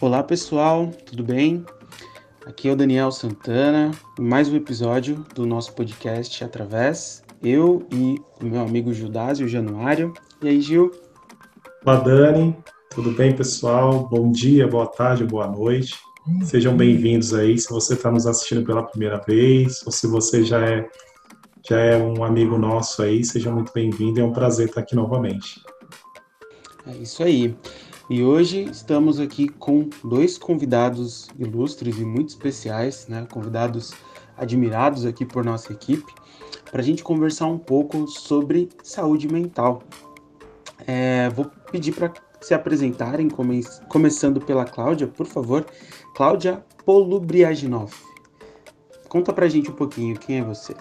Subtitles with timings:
[0.00, 1.66] Olá pessoal, tudo bem?
[2.46, 7.24] Aqui é o Daniel Santana, mais um episódio do nosso podcast Através.
[7.42, 10.14] Eu e o meu amigo Gildásio Januário.
[10.40, 10.92] E aí, Gil?
[11.84, 12.56] Olá, Dani.
[12.96, 14.08] Tudo bem, pessoal?
[14.08, 15.98] Bom dia, boa tarde, boa noite.
[16.42, 17.58] Sejam bem-vindos aí.
[17.58, 20.88] Se você está nos assistindo pela primeira vez, ou se você já é,
[21.68, 24.18] já é um amigo nosso aí, seja muito bem-vindo.
[24.18, 25.60] É um prazer estar aqui novamente.
[26.86, 27.54] É isso aí.
[28.08, 33.26] E hoje estamos aqui com dois convidados ilustres e muito especiais, né?
[33.30, 33.92] Convidados
[34.38, 36.10] admirados aqui por nossa equipe,
[36.70, 39.82] para a gente conversar um pouco sobre saúde mental.
[40.86, 42.08] É, vou pedir para
[42.46, 45.66] se apresentarem, come começando pela Cláudia, por favor.
[46.14, 47.92] Cláudia Polubriaginov.
[49.08, 50.74] Conta pra gente um pouquinho, quem é você?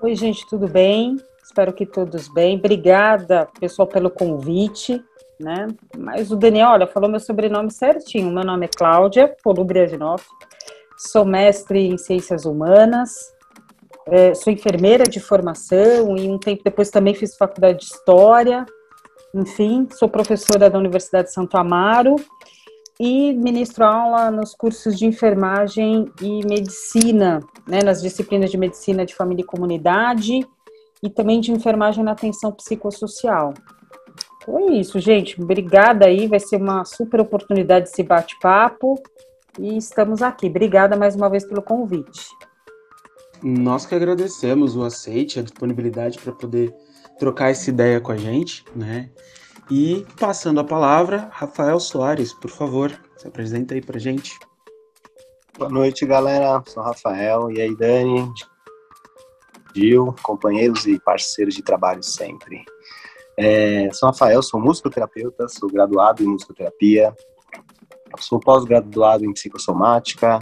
[0.00, 1.16] Oi, gente, tudo bem?
[1.44, 2.56] Espero que todos bem.
[2.56, 5.02] Obrigada, pessoal, pelo convite
[5.42, 5.68] né?
[5.98, 8.30] Mas o Daniel, olha, falou meu sobrenome certinho.
[8.30, 10.24] Meu nome é Cláudia Polubriadinoff,
[10.96, 13.10] sou mestre em Ciências Humanas,
[14.06, 18.64] é, sou enfermeira de formação e um tempo depois também fiz faculdade de História.
[19.34, 22.16] Enfim, sou professora da Universidade de Santo Amaro
[23.00, 29.14] e ministro aula nos cursos de enfermagem e medicina, né, nas disciplinas de medicina de
[29.14, 30.46] família e comunidade
[31.02, 33.54] e também de enfermagem na atenção psicossocial.
[34.44, 35.40] Foi isso, gente.
[35.40, 36.26] Obrigada aí.
[36.26, 39.00] Vai ser uma super oportunidade esse bate-papo.
[39.58, 40.46] E estamos aqui.
[40.46, 42.26] Obrigada mais uma vez pelo convite.
[43.42, 46.74] Nós que agradecemos o aceite, a disponibilidade para poder
[47.18, 49.10] trocar essa ideia com a gente, né?
[49.70, 54.38] E passando a palavra, Rafael Soares, por favor, se apresenta aí para gente.
[55.56, 56.62] Boa noite, galera.
[56.66, 57.50] Sou Rafael.
[57.50, 58.30] E aí, Dani,
[59.74, 62.64] Gil, companheiros e parceiros de trabalho sempre.
[63.36, 67.14] É, sou Rafael, sou musicoterapeuta, sou graduado em musicoterapia,
[68.18, 70.38] sou pós-graduado em psicossomática,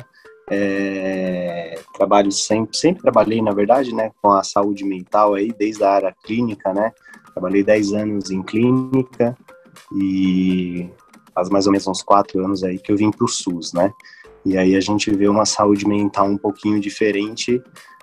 [0.50, 5.90] é, trabalho sempre, sempre trabalhei, na verdade, né, com a saúde mental aí, desde a
[5.90, 6.92] área clínica, né,
[7.32, 9.36] trabalhei 10 anos em clínica
[9.96, 10.90] e
[11.32, 13.92] faz mais ou menos uns 4 anos aí que eu vim para o SUS, né,
[14.44, 17.62] e aí a gente vê uma saúde mental um pouquinho diferente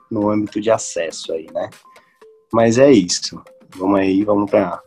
[0.09, 1.69] no âmbito de acesso aí, né,
[2.53, 3.41] mas é isso.
[3.75, 4.81] Vamos aí, vamos para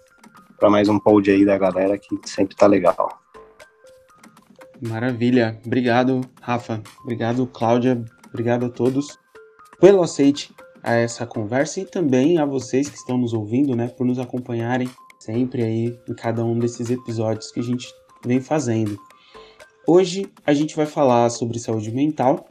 [0.70, 3.20] mais um pod aí da galera que sempre tá legal.
[4.80, 5.58] Maravilha.
[5.64, 6.82] Obrigado, Rafa.
[7.02, 8.02] Obrigado, Cláudia.
[8.28, 9.18] Obrigado a todos
[9.80, 14.06] pelo aceite a essa conversa e também a vocês que estão nos ouvindo, né, por
[14.06, 14.88] nos acompanharem
[15.18, 17.86] sempre aí em cada um desses episódios que a gente
[18.24, 18.98] vem fazendo.
[19.86, 22.46] Hoje a gente vai falar sobre saúde mental,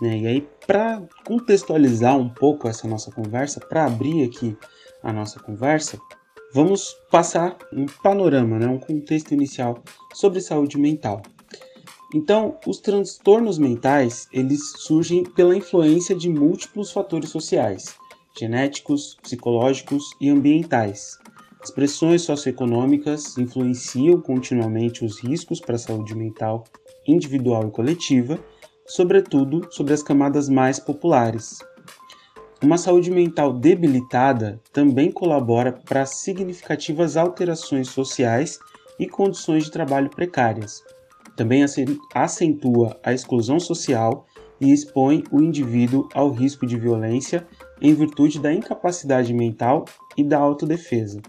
[0.00, 0.18] né?
[0.18, 4.56] E aí para contextualizar um pouco essa nossa conversa, para abrir aqui
[5.02, 5.98] a nossa conversa,
[6.54, 9.82] vamos passar um panorama, né, um contexto inicial
[10.14, 11.22] sobre saúde mental.
[12.14, 17.96] Então, os transtornos mentais, eles surgem pela influência de múltiplos fatores sociais,
[18.38, 21.18] genéticos, psicológicos e ambientais.
[21.62, 26.64] As pressões socioeconômicas influenciam continuamente os riscos para a saúde mental
[27.06, 28.38] individual e coletiva,
[28.86, 31.60] sobretudo sobre as camadas mais populares,
[32.62, 38.56] uma saúde mental debilitada também colabora para significativas alterações sociais
[39.00, 40.80] e condições de trabalho precárias.
[41.36, 41.64] Também
[42.14, 44.26] acentua a exclusão social
[44.60, 47.46] e expõe o indivíduo ao risco de violência
[47.80, 49.84] em virtude da incapacidade mental
[50.16, 51.20] e da autodefesa.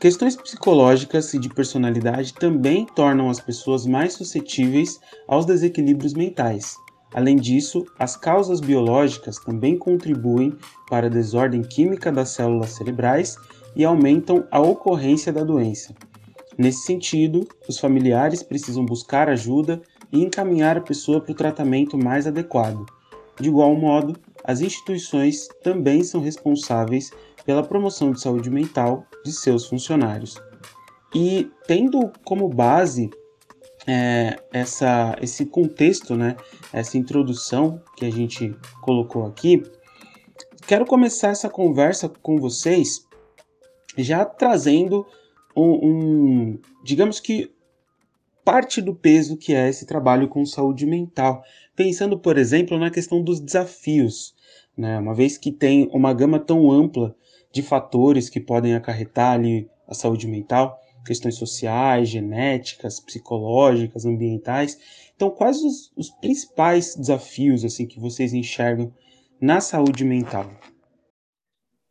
[0.00, 6.76] Questões psicológicas e de personalidade também tornam as pessoas mais suscetíveis aos desequilíbrios mentais,
[7.14, 10.56] Além disso, as causas biológicas também contribuem
[10.88, 13.36] para a desordem química das células cerebrais
[13.74, 15.94] e aumentam a ocorrência da doença.
[16.58, 22.26] Nesse sentido, os familiares precisam buscar ajuda e encaminhar a pessoa para o tratamento mais
[22.26, 22.84] adequado.
[23.40, 27.12] De igual modo, as instituições também são responsáveis
[27.44, 30.36] pela promoção de saúde mental de seus funcionários.
[31.14, 33.08] E tendo como base
[33.86, 36.36] é, essa, esse contexto, né,
[36.72, 38.52] essa introdução que a gente
[38.82, 39.62] colocou aqui,
[40.66, 43.06] quero começar essa conversa com vocês
[43.96, 45.06] já trazendo
[45.58, 47.52] um, um, digamos que
[48.44, 51.42] parte do peso que é esse trabalho com saúde mental,
[51.76, 54.34] pensando, por exemplo, na questão dos desafios,
[54.76, 54.98] né?
[54.98, 57.14] Uma vez que tem uma gama tão ampla
[57.52, 64.78] de fatores que podem acarretar ali a saúde mental, questões sociais, genéticas, psicológicas, ambientais.
[65.14, 68.92] Então, quais os, os principais desafios assim que vocês enxergam
[69.40, 70.50] na saúde mental?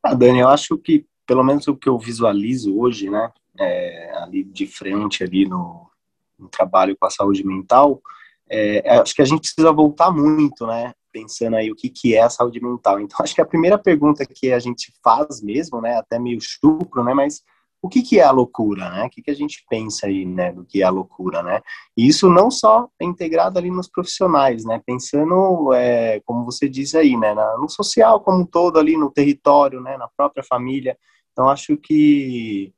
[0.02, 4.44] Ah, Dani, eu acho que pelo menos o que eu visualizo hoje, né, é, ali
[4.44, 5.90] de frente ali no,
[6.38, 8.02] no, trabalho com a saúde mental,
[8.50, 12.16] é, é, acho que a gente precisa voltar muito, né, pensando aí o que, que
[12.16, 13.00] é a saúde mental.
[13.00, 17.04] Então, acho que a primeira pergunta que a gente faz mesmo, né, até meio chucro,
[17.04, 17.44] né, mas
[17.82, 19.06] o que, que é a loucura, né?
[19.06, 21.62] O que, que a gente pensa aí, né, do que é a loucura, né?
[21.96, 24.82] E isso não só é integrado ali nos profissionais, né?
[24.86, 29.80] Pensando, é, como você diz aí, né, no social como um todo ali, no território,
[29.80, 30.98] né, na própria família.
[31.32, 32.74] Então, acho que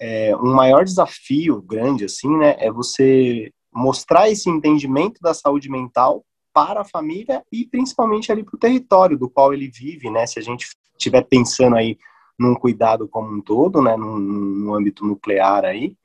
[0.00, 6.24] é, um maior desafio grande, assim, né, é você mostrar esse entendimento da saúde mental
[6.52, 10.24] para a família e principalmente ali para o território do qual ele vive, né?
[10.24, 11.98] Se a gente estiver pensando aí
[12.38, 13.96] num cuidado como um todo, né?
[13.96, 15.96] No, no âmbito nuclear aí,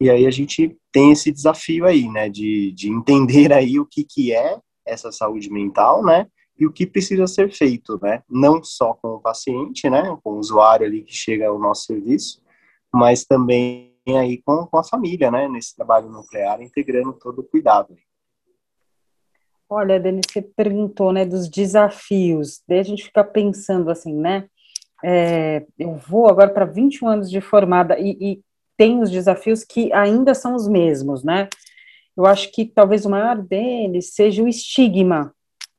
[0.00, 2.30] e aí a gente tem esse desafio aí, né?
[2.30, 6.26] De, de entender aí o que que é essa saúde mental, né?
[6.58, 8.22] e o que precisa ser feito, né?
[8.28, 10.16] Não só com o paciente, né?
[10.22, 12.41] Com o usuário ali que chega ao nosso serviço,
[12.92, 15.48] mas também aí com, com a família, né?
[15.48, 17.96] Nesse trabalho nuclear, integrando todo o cuidado.
[19.68, 22.62] Olha, Denise, você perguntou, né, dos desafios.
[22.68, 24.46] Daí a gente fica pensando assim, né?
[25.02, 28.40] É, eu vou agora para 21 anos de formada e, e
[28.76, 31.48] tem os desafios que ainda são os mesmos, né?
[32.16, 35.34] Eu acho que talvez o maior deles seja o estigma,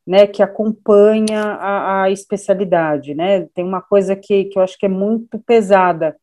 [0.06, 4.86] né, que acompanha a, a, especialidade, né, tem uma coisa que, que eu acho que
[4.86, 6.18] é muito pesada,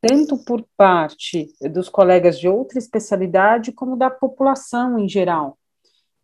[0.00, 5.58] tanto por parte dos colegas de outra especialidade, como da população em geral.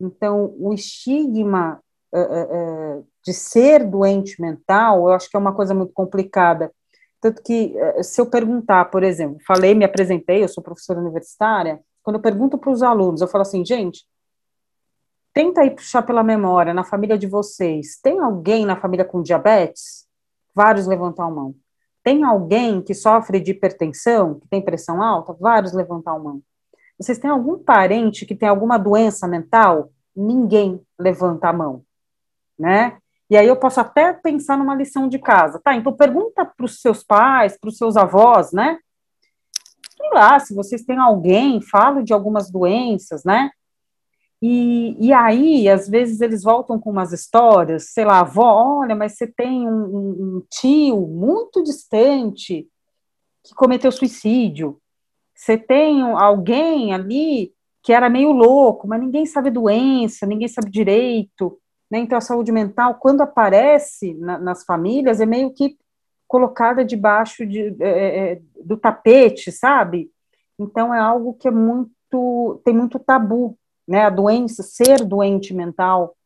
[0.01, 1.81] Então, o estigma
[2.13, 6.73] uh, uh, de ser doente mental, eu acho que é uma coisa muito complicada,
[7.21, 7.73] tanto que,
[8.03, 12.59] se eu perguntar, por exemplo, falei, me apresentei, eu sou professora universitária, quando eu pergunto
[12.59, 14.05] para os alunos, eu falo assim, gente,
[15.33, 20.07] Tenta aí puxar pela memória, na família de vocês, tem alguém na família com diabetes?
[20.55, 21.55] Vários levantam a mão.
[22.03, 25.33] Tem alguém que sofre de hipertensão, que tem pressão alta?
[25.39, 26.43] Vários levantam a mão.
[26.99, 29.91] Vocês têm algum parente que tem alguma doença mental?
[30.15, 31.83] Ninguém levanta a mão,
[32.59, 32.99] né?
[33.31, 35.59] E aí eu posso até pensar numa lição de casa.
[35.59, 38.79] Tá, então pergunta para os seus pais, para os seus avós, né?
[39.97, 43.51] Sei lá, se vocês têm alguém, falo de algumas doenças, né?
[44.45, 49.13] E, e aí, às vezes, eles voltam com umas histórias, sei lá, avó, olha, mas
[49.13, 52.67] você tem um, um tio muito distante
[53.45, 54.81] que cometeu suicídio.
[55.33, 57.53] Você tem alguém ali
[57.85, 61.57] que era meio louco, mas ninguém sabe doença, ninguém sabe direito.
[61.89, 62.01] Né?
[62.01, 65.77] Então, a saúde mental, quando aparece na, nas famílias, é meio que
[66.27, 70.11] colocada debaixo de, é, é, do tapete, sabe?
[70.59, 73.57] Então, é algo que é muito, tem muito tabu
[73.87, 76.17] né, a doença, ser doente mental,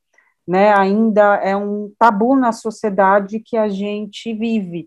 [0.47, 4.87] né, ainda é um tabu na sociedade que a gente vive.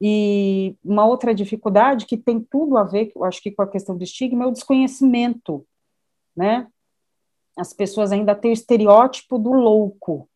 [0.00, 3.96] E uma outra dificuldade que tem tudo a ver, eu acho que com a questão
[3.96, 5.64] do estigma, é o desconhecimento,
[6.36, 6.66] né?
[7.56, 10.28] As pessoas ainda têm o estereótipo do louco,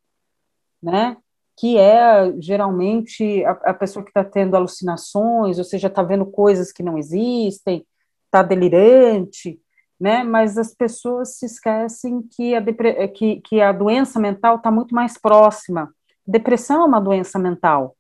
[0.82, 1.16] né?
[1.56, 6.72] Que é geralmente a, a pessoa que está tendo alucinações, ou seja, está vendo coisas
[6.72, 7.84] que não existem,
[8.26, 9.60] está delirante,
[10.00, 10.22] né?
[10.22, 12.62] Mas as pessoas se esquecem que a,
[13.08, 15.92] que, que a doença mental está muito mais próxima.
[16.26, 17.96] Depressão é uma doença mental,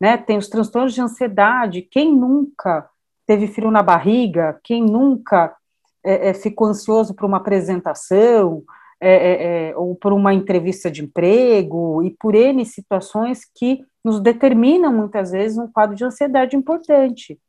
[0.00, 0.16] né?
[0.16, 1.82] Tem os transtornos de ansiedade.
[1.82, 2.88] Quem nunca
[3.26, 4.58] teve frio na barriga?
[4.64, 5.54] Quem nunca
[6.04, 8.62] é, é, ficou ansioso por uma apresentação?
[9.02, 14.20] É, é, é ou por uma entrevista de emprego, e por N situações que nos
[14.20, 17.40] determinam, muitas vezes, um quadro de ansiedade importante,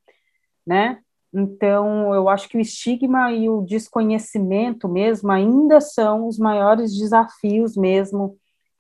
[0.66, 1.00] né?
[1.34, 7.78] Então, eu acho que o estigma e o desconhecimento mesmo ainda são os maiores desafios
[7.78, 8.38] mesmo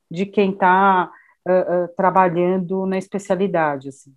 [0.10, 1.10] de quem está
[1.48, 3.88] uh, uh, trabalhando na especialidade.
[3.88, 4.14] Assim.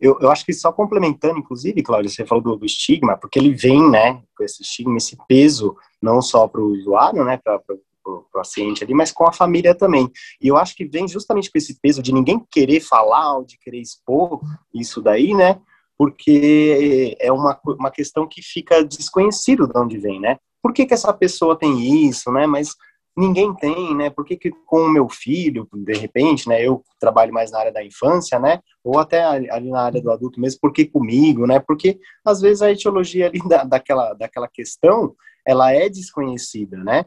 [0.00, 3.52] Eu, eu acho que só complementando, inclusive, Cláudia, você falou do, do estigma, porque ele
[3.52, 7.60] vem, né, com esse estigma, esse peso, não só para o usuário, né, para
[8.06, 10.10] o paciente ali, mas com a família também.
[10.40, 13.58] E eu acho que vem justamente com esse peso de ninguém querer falar ou de
[13.58, 14.40] querer expor
[14.72, 15.60] isso daí, né,
[16.00, 20.38] porque é uma, uma questão que fica desconhecido de onde vem, né?
[20.62, 22.46] Por que, que essa pessoa tem isso, né?
[22.46, 22.74] Mas
[23.14, 24.08] ninguém tem, né?
[24.08, 26.66] Por que, que com o meu filho, de repente, né?
[26.66, 28.60] Eu trabalho mais na área da infância, né?
[28.82, 31.60] Ou até ali na área do adulto mesmo, por que comigo, né?
[31.60, 35.14] Porque às vezes a etiologia ali da, daquela, daquela questão,
[35.46, 37.04] ela é desconhecida, né?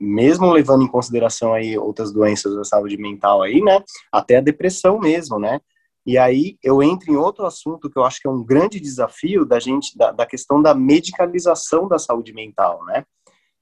[0.00, 3.84] Mesmo levando em consideração aí outras doenças da saúde mental aí, né?
[4.10, 5.60] Até a depressão mesmo, né?
[6.06, 9.44] E aí eu entro em outro assunto que eu acho que é um grande desafio
[9.44, 13.04] da gente, da, da questão da medicalização da saúde mental, né?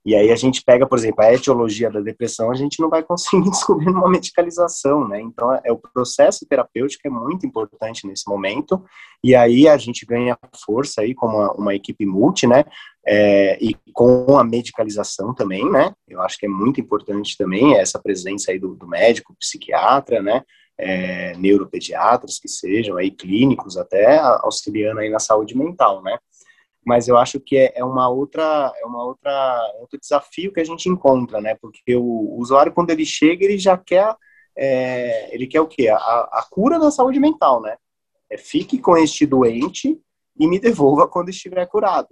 [0.09, 3.03] E aí a gente pega, por exemplo, a etiologia da depressão, a gente não vai
[3.05, 5.21] conseguir descobrir uma medicalização, né?
[5.21, 8.83] Então, é o processo terapêutico é muito importante nesse momento,
[9.23, 12.65] e aí a gente ganha força aí como uma, uma equipe multi, né?
[13.07, 15.93] É, e com a medicalização também, né?
[16.09, 20.43] Eu acho que é muito importante também essa presença aí do, do médico, psiquiatra, né?
[20.81, 26.17] É, neuropediatras que sejam aí clínicos até auxiliando aí na saúde mental, né?
[26.89, 30.65] mas eu acho que é, é uma outra é uma outra outro desafio que a
[30.65, 31.55] gente encontra, né?
[31.61, 34.17] Porque o, usuário quando ele chega ele já quer
[34.57, 35.89] é, ele quer o quê?
[35.89, 37.77] A, a, cura da saúde mental, né?
[38.31, 40.01] É, fique com este doente
[40.41, 42.09] e me devolva quando estiver curado.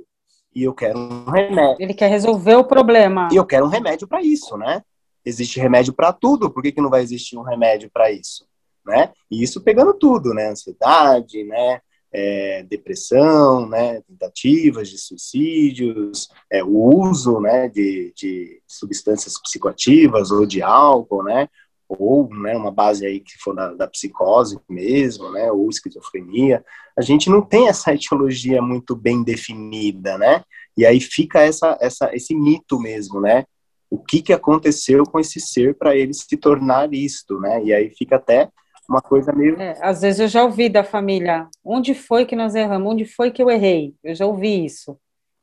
[0.55, 1.77] E eu quero um remédio.
[1.81, 3.29] Ele quer resolver o problema.
[3.33, 4.83] E eu quero um remédio para isso, né?
[5.25, 8.47] Existe remédio para tudo, por que, que não vai existir um remédio para isso?
[8.87, 9.13] Né?
[9.31, 10.51] E isso pegando tudo, né?
[10.51, 11.81] Ansiedade, né?
[12.13, 20.47] é, depressão, né, tentativas de suicídios, é, o uso né, de, de, substâncias psicoativas ou
[20.47, 21.47] de álcool, né,
[21.87, 26.65] ou né, uma base aí que for da, da, psicose mesmo, né, ou esquizofrenia,
[26.99, 30.43] a gente não tem essa etiologia muito bem definida, né,
[30.75, 33.45] e aí fica essa, essa, esse mito mesmo, né,
[33.91, 37.91] o que, que aconteceu com esse ser para ele se tornar isto, né, e aí
[37.91, 38.49] fica até
[38.89, 39.61] uma coisa meio.
[39.61, 43.31] É, às vezes eu já ouvi da família, onde foi que nós erramos, onde foi
[43.31, 43.95] que eu errei?
[44.03, 44.99] Eu já ouvi isso.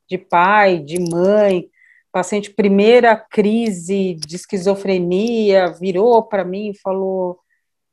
[0.09, 1.69] De pai, de mãe,
[2.12, 7.39] paciente, primeira crise de esquizofrenia, virou para mim e falou: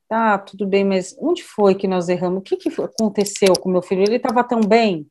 [0.09, 2.41] tá, tudo bem, mas onde foi que nós erramos?
[2.41, 4.03] O que, que aconteceu com meu filho?
[4.03, 5.07] Ele estava tão bem,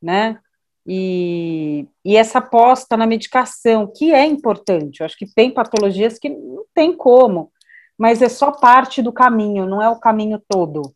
[0.00, 0.38] né?
[0.86, 6.30] E, e essa aposta na medicação, que é importante, eu acho que tem patologias que
[6.30, 7.52] não tem como
[7.98, 10.94] mas é só parte do caminho, não é o caminho todo,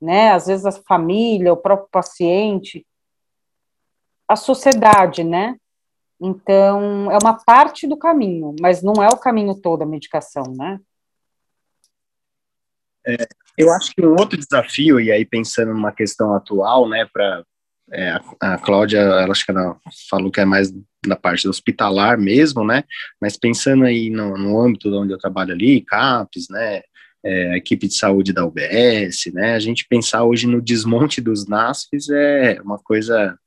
[0.00, 0.30] né?
[0.30, 2.86] Às vezes a família, o próprio paciente,
[4.28, 5.56] a sociedade, né?
[6.20, 10.80] Então, é uma parte do caminho, mas não é o caminho todo a medicação, né?
[13.06, 13.26] É,
[13.58, 17.44] eu acho que um outro desafio, e aí pensando numa questão atual, né, para
[17.92, 19.76] é, a, a Cláudia, ela acho que ela
[20.08, 20.72] falou que é mais
[21.06, 22.84] na parte hospitalar mesmo, né?
[23.20, 26.82] Mas pensando aí no, no âmbito onde eu trabalho ali, CAPES, né?
[27.26, 29.54] É, equipe de saúde da UBS, né?
[29.54, 33.38] A gente pensar hoje no desmonte dos NASFs é uma coisa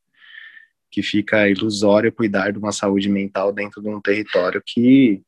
[0.89, 5.21] que fica ilusório cuidar de uma saúde mental dentro de um território que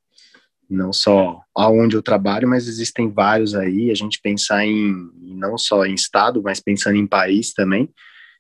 [0.69, 3.91] não só aonde eu trabalho, mas existem vários aí.
[3.91, 7.89] A gente pensar em não só em estado, mas pensando em país também.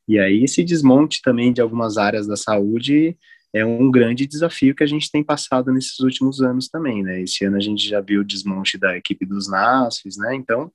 [0.09, 3.15] E aí esse desmonte também de algumas áreas da saúde
[3.53, 7.21] é um grande desafio que a gente tem passado nesses últimos anos também, né?
[7.21, 10.33] Esse ano a gente já viu o desmonte da equipe dos NASFs, né?
[10.33, 10.71] Então,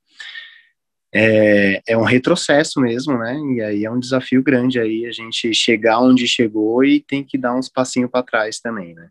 [1.13, 3.37] é, é um retrocesso mesmo, né?
[3.57, 7.37] E aí é um desafio grande aí a gente chegar onde chegou e tem que
[7.37, 9.09] dar uns passinhos para trás também, né?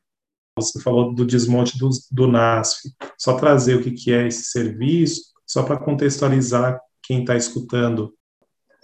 [0.58, 2.80] Você falou do desmonte do, do NASF.
[3.18, 8.14] Só trazer o que, que é esse serviço, só para contextualizar quem está escutando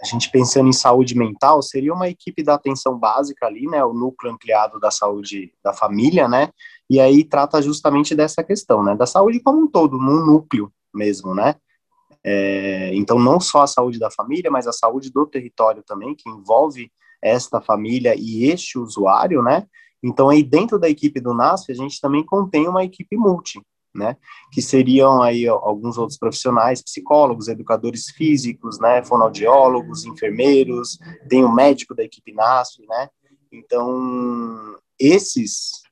[0.02, 3.92] a gente pensando em saúde mental, seria uma equipe da atenção básica ali, né, o
[3.92, 6.50] núcleo ampliado da saúde da família, né,
[6.88, 11.34] e aí trata justamente dessa questão, né, da saúde como um todo, num núcleo mesmo,
[11.34, 11.54] né,
[12.24, 16.28] é, então não só a saúde da família, mas a saúde do território também, que
[16.28, 16.90] envolve
[17.22, 19.66] esta família e este usuário, né,
[20.02, 23.60] então aí dentro da equipe do NASF a gente também contém uma equipe multi,
[23.94, 24.16] né,
[24.52, 31.94] que seriam aí alguns outros profissionais, psicólogos, educadores físicos, né, fonoaudiólogos, enfermeiros, tem o médico
[31.94, 33.08] da equipe NASF, né,
[33.52, 35.82] então esses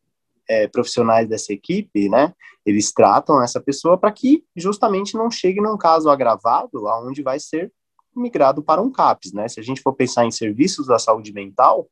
[0.48, 2.32] é, profissionais dessa equipe, né,
[2.64, 7.72] eles tratam essa pessoa para que justamente não chegue num caso agravado, aonde vai ser
[8.14, 11.88] migrado para um CAPS, né, se a gente for pensar em serviços da saúde mental,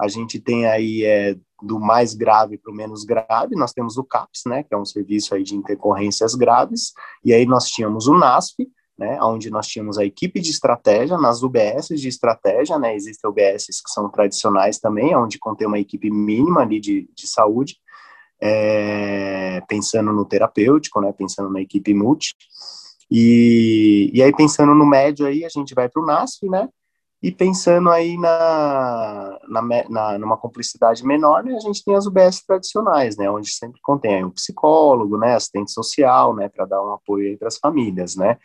[0.00, 4.04] a gente tem aí é, do mais grave para o menos grave, nós temos o
[4.04, 6.92] CAPS, né, que é um serviço aí de intercorrências graves,
[7.24, 8.66] e aí nós tínhamos o NASP,
[8.98, 13.66] né, onde nós tínhamos a equipe de estratégia, nas UBS de estratégia, né, existem UBS
[13.66, 17.76] que são tradicionais também, onde contém uma equipe mínima ali de, de saúde,
[18.42, 22.34] é, pensando no terapêutico, né, pensando na equipe multi,
[23.10, 26.68] e, e aí pensando no médio aí, a gente vai para o NASP, né,
[27.22, 32.42] e pensando aí na, na, na, numa cumplicidade menor, né, a gente tem as UBS
[32.46, 37.38] tradicionais, né, onde sempre contém um psicólogo, né, assistente social, né, para dar um apoio
[37.38, 38.38] para as famílias, né.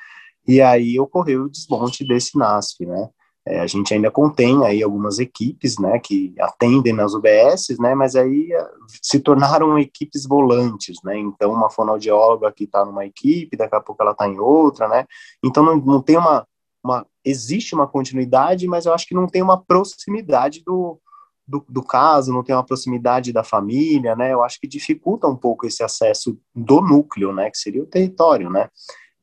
[0.47, 3.09] E aí ocorreu o desmonte desse NASF, né.
[3.47, 8.15] É, a gente ainda contém aí algumas equipes, né, que atendem nas UBSs, né, mas
[8.15, 8.69] aí eh,
[9.01, 14.01] se tornaram equipes volantes, né, então uma fonoaudióloga que está numa equipe, daqui a pouco
[14.01, 15.05] ela está em outra, né,
[15.43, 16.45] então não, não tem uma
[16.85, 20.99] uma existe uma continuidade, mas eu acho que não tem uma proximidade do,
[21.47, 24.31] do, do, caso, não tem uma proximidade da família, né?
[24.31, 27.49] Eu acho que dificulta um pouco esse acesso do núcleo, né?
[27.49, 28.69] Que seria o território, né?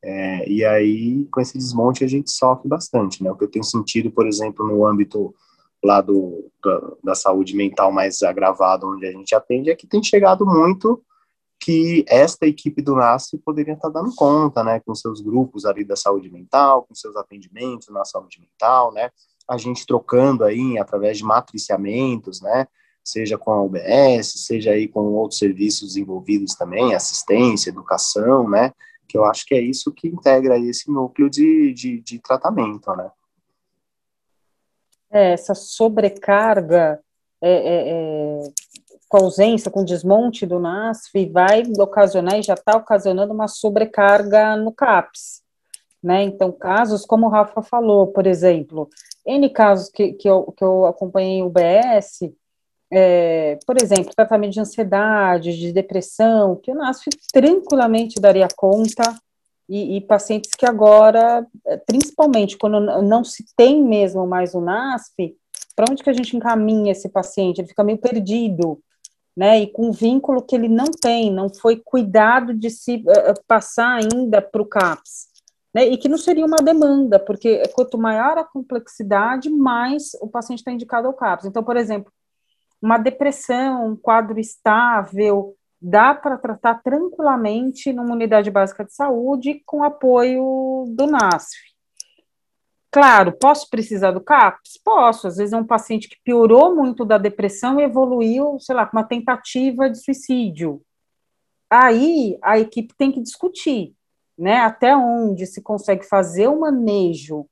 [0.05, 3.31] É, e aí, com esse desmonte, a gente sofre bastante, né?
[3.31, 5.33] O que eu tenho sentido, por exemplo, no âmbito
[5.83, 10.03] lá do, da, da saúde mental mais agravado, onde a gente atende, é que tem
[10.03, 11.03] chegado muito
[11.63, 15.95] que esta equipe do NASF poderia estar dando conta, né, com seus grupos ali da
[15.95, 19.11] saúde mental, com seus atendimentos na saúde mental, né,
[19.49, 22.67] a gente trocando aí através de matriciamentos, né,
[23.05, 28.73] seja com a UBS, seja aí com outros serviços envolvidos também, assistência, educação, né,
[29.07, 33.09] que eu acho que é isso que integra esse núcleo de, de, de tratamento, né.
[35.13, 36.99] É, essa sobrecarga
[37.41, 38.53] é, é, é
[39.13, 44.73] com ausência, com desmonte do NASF, vai ocasionar e já está ocasionando uma sobrecarga no
[44.73, 45.43] CAPS.
[46.03, 46.23] Né?
[46.23, 48.89] Então, casos como o Rafa falou, por exemplo,
[49.27, 52.33] N casos que, que, eu, que eu acompanhei em UBS,
[52.91, 59.03] é, por exemplo, tratamento de ansiedade, de depressão, que o NASF tranquilamente daria conta,
[59.69, 61.47] e, e, pacientes que agora,
[61.87, 65.37] principalmente quando não se tem mesmo mais o NASF,
[65.77, 67.61] para onde que a gente encaminha esse paciente?
[67.61, 68.83] Ele fica meio perdido,
[69.37, 73.35] né, e com um vínculo que ele não tem, não foi cuidado de se uh,
[73.47, 75.29] passar ainda para o CAPS,
[75.75, 80.59] né, e que não seria uma demanda, porque quanto maior a complexidade, mais o paciente
[80.59, 81.47] está indicado ao CAPS.
[81.47, 82.13] Então, por exemplo,
[82.81, 89.83] uma depressão, um quadro estável, dá para tratar tranquilamente numa unidade básica de saúde com
[89.83, 91.72] apoio do NASF.
[92.93, 94.79] Claro, posso precisar do CAPS?
[94.85, 95.27] Posso.
[95.27, 98.99] Às vezes é um paciente que piorou muito da depressão e evoluiu, sei lá, com
[98.99, 100.83] uma tentativa de suicídio.
[101.71, 103.95] Aí a equipe tem que discutir,
[104.39, 107.47] né, até onde se consegue fazer o manejo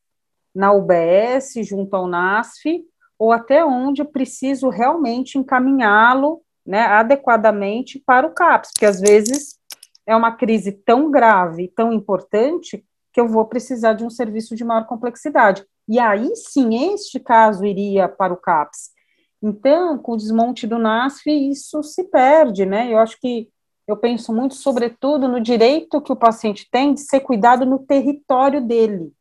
[0.55, 2.85] na UBS junto ao NASF,
[3.19, 9.59] ou até onde preciso realmente encaminhá-lo, né, adequadamente para o CAPS, porque às vezes
[10.07, 14.65] é uma crise tão grave, tão importante, que eu vou precisar de um serviço de
[14.65, 15.65] maior complexidade.
[15.89, 18.91] E aí sim, este caso iria para o CAPS.
[19.43, 22.93] Então, com o desmonte do NASF, isso se perde, né?
[22.93, 23.49] Eu acho que
[23.89, 28.61] eu penso muito, sobretudo, no direito que o paciente tem de ser cuidado no território
[28.61, 29.13] dele,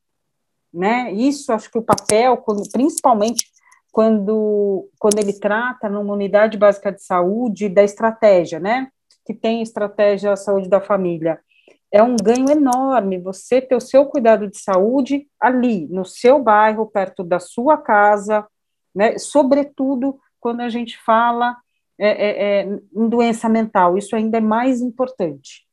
[0.71, 1.11] né?
[1.11, 3.47] Isso acho que o papel, principalmente
[3.91, 8.89] quando, quando ele trata numa unidade básica de saúde da estratégia, né?
[9.25, 11.39] Que tem estratégia saúde da família
[11.91, 16.85] é um ganho enorme você ter o seu cuidado de saúde ali, no seu bairro,
[16.85, 18.45] perto da sua casa,
[18.93, 19.17] né?
[19.17, 21.57] Sobretudo quando a gente fala
[21.97, 25.67] é, é, é, em doença mental, isso ainda é mais importante.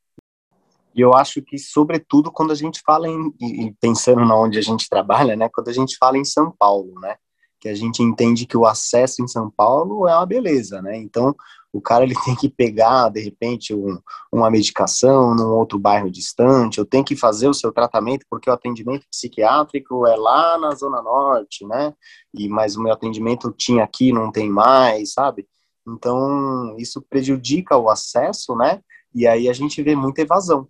[0.95, 4.89] E eu acho que, sobretudo, quando a gente fala em, pensando na onde a gente
[4.89, 5.49] trabalha, né?
[5.53, 7.17] Quando a gente fala em São Paulo, né?
[7.61, 10.97] Que a gente entende que o acesso em São Paulo é uma beleza, né?
[10.97, 11.37] Então,
[11.77, 13.99] o cara ele tem que pegar, de repente, um,
[14.33, 18.53] uma medicação num outro bairro distante, eu tenho que fazer o seu tratamento, porque o
[18.53, 21.93] atendimento psiquiátrico é lá na Zona Norte, né?
[22.35, 25.47] E, mas o meu atendimento tinha aqui, não tem mais, sabe?
[25.87, 28.81] Então, isso prejudica o acesso, né?
[29.15, 30.69] E aí a gente vê muita evasão.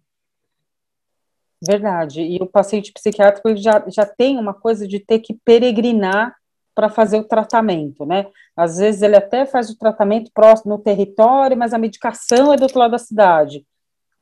[1.65, 2.21] Verdade.
[2.21, 6.37] E o paciente psiquiátrico já, já tem uma coisa de ter que peregrinar
[6.77, 8.27] para fazer o tratamento, né?
[8.55, 12.65] Às vezes ele até faz o tratamento próximo no território, mas a medicação é do
[12.65, 13.67] outro lado da cidade.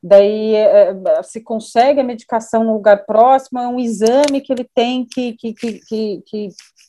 [0.01, 4.63] Daí é, é se consegue a medicação no lugar próximo, é um exame que ele
[4.73, 6.47] tem que, que, que, que, que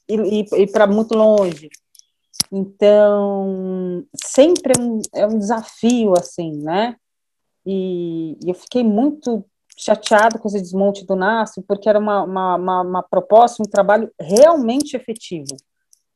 [0.09, 1.69] ir, ir para muito longe.
[2.53, 6.95] Então, sempre é um, é um desafio, assim, né?
[7.67, 9.45] E, e eu fiquei muito
[9.77, 14.11] chateado com esse desmonte do NASF, porque era uma, uma, uma, uma proposta, um trabalho
[14.19, 15.55] realmente efetivo,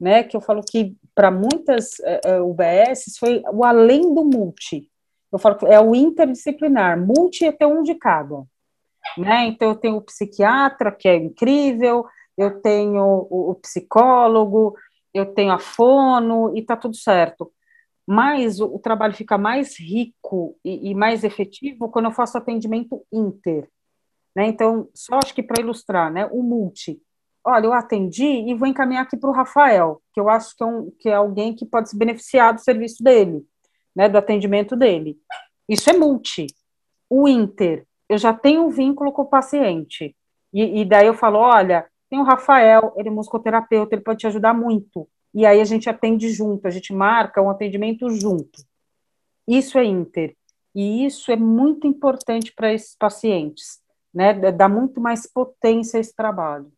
[0.01, 4.25] né, que eu falo que para muitas uh, eh, eh, UBS foi o além do
[4.25, 4.88] multi,
[5.31, 8.42] eu falo que é o interdisciplinar, multi é ter um de cada,
[9.18, 12.07] né, então eu tenho o psiquiatra, que é incrível,
[12.38, 14.75] eu tenho o, o psicólogo,
[15.12, 17.53] eu tenho a fono, e tá tudo certo
[18.11, 23.70] mas o, trabalho fica mais rico e, e, mais efetivo quando eu faço atendimento inter.
[24.35, 24.49] Né?
[24.49, 27.01] Então, só acho que para ilustrar, né, o multi.
[27.44, 30.66] Olha, eu atendi e vou encaminhar aqui para o Rafael, que eu acho que é,
[30.66, 33.46] um, que é alguém que pode se beneficiar do serviço dele,
[33.94, 35.16] né, do atendimento dele.
[35.68, 36.49] Isso é multi.
[37.09, 40.16] O inter, eu já tenho um vínculo com o paciente.
[40.53, 44.27] E, e daí eu falo, olha, tem o Rafael, ele é musicoterapeuta, ele pode te
[44.27, 48.64] ajudar muito e aí a gente atende junto, a gente marca um atendimento junto.
[49.47, 50.37] Isso é inter.
[50.75, 53.81] E isso é muito importante para esses pacientes,
[54.14, 54.35] né?
[54.53, 56.71] Dá muito mais potência a esse trabalho.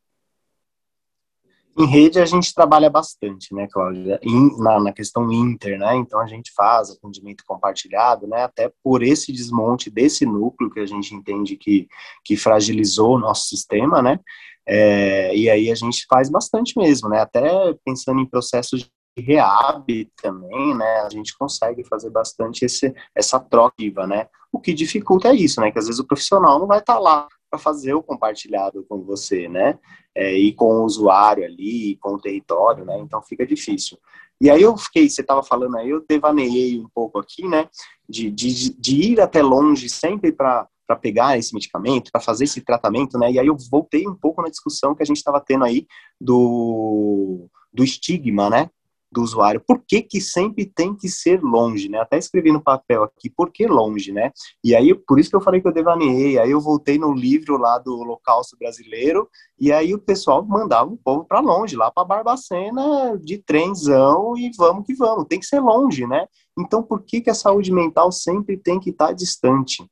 [1.78, 4.20] Em rede a gente trabalha bastante, né, Cláudia?
[4.58, 5.96] Na, na, questão inter, né?
[5.96, 8.42] Então a gente faz atendimento compartilhado, né?
[8.44, 11.88] Até por esse desmonte desse núcleo que a gente entende que,
[12.24, 14.20] que fragilizou o nosso sistema, né?
[14.66, 17.20] É, e aí a gente faz bastante mesmo, né?
[17.20, 18.82] Até pensando em processos
[19.16, 21.00] de reab também, né?
[21.00, 24.28] A gente consegue fazer bastante esse, essa troca, né?
[24.52, 25.70] O que dificulta é isso, né?
[25.70, 29.02] Que às vezes o profissional não vai estar tá lá para fazer o compartilhado com
[29.02, 29.78] você, né?
[30.14, 32.98] É, e com o usuário ali, com o território, né?
[32.98, 33.98] Então fica difícil.
[34.40, 37.68] E aí eu fiquei, você estava falando aí, eu devaneei um pouco aqui, né?
[38.08, 40.66] De, de, de ir até longe sempre para
[41.02, 43.30] pegar esse medicamento, para fazer esse tratamento, né?
[43.30, 45.86] E aí eu voltei um pouco na discussão que a gente estava tendo aí
[46.18, 48.70] do, do estigma, né?
[49.12, 49.60] Do usuário.
[49.60, 52.00] Por que que sempre tem que ser longe, né?
[52.00, 54.32] Até escrevi no papel aqui, por que longe, né?
[54.64, 57.58] E aí, por isso que eu falei que eu devaneei, aí eu voltei no livro
[57.58, 59.28] lá do Holocausto Brasileiro,
[59.60, 64.50] e aí o pessoal mandava o povo para longe, lá para Barbacena, de trenzão, e
[64.56, 66.26] vamos que vamos, tem que ser longe, né?
[66.58, 69.86] Então, por que que a saúde mental sempre tem que estar tá distante,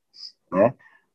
[0.51, 0.75] né?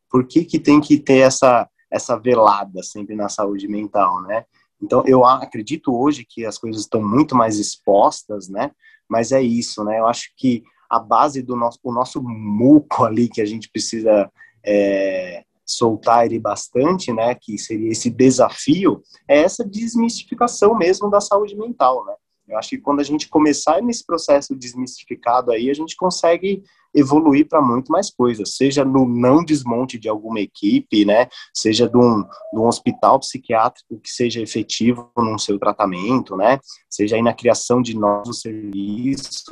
[0.10, 4.46] Por que que tem que ter essa, essa velada sempre na saúde mental, né?
[4.86, 8.70] Então, eu acredito hoje que as coisas estão muito mais expostas, né?
[9.10, 10.00] Mas é isso, né?
[10.00, 14.32] Eu acho que a base do nosso, o nosso muco ali que a gente precisa
[14.64, 17.34] é, soltar ele bastante, né?
[17.34, 22.14] Que seria esse desafio, é essa desmistificação mesmo da saúde mental, né?
[22.48, 26.64] Eu acho que quando a gente começar nesse processo desmistificado aí, a gente consegue
[26.96, 31.98] evoluir para muito mais coisas, seja no não desmonte de alguma equipe, né, seja de
[31.98, 37.34] um, de um hospital psiquiátrico que seja efetivo no seu tratamento, né, seja aí na
[37.34, 39.44] criação de novos serviços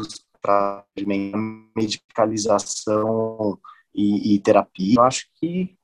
[0.41, 0.83] para
[1.75, 3.57] medicalização
[3.93, 4.95] e, e terapia.
[4.97, 5.75] Eu acho que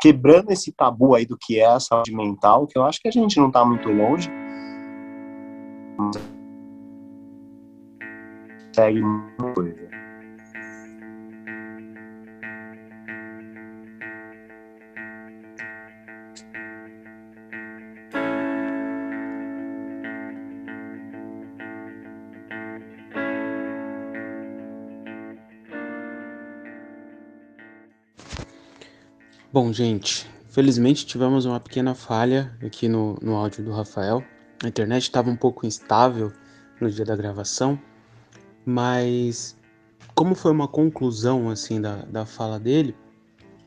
[0.00, 3.12] quebrando esse tabu aí do que é a saúde mental, que eu acho que a
[3.12, 4.30] gente não está muito longe,
[8.74, 9.87] segue muita coisa.
[29.60, 34.22] Bom, gente, felizmente tivemos uma pequena falha aqui no, no áudio do Rafael.
[34.62, 36.32] A internet estava um pouco instável
[36.80, 37.76] no dia da gravação,
[38.64, 39.56] mas
[40.14, 42.94] como foi uma conclusão assim da, da fala dele,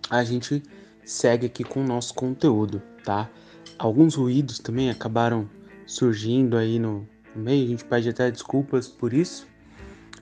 [0.10, 0.64] a gente
[1.04, 3.30] segue aqui com o nosso conteúdo, tá?
[3.78, 5.50] Alguns ruídos também acabaram
[5.86, 9.46] surgindo aí no, no meio, a gente pede até desculpas por isso,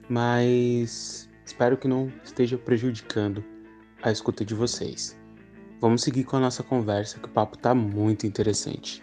[0.10, 3.46] mas espero que não esteja prejudicando
[4.02, 5.19] a escuta de vocês.
[5.82, 9.02] Vamos seguir com a nossa conversa, que o papo tá muito interessante.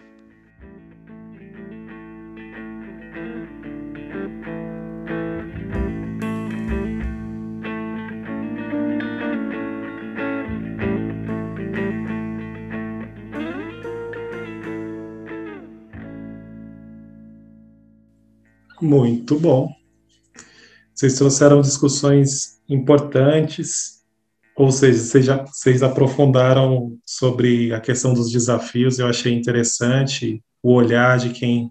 [18.83, 19.75] Muito bom.
[20.95, 23.96] Vocês trouxeram discussões importantes
[24.57, 30.73] ou seja, vocês, já, vocês aprofundaram sobre a questão dos desafios, eu achei interessante o
[30.73, 31.71] olhar de quem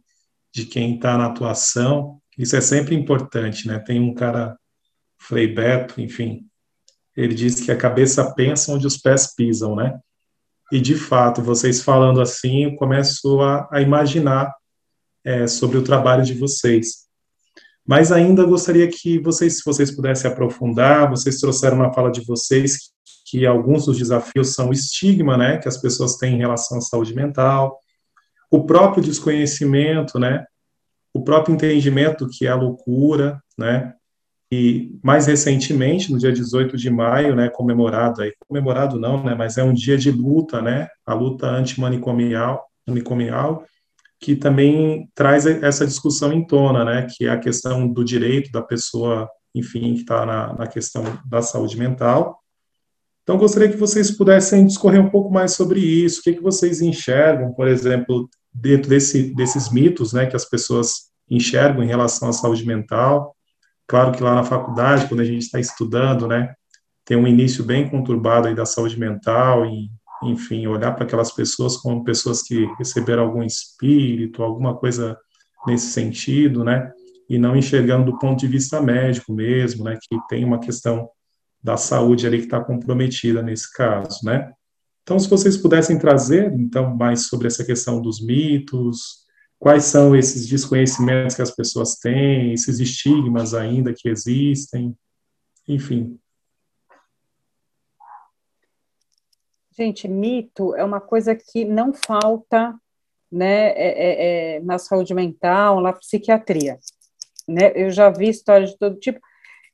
[0.54, 3.78] de quem está na atuação, isso é sempre importante, né?
[3.78, 4.58] Tem um cara,
[5.20, 6.48] Frei Beto, enfim,
[7.16, 10.00] ele diz que a cabeça pensa onde os pés pisam, né?
[10.72, 14.54] E de fato, vocês falando assim, eu começo a, a imaginar
[15.26, 17.05] é, sobre o trabalho de vocês.
[17.86, 22.92] Mas ainda gostaria que vocês, se vocês pudessem aprofundar, vocês trouxeram na fala de vocês
[23.26, 26.82] que alguns dos desafios são o estigma, né, que as pessoas têm em relação à
[26.82, 27.80] saúde mental,
[28.52, 30.46] o próprio desconhecimento, né,
[31.14, 33.94] o próprio entendimento que é a loucura, né,
[34.52, 39.58] e mais recentemente, no dia 18 de maio, né, comemorado aí, comemorado não, né, mas
[39.58, 43.66] é um dia de luta, né, a luta antimanicomial, manicomial,
[44.20, 48.62] que também traz essa discussão em tona, né, que é a questão do direito da
[48.62, 52.40] pessoa, enfim, que está na, na questão da saúde mental.
[53.24, 56.82] Então, gostaria que vocês pudessem discorrer um pouco mais sobre isso, o que, que vocês
[56.82, 62.34] enxergam, por exemplo, dentro desse, desses mitos, né, que as pessoas enxergam em relação à
[62.34, 63.36] saúde mental.
[63.88, 66.54] Claro que lá na faculdade, quando a gente está estudando, né,
[67.04, 69.90] tem um início bem conturbado aí da saúde mental, e
[70.26, 75.18] enfim, olhar para aquelas pessoas como pessoas que receberam algum espírito, alguma coisa
[75.68, 76.92] nesse sentido, né?
[77.30, 79.98] E não enxergando do ponto de vista médico mesmo, né?
[80.02, 81.10] Que tem uma questão
[81.64, 84.52] da saúde ali que está comprometida nesse caso, né?
[85.04, 89.26] Então, se vocês pudessem trazer, então, mais sobre essa questão dos mitos,
[89.60, 94.96] quais são esses desconhecimentos que as pessoas têm, esses estigmas ainda que existem,
[95.68, 96.20] enfim.
[99.78, 102.74] Gente, mito é uma coisa que não falta
[103.30, 106.80] né, é, é, é, na saúde mental, na psiquiatria.
[107.46, 107.74] Né?
[107.76, 109.20] Eu já vi histórias de todo tipo.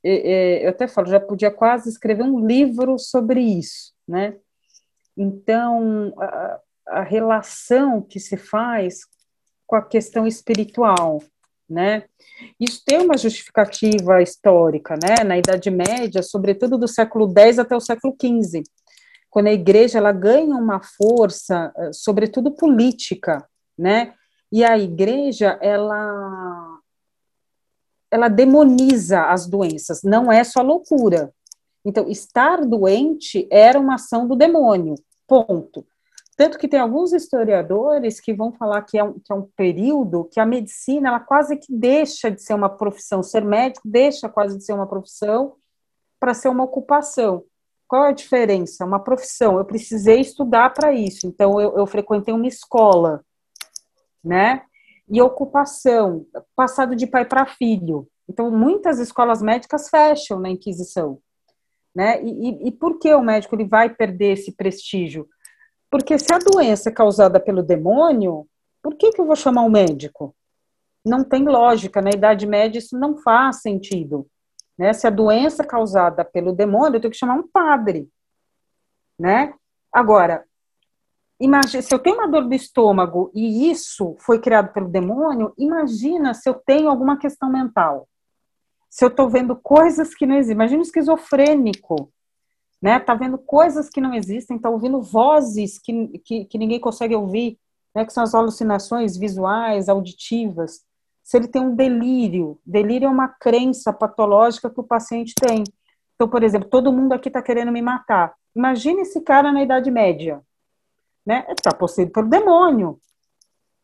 [0.03, 4.35] eu até falo, já podia quase escrever um livro sobre isso, né?
[5.15, 9.01] Então, a, a relação que se faz
[9.67, 11.21] com a questão espiritual,
[11.69, 12.05] né?
[12.59, 15.23] Isso tem uma justificativa histórica, né?
[15.23, 18.63] Na Idade Média, sobretudo do século X até o século XV,
[19.31, 24.13] quando a igreja ela ganha uma força, eh, sobretudo política, né?
[24.51, 26.77] E a igreja ela
[28.11, 31.33] ela demoniza as doenças, não é só loucura.
[31.85, 35.85] Então, estar doente era uma ação do demônio, ponto.
[36.35, 40.25] Tanto que tem alguns historiadores que vão falar que é um, que é um período
[40.25, 44.57] que a medicina ela quase que deixa de ser uma profissão, ser médico deixa quase
[44.57, 45.55] de ser uma profissão
[46.19, 47.45] para ser uma ocupação.
[47.91, 48.85] Qual é a diferença?
[48.85, 53.21] Uma profissão, eu precisei estudar para isso, então eu, eu frequentei uma escola,
[54.23, 54.63] né?
[55.09, 56.25] E ocupação,
[56.55, 58.07] passado de pai para filho.
[58.29, 61.19] Então, muitas escolas médicas fecham na Inquisição,
[61.93, 62.23] né?
[62.23, 65.27] E, e, e por que o médico ele vai perder esse prestígio?
[65.89, 68.47] Porque se a doença é causada pelo demônio,
[68.81, 70.33] por que, que eu vou chamar um médico?
[71.05, 74.30] Não tem lógica, na Idade Média isso não faz sentido.
[74.81, 74.93] Né?
[74.93, 78.09] Se a doença é causada pelo demônio, eu tenho que chamar um padre.
[79.19, 79.53] Né?
[79.93, 80.43] Agora,
[81.39, 86.33] imagine, se eu tenho uma dor do estômago e isso foi criado pelo demônio, imagina
[86.33, 88.09] se eu tenho alguma questão mental.
[88.89, 90.55] Se eu estou vendo coisas que não existem.
[90.55, 92.11] Imagina um esquizofrênico,
[92.81, 92.99] né?
[92.99, 97.55] Tá vendo coisas que não existem, tá ouvindo vozes que, que, que ninguém consegue ouvir,
[97.93, 98.03] né?
[98.03, 100.81] Que são as alucinações visuais, auditivas
[101.31, 102.59] se ele tem um delírio.
[102.65, 105.63] Delírio é uma crença patológica que o paciente tem.
[106.13, 108.33] Então, por exemplo, todo mundo aqui está querendo me matar.
[108.53, 110.41] Imagine esse cara na Idade Média.
[111.25, 111.45] Né?
[111.47, 112.99] Está possuído pelo demônio.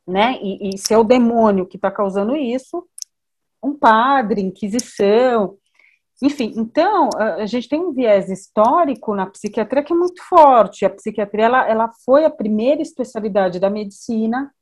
[0.06, 0.38] Né?
[0.42, 2.86] E, e se é o demônio que está causando isso,
[3.64, 5.58] um padre, inquisição.
[6.22, 10.84] Enfim, então, a gente tem um viés histórico na psiquiatria que é muito forte.
[10.84, 14.54] A psiquiatria ela, ela foi a primeira especialidade da medicina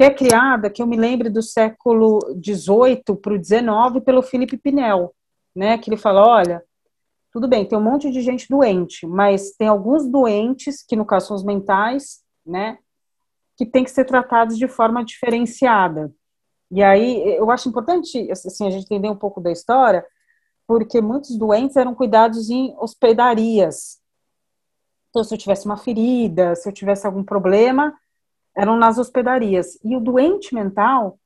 [0.00, 4.56] que é criada, que eu me lembro do século XVIII para o XIX, pelo Felipe
[4.56, 5.14] Pinel,
[5.54, 6.64] né, que ele fala, olha,
[7.30, 11.26] tudo bem, tem um monte de gente doente, mas tem alguns doentes, que no caso
[11.26, 12.78] são os mentais, né,
[13.58, 16.10] que tem que ser tratados de forma diferenciada.
[16.70, 20.02] E aí, eu acho importante, assim, a gente entender um pouco da história,
[20.66, 24.00] porque muitos doentes eram cuidados em hospedarias.
[25.10, 27.94] Então, se eu tivesse uma ferida, se eu tivesse algum problema,
[28.56, 29.78] eram nas hospedarias.
[29.84, 31.18] E o doente mental,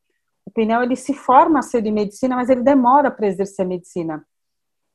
[0.44, 4.24] o Pinel, ele se forma a ser de medicina, mas ele demora para exercer medicina.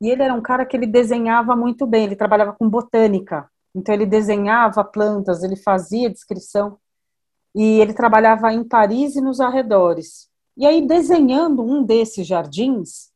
[0.01, 3.49] E ele era um cara que ele desenhava muito bem, ele trabalhava com botânica.
[3.75, 6.77] Então ele desenhava plantas, ele fazia descrição.
[7.55, 10.29] E ele trabalhava em Paris e nos arredores.
[10.55, 13.09] E aí, desenhando um desses jardins,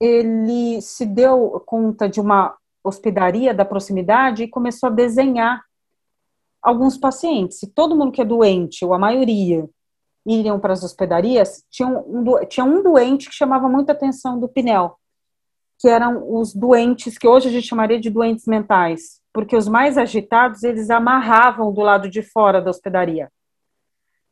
[0.00, 5.62] ele se deu conta de uma hospedaria da proximidade e começou a desenhar
[6.68, 7.58] alguns pacientes.
[7.58, 9.68] Se todo mundo que é doente, ou a maioria,
[10.26, 14.96] iriam para as hospedarias, tinha um, tinha um doente que chamava muita atenção do Pinel,
[15.78, 19.96] que eram os doentes que hoje a gente chamaria de doentes mentais, porque os mais
[19.96, 23.30] agitados eles amarravam do lado de fora da hospedaria,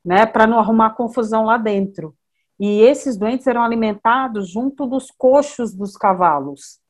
[0.05, 2.15] né, para não arrumar confusão lá dentro.
[2.59, 6.81] E esses doentes eram alimentados junto dos coxos dos cavalos.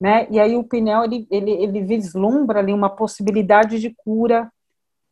[0.00, 0.26] Né?
[0.30, 4.50] E aí o Pinel ele, ele, ele vislumbra ali uma possibilidade de cura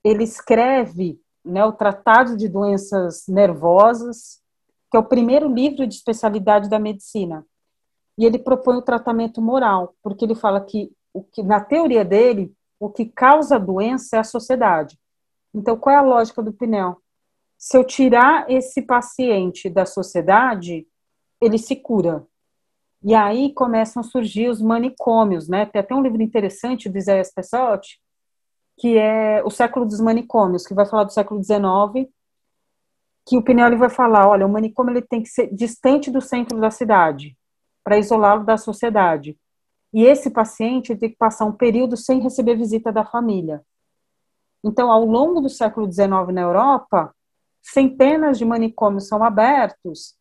[0.05, 4.41] ele escreve né, o Tratado de Doenças Nervosas,
[4.91, 7.47] que é o primeiro livro de especialidade da medicina.
[8.19, 12.53] E ele propõe o tratamento moral, porque ele fala que, o que na teoria dele,
[12.79, 14.99] o que causa a doença é a sociedade.
[15.55, 17.01] Então, qual é a lógica do Pinel?
[17.57, 20.87] Se eu tirar esse paciente da sociedade,
[21.41, 22.27] ele se cura.
[23.03, 25.67] E aí começam a surgir os manicômios, né?
[25.67, 28.01] Tem até um livro interessante do Isaias Pessotti,
[28.81, 32.09] que é o século dos manicômios, que vai falar do século XIX,
[33.27, 36.59] que o Pinelli vai falar, olha, o manicômio ele tem que ser distante do centro
[36.59, 37.37] da cidade,
[37.85, 39.39] para isolá-lo da sociedade.
[39.93, 43.63] E esse paciente tem que passar um período sem receber visita da família.
[44.65, 47.15] Então, ao longo do século XIX na Europa,
[47.61, 50.15] centenas de manicômios são abertos,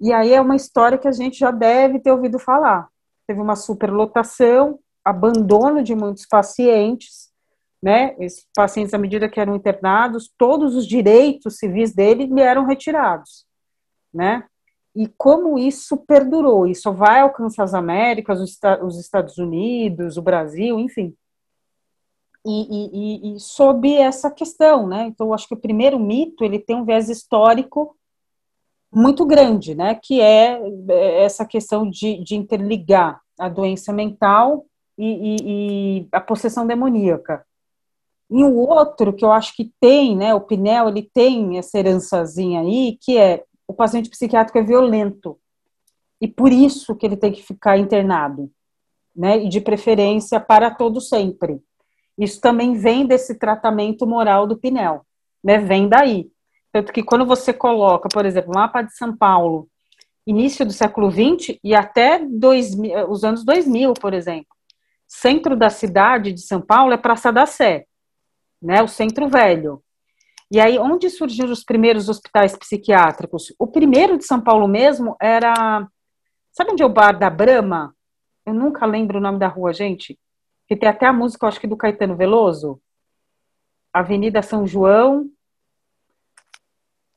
[0.00, 2.88] e aí é uma história que a gente já deve ter ouvido falar.
[3.24, 7.32] Teve uma superlotação, abandono de muitos pacientes,
[7.84, 8.16] né?
[8.18, 13.44] Esses pacientes, à medida que eram internados, todos os direitos civis dele lhe eram retirados,
[14.12, 14.44] né?
[14.96, 21.14] E como isso perdurou, isso vai alcançar as Américas, os Estados Unidos, o Brasil, enfim.
[22.46, 25.04] E, e, e, sob essa questão, né?
[25.08, 27.94] Então, eu acho que o primeiro mito ele tem um viés histórico
[28.90, 29.94] muito grande, né?
[29.94, 34.64] Que é, é essa questão de, de interligar a doença mental
[34.96, 37.44] e, e, e, a possessão demoníaca.
[38.30, 40.34] E o outro que eu acho que tem, né?
[40.34, 45.38] O Pinel ele tem essa herançazinha aí, que é o paciente psiquiátrico é violento
[46.20, 48.50] e por isso que ele tem que ficar internado,
[49.14, 49.44] né?
[49.44, 51.60] E de preferência para todo sempre.
[52.16, 55.04] Isso também vem desse tratamento moral do Pinel,
[55.42, 55.58] né?
[55.58, 56.30] Vem daí.
[56.72, 59.68] Tanto que quando você coloca, por exemplo, o mapa de São Paulo,
[60.26, 62.74] início do século XX e até dois,
[63.08, 64.54] os anos 2000, por exemplo,
[65.06, 67.86] centro da cidade de São Paulo é Praça da Sé,
[68.64, 68.82] né?
[68.82, 69.82] O centro velho.
[70.50, 73.54] E aí, onde surgiram os primeiros hospitais psiquiátricos?
[73.58, 75.86] O primeiro de São Paulo mesmo era.
[76.52, 77.94] Sabe onde é o bar da Brama?
[78.46, 80.18] Eu nunca lembro o nome da rua, gente
[80.66, 82.80] que tem até a música, eu acho que do Caetano Veloso,
[83.92, 85.30] Avenida São João,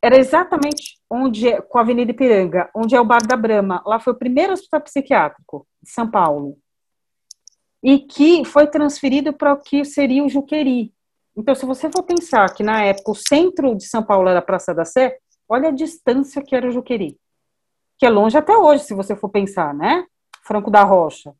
[0.02, 3.82] era exatamente onde, é, com a Avenida Ipiranga, onde é o Bar da Brama.
[3.86, 6.58] Lá foi o primeiro hospital psiquiátrico de São Paulo.
[7.82, 10.94] E que foi transferido para o que seria o Juqueri.
[11.38, 14.42] Então, se você for pensar que na época o centro de São Paulo era a
[14.42, 17.18] Praça da Sé, olha a distância que era o Juqueri.
[18.00, 20.06] Que é longe até hoje, se você for pensar, né?
[20.44, 21.34] Franco da Rocha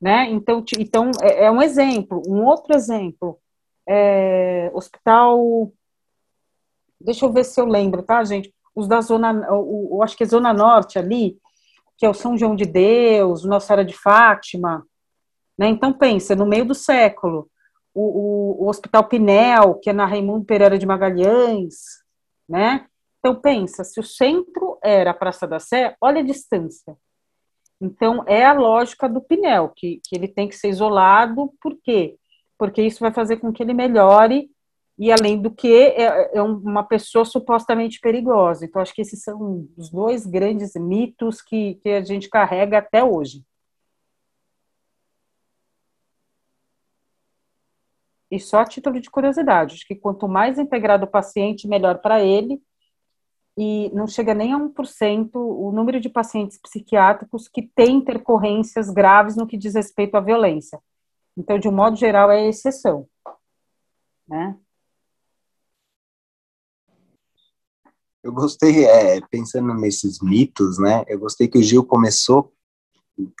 [0.00, 0.28] né?
[0.30, 2.22] Então, então é, é um exemplo.
[2.26, 3.38] Um outro exemplo,
[3.88, 5.72] é, hospital,
[7.00, 8.54] deixa eu ver se eu lembro, tá, gente?
[8.74, 11.38] Os da zona, eu acho que é zona norte ali,
[11.96, 14.86] que é o São João de Deus, Nossa Senhora de Fátima,
[15.58, 15.68] né?
[15.68, 17.48] Então pensa, no meio do século,
[17.98, 21.74] o, o, Hospital Pinel, que é na Raimundo Pereira de Magalhães,
[22.46, 22.86] né?
[23.18, 26.94] Então pensa, se o centro era a Praça da Sé, olha a distância.
[27.80, 32.16] Então, é a lógica do Pinel, que, que ele tem que ser isolado, por quê?
[32.58, 34.50] Porque isso vai fazer com que ele melhore,
[34.98, 38.64] e além do que, é, é uma pessoa supostamente perigosa.
[38.64, 43.04] Então, acho que esses são os dois grandes mitos que, que a gente carrega até
[43.04, 43.42] hoje.
[48.30, 52.22] E só a título de curiosidade, acho que quanto mais integrado o paciente, melhor para
[52.22, 52.60] ele,
[53.56, 59.36] e não chega nem a 1% o número de pacientes psiquiátricos que têm intercorrências graves
[59.36, 60.78] no que diz respeito à violência.
[61.36, 63.08] Então, de um modo geral, é exceção.
[64.28, 64.56] Né?
[68.22, 71.04] Eu gostei, é, pensando nesses mitos, né?
[71.06, 72.52] Eu gostei que o Gil começou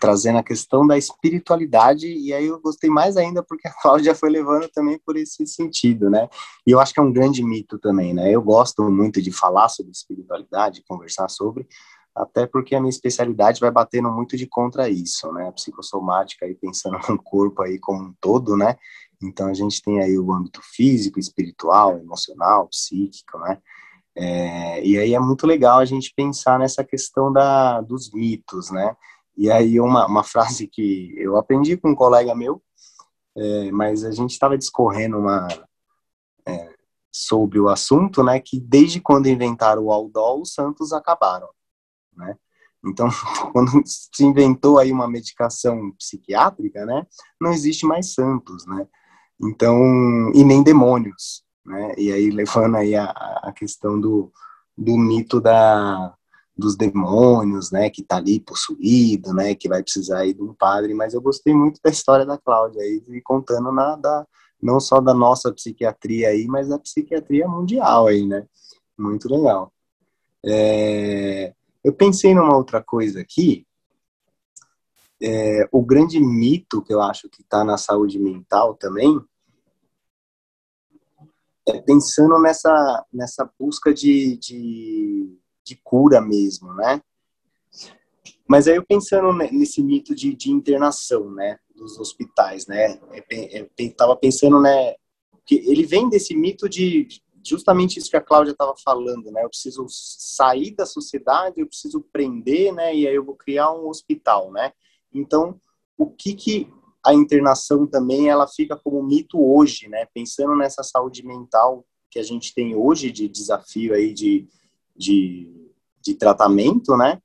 [0.00, 4.30] trazendo a questão da espiritualidade, e aí eu gostei mais ainda porque a Cláudia foi
[4.30, 6.28] levando também por esse sentido, né?
[6.66, 8.30] E eu acho que é um grande mito também, né?
[8.30, 11.66] Eu gosto muito de falar sobre espiritualidade, conversar sobre,
[12.14, 15.52] até porque a minha especialidade vai batendo muito de contra isso, né?
[15.52, 18.76] Psicossomática aí pensando no corpo aí como um todo, né?
[19.22, 23.58] Então a gente tem aí o âmbito físico, espiritual, emocional, psíquico, né?
[24.18, 28.96] É, e aí é muito legal a gente pensar nessa questão da, dos mitos, né?
[29.36, 32.62] E aí uma, uma frase que eu aprendi com um colega meu,
[33.36, 35.46] é, mas a gente estava discorrendo uma,
[36.46, 36.74] é,
[37.12, 41.48] sobre o assunto, né, que desde quando inventaram o Aldol, os santos acabaram,
[42.16, 42.36] né?
[42.84, 43.08] Então,
[43.52, 47.06] quando se inventou aí uma medicação psiquiátrica, né,
[47.40, 48.86] não existe mais santos, né?
[49.40, 49.78] Então,
[50.34, 51.94] e nem demônios, né?
[51.98, 53.04] E aí levando aí a,
[53.42, 54.32] a questão do,
[54.76, 56.15] do mito da,
[56.56, 60.94] dos demônios, né, que tá ali possuído, né, que vai precisar aí de um padre,
[60.94, 64.26] mas eu gostei muito da história da Cláudia aí, e contando nada,
[64.62, 68.46] não só da nossa psiquiatria aí, mas da psiquiatria mundial aí, né,
[68.96, 69.70] muito legal.
[70.44, 71.52] É,
[71.84, 73.66] eu pensei numa outra coisa aqui,
[75.22, 79.20] é, o grande mito que eu acho que está na saúde mental também,
[81.68, 85.36] é pensando nessa, nessa busca de, de
[85.66, 87.02] de cura mesmo, né?
[88.48, 92.98] Mas aí eu pensando nesse mito de, de internação, né, dos hospitais, né,
[93.50, 94.94] eu estava pensando, né,
[95.44, 97.08] que ele vem desse mito de
[97.44, 102.00] justamente isso que a Cláudia estava falando, né, eu preciso sair da sociedade, eu preciso
[102.12, 104.72] prender, né, e aí eu vou criar um hospital, né.
[105.12, 105.60] Então,
[105.98, 106.72] o que que
[107.04, 112.22] a internação também ela fica como mito hoje, né, pensando nessa saúde mental que a
[112.22, 114.48] gente tem hoje de desafio aí de
[114.96, 115.70] de,
[116.00, 117.20] de tratamento, né?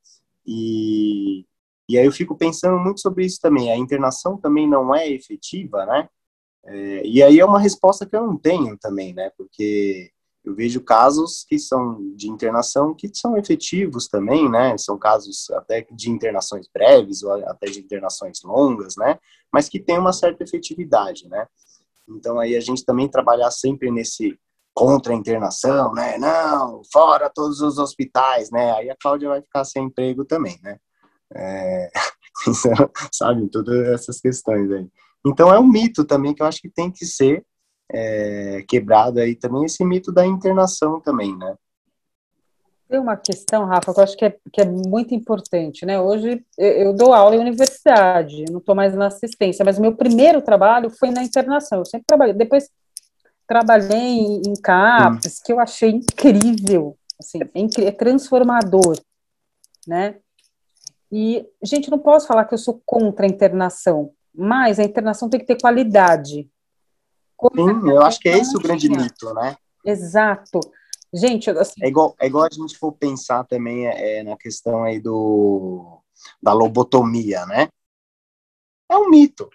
[0.46, 1.46] E,
[1.88, 3.72] e aí eu fico pensando muito sobre isso também.
[3.72, 6.10] A internação também não é efetiva, né?
[6.64, 9.32] É, e aí é uma resposta que eu não tenho também, né?
[9.38, 10.12] Porque
[10.44, 14.78] eu vejo casos que são de internação que são efetivos também, né?
[14.78, 19.20] São casos até de internações breves ou até de internações longas, né?
[19.52, 21.48] Mas que tem uma certa efetividade, né?
[22.10, 24.38] Então aí a gente também trabalhar sempre nesse
[24.74, 26.18] contra a internação, né?
[26.18, 28.72] Não, fora todos os hospitais, né?
[28.74, 30.78] Aí a Cláudia vai ficar sem emprego também, né?
[31.34, 31.90] É,
[33.12, 34.88] sabe, todas essas questões aí.
[35.26, 37.46] Então é um mito também que eu acho que tem que ser
[37.92, 41.56] é, quebrado aí também esse mito da internação também, né?
[42.90, 46.02] Tem uma questão, Rafa, que eu acho que é, que é muito importante, né?
[46.02, 50.42] Hoje eu dou aula em universidade, não estou mais na assistência, mas o meu primeiro
[50.42, 51.80] trabalho foi na internação.
[51.80, 52.34] Eu sempre trabalhei.
[52.34, 52.70] Depois
[53.52, 55.42] trabalhei em CAPS, hum.
[55.44, 58.98] que eu achei incrível, assim, é, é transformador,
[59.86, 60.20] né?
[61.12, 65.38] E, gente, não posso falar que eu sou contra a internação, mas a internação tem
[65.38, 66.50] que ter qualidade.
[67.54, 68.98] Sim, eu acho que é esse o grande tinha.
[68.98, 69.58] mito, né?
[69.84, 70.62] Exato.
[71.14, 71.84] Gente, assim...
[71.84, 76.02] é igual é igual a gente for pensar também é, é, na questão aí do
[76.42, 77.68] da lobotomia, né?
[78.90, 79.50] É um mito,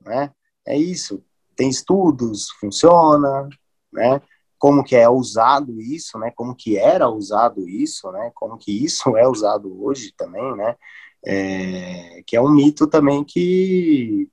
[0.00, 0.32] né?
[0.66, 1.22] É isso.
[1.56, 3.48] Tem estudos, funciona,
[3.92, 4.20] né?
[4.58, 6.32] Como que é usado isso, né?
[6.34, 8.30] Como que era usado isso, né?
[8.34, 10.76] Como que isso é usado hoje também, né?
[11.24, 14.28] É, que é um mito também que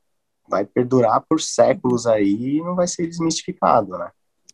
[0.47, 4.11] vai perdurar por séculos aí e não vai ser desmistificado, né?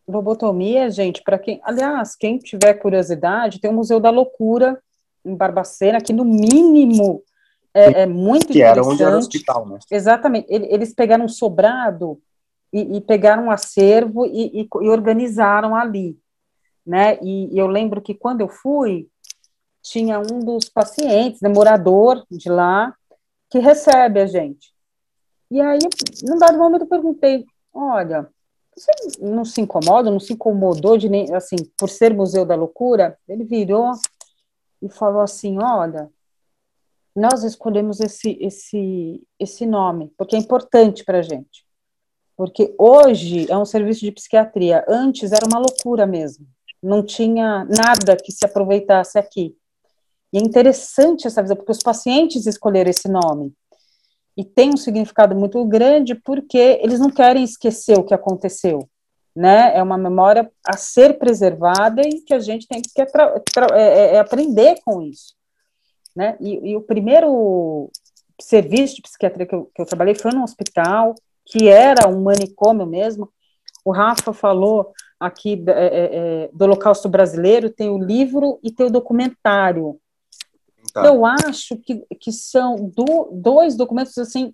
[0.07, 4.82] Lobotomia, gente, para quem, aliás, quem tiver curiosidade, tem o Museu da Loucura
[5.24, 7.22] em Barbacena, que no mínimo
[7.74, 8.80] é, é muito que interessante.
[8.80, 9.80] era onde era o hospital, né?
[9.91, 10.47] Exatamente.
[10.49, 12.20] Eles pegaram um sobrado
[12.72, 16.17] e, e pegaram um acervo e, e, e, organizaram ali,
[16.86, 17.17] né?
[17.22, 19.07] E, eu lembro que quando eu fui,
[19.82, 22.93] tinha um dos pacientes, né, morador de lá,
[23.49, 24.74] que recebe a gente.
[25.49, 25.80] E aí,
[26.24, 28.30] num dado momento, eu perguntei: olha,
[28.76, 33.17] você não se incomoda, não se incomodou de nem, assim, por ser Museu da Loucura?
[33.28, 33.91] Ele virou
[34.82, 36.09] e falou assim: olha,
[37.15, 41.65] nós escolhemos esse, esse, esse nome, porque é importante para a gente.
[42.40, 46.48] Porque hoje é um serviço de psiquiatria, antes era uma loucura mesmo,
[46.82, 49.54] não tinha nada que se aproveitasse aqui.
[50.32, 53.52] E é interessante essa visão, porque os pacientes escolheram esse nome
[54.38, 58.90] e tem um significado muito grande porque eles não querem esquecer o que aconteceu,
[59.36, 59.76] né?
[59.76, 63.08] É uma memória a ser preservada e que a gente tem que é,
[63.74, 65.36] é, é aprender com isso,
[66.16, 66.38] né?
[66.40, 67.92] E, e, o primeiro
[68.40, 71.16] serviço de psiquiatria que eu, que eu trabalhei foi num hospital
[71.50, 73.30] que era um manicômio mesmo.
[73.84, 76.10] O Rafa falou aqui é, é,
[76.45, 80.00] é, do Holocausto Brasileiro, tem o livro e tem o documentário.
[80.93, 81.06] Tá.
[81.06, 84.54] Eu acho que, que são do, dois documentos assim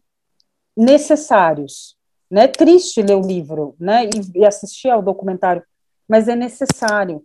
[0.76, 1.96] necessários.
[2.32, 2.46] Né?
[2.46, 4.06] É triste ler o livro né?
[4.06, 5.64] e, e assistir ao documentário,
[6.08, 7.24] mas é necessário.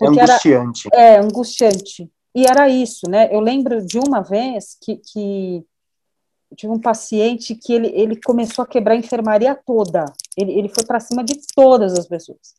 [0.00, 0.88] É angustiante.
[0.92, 2.10] Era, é, angustiante.
[2.34, 3.34] E era isso, né?
[3.34, 5.64] Eu lembro de uma vez que, que
[6.56, 10.04] tive um paciente que ele, ele começou a quebrar a enfermaria toda.
[10.36, 12.54] Ele, ele foi para cima de todas as pessoas.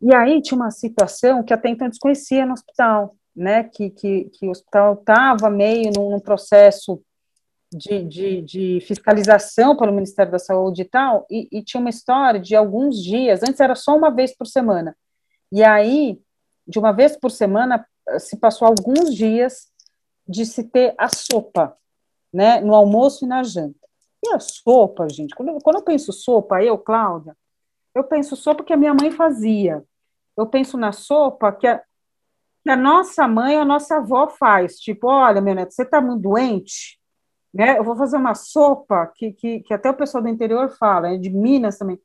[0.00, 4.46] E aí tinha uma situação que até então desconhecia no hospital né, que, que, que
[4.48, 7.00] o hospital estava meio num, num processo
[7.72, 12.40] de, de, de, fiscalização pelo Ministério da Saúde e tal, e, e, tinha uma história
[12.40, 14.96] de alguns dias, antes era só uma vez por semana,
[15.52, 16.18] e aí,
[16.66, 17.86] de uma vez por semana,
[18.18, 19.68] se passou alguns dias
[20.26, 21.76] de se ter a sopa,
[22.32, 23.78] né, no almoço e na janta.
[24.24, 27.36] E a sopa, gente, quando eu, quando eu penso sopa, eu, Cláudia,
[27.94, 29.84] eu penso sopa que a minha mãe fazia,
[30.36, 31.82] eu penso na sopa que a,
[32.62, 34.78] que a nossa mãe a nossa avó faz.
[34.78, 36.98] Tipo, olha, meu neto, você está muito doente?
[37.52, 37.78] Né?
[37.78, 41.16] Eu vou fazer uma sopa que, que, que até o pessoal do interior fala, é
[41.16, 41.98] de Minas também,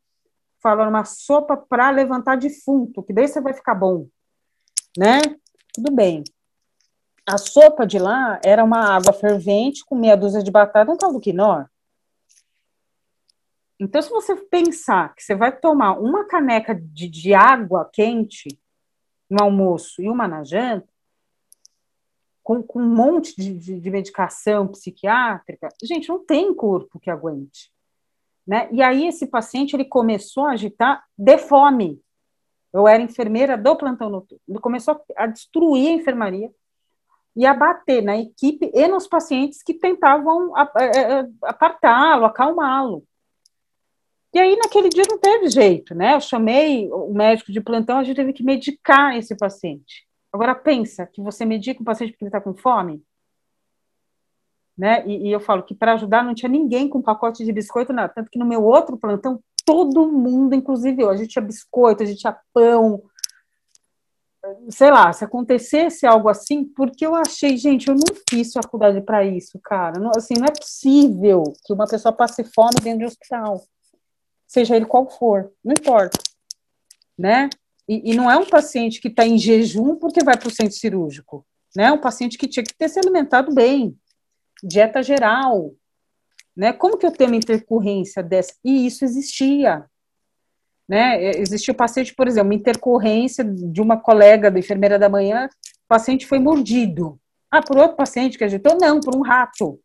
[0.62, 4.08] fala uma sopa para levantar defunto, que daí você vai ficar bom.
[4.98, 5.20] Né?
[5.74, 6.24] Tudo bem.
[7.26, 11.22] A sopa de lá era uma água fervente com meia dúzia de batata um caldo
[11.22, 11.66] quinó.
[13.80, 18.60] Então, se você pensar que você vai tomar uma caneca de, de água quente,
[19.30, 20.88] no almoço e uma na janta,
[22.44, 27.72] com, com um monte de, de, de, medicação psiquiátrica, gente, não tem corpo que aguente.
[28.46, 28.68] Né?
[28.72, 32.02] E aí esse paciente ele começou a agitar de fome.
[32.74, 34.42] Eu era enfermeira do plantão noturno.
[34.48, 36.52] Ele começou a destruir a enfermaria
[37.36, 43.04] e a bater na equipe e nos pacientes que tentavam é, é, apartá-lo, acalmá-lo.
[44.34, 46.16] E aí, naquele dia, não teve jeito, né?
[46.16, 50.08] Eu chamei o médico de plantão, a gente teve que medicar esse paciente.
[50.32, 53.04] Agora, pensa que você medica um paciente porque ele está com fome?
[54.78, 55.06] né?
[55.08, 58.12] E, e eu falo que para ajudar não tinha ninguém com pacote de biscoito, nada.
[58.14, 62.06] Tanto que no meu outro plantão, todo mundo, inclusive eu, a gente tinha biscoito, a
[62.06, 63.02] gente tinha pão,
[64.70, 69.24] sei lá, se acontecesse algo assim, porque eu achei, gente, eu não fiz faculdade para
[69.26, 70.00] isso, cara.
[70.00, 73.64] Não, assim, não é possível que uma pessoa passe fome dentro de um hospital,
[74.48, 76.18] seja ele qual for, não importa,
[77.18, 77.50] né?
[77.88, 80.78] E, e não é um paciente que está em jejum porque vai para o centro
[80.78, 81.46] cirúrgico,
[81.76, 81.86] né?
[81.86, 83.98] É um paciente que tinha que ter se alimentado bem,
[84.64, 85.72] dieta geral,
[86.56, 86.72] né?
[86.72, 88.54] Como que eu tenho uma intercorrência dessa?
[88.64, 89.86] E isso existia,
[90.94, 91.24] né?
[91.24, 95.88] É, existiu paciente, por exemplo, uma intercorrência de uma colega da enfermeira da manhã, o
[95.88, 97.20] paciente foi mordido.
[97.50, 98.78] Ah, por outro paciente que agitou?
[98.80, 99.80] Não, por um rato.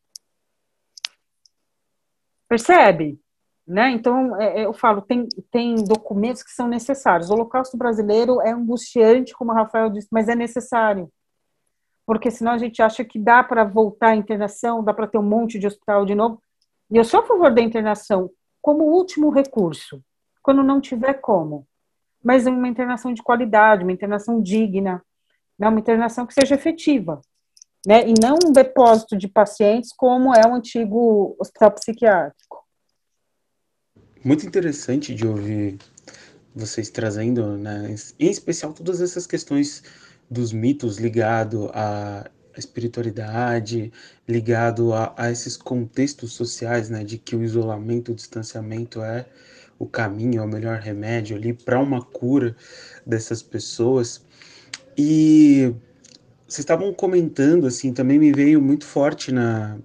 [2.47, 3.19] Percebe?
[3.67, 3.91] Né?
[3.93, 7.31] Então, é, é, eu falo, tem, tem documentos que são necessários.
[7.31, 11.11] O Holocausto brasileiro é angustiante, como o Rafael disse, mas é necessário.
[12.07, 15.23] Porque senão a gente acha que dá para voltar à internação, dá para ter um
[15.23, 16.43] monte de hospital de novo.
[16.91, 18.31] E eu sou a favor da internação
[18.61, 20.03] como último recurso
[20.49, 21.69] quando não tiver como.
[22.25, 25.05] Mas uma internação de qualidade, uma internação digna,
[25.59, 27.21] né, uma internação que seja efetiva.
[27.87, 32.65] Né, e não um depósito de pacientes como é o antigo hospital psiquiátrico.
[34.25, 35.77] Muito interessante de ouvir
[36.55, 39.83] vocês trazendo, né, em especial todas essas questões
[40.31, 42.25] dos mitos ligado à
[42.57, 43.93] espiritualidade,
[44.27, 49.27] ligado a, a esses contextos sociais, né, de que o isolamento, o distanciamento é
[49.79, 52.57] o caminho, é o melhor remédio ali para uma cura
[53.07, 54.25] dessas pessoas.
[54.97, 55.73] E
[56.47, 59.79] vocês estavam comentando, assim, também me veio muito forte na,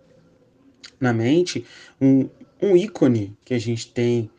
[1.00, 1.66] na mente
[2.02, 2.30] um,
[2.62, 4.32] um ícone que a gente tem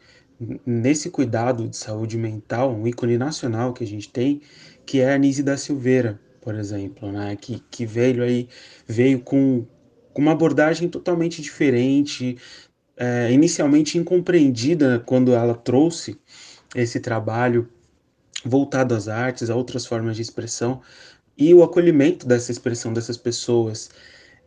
[0.67, 4.41] nesse cuidado de saúde mental, um ícone nacional que a gente tem,
[4.85, 7.37] que é a Nise da Silveira, por exemplo, né?
[7.37, 8.49] Que, que veio aí,
[8.87, 9.65] veio com
[10.15, 12.37] uma abordagem totalmente diferente,
[12.97, 16.19] é, inicialmente incompreendida quando ela trouxe
[16.75, 17.69] esse trabalho
[18.45, 20.81] voltado às artes, a outras formas de expressão
[21.37, 23.91] e o acolhimento dessa expressão dessas pessoas.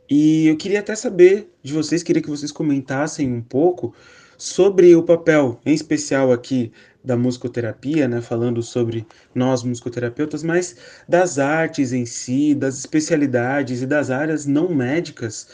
[0.10, 3.94] E eu queria até saber de vocês, queria que vocês comentassem um pouco
[4.38, 6.72] sobre o papel, em especial aqui
[7.04, 10.76] da musicoterapia, né, falando sobre nós musicoterapeutas, mas
[11.08, 15.48] das artes em si, das especialidades e das áreas não médicas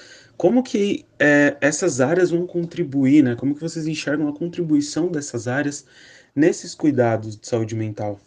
[0.44, 3.34] como que é, essas áreas vão contribuir, né?
[3.34, 5.86] Como que vocês enxergam a contribuição dessas áreas
[6.36, 8.20] nesses cuidados de saúde mental?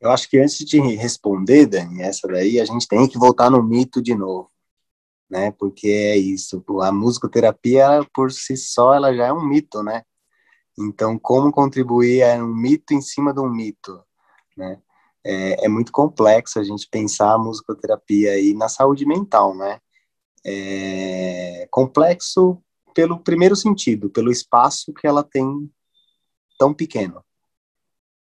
[0.00, 3.62] Eu acho que antes de responder, Dani, essa daí, a gente tem que voltar no
[3.62, 4.50] mito de novo,
[5.28, 5.50] né?
[5.50, 10.02] Porque é isso, a musicoterapia por si só ela já é um mito, né?
[10.78, 14.02] Então, como contribuir é um mito em cima de um mito,
[14.56, 14.80] né?
[15.24, 19.80] É, é, muito complexo a gente pensar a musicoterapia aí na saúde mental, né?
[20.44, 22.62] É complexo
[22.94, 25.70] pelo primeiro sentido, pelo espaço que ela tem
[26.58, 27.24] tão pequeno,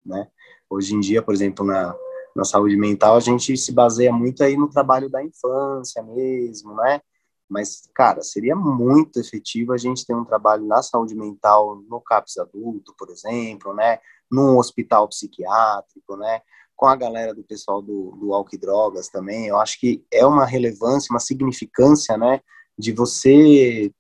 [0.06, 0.28] né?
[0.70, 1.96] Hoje em dia, por exemplo, na,
[2.36, 7.02] na saúde mental, a gente se baseia muito aí no trabalho da infância mesmo, né?
[7.48, 12.38] Mas, cara, seria muito efetivo a gente ter um trabalho na saúde mental no CAPS
[12.38, 14.00] adulto, por exemplo, né?
[14.30, 16.42] Num hospital psiquiátrico, né?
[16.76, 21.14] Com a galera do pessoal do, do drogas também, eu acho que é uma relevância,
[21.14, 22.42] uma significância, né,
[22.78, 23.92] de você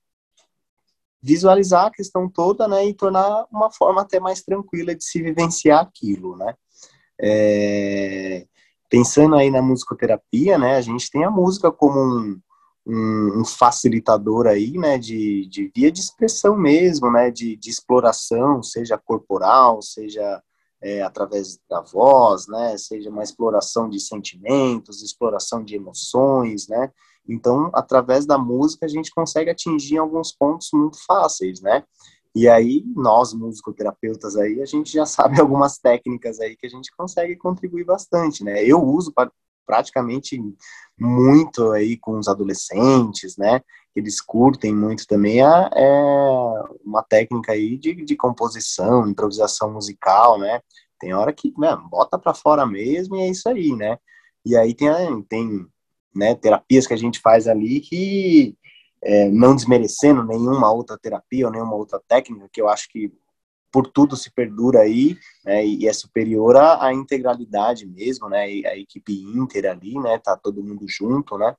[1.21, 5.82] visualizar a questão toda, né, e tornar uma forma até mais tranquila de se vivenciar
[5.82, 6.53] aquilo, né.
[7.19, 8.45] É,
[8.89, 12.39] pensando aí na musicoterapia, né, a gente tem a música como um,
[12.86, 18.61] um, um facilitador aí, né, de, de via de expressão mesmo, né, de, de exploração,
[18.61, 20.41] seja corporal, seja
[20.86, 26.92] é, através da voz, né, seja uma exploração de sentimentos, exploração de emoções, né,
[27.28, 31.84] então, através da música, a gente consegue atingir alguns pontos muito fáceis, né,
[32.36, 36.96] e aí, nós, musicoterapeutas aí, a gente já sabe algumas técnicas aí que a gente
[36.96, 39.12] consegue contribuir bastante, né, eu uso
[39.66, 40.40] praticamente
[41.00, 43.60] muito aí com os adolescentes, né,
[43.96, 46.02] eles curtem muito também, é, é
[46.84, 50.62] uma técnica aí de, de composição, improvisação musical, né,
[51.00, 53.98] tem hora que, né, bota para fora mesmo e é isso aí, né,
[54.46, 54.89] e aí tem,
[55.24, 55.66] tem
[56.14, 58.58] né, terapias que a gente faz ali que,
[59.02, 63.12] é, não desmerecendo nenhuma outra terapia ou nenhuma outra técnica, que eu acho que
[63.72, 68.78] por tudo se perdura aí, né, e é superior à, à integralidade mesmo, né, a
[68.78, 71.54] equipe inter ali, né, tá todo mundo junto, né,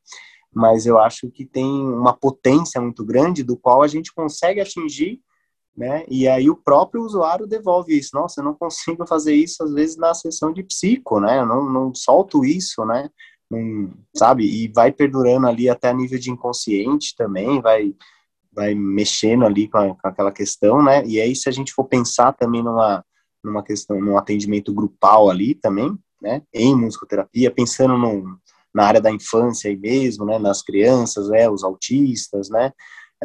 [0.57, 5.21] mas eu acho que tem uma potência muito grande do qual a gente consegue atingir,
[5.77, 9.75] né, e aí o próprio usuário devolve isso, nossa, eu não consigo fazer isso às
[9.75, 13.11] vezes na sessão de psico, né, eu não, não solto isso, né,
[13.51, 14.45] não, sabe?
[14.45, 17.95] E vai perdurando ali até a nível de inconsciente também, vai
[18.53, 21.05] vai mexendo ali com, a, com, aquela questão, né?
[21.07, 23.05] E aí se a gente for pensar também numa
[23.45, 26.43] numa questão, num atendimento grupal ali também, né?
[26.53, 28.37] Em musicoterapia, pensando no,
[28.77, 30.39] na área da infância aí mesmo, né?
[30.39, 31.49] Nas crianças, né?
[31.49, 32.71] Os autistas, né?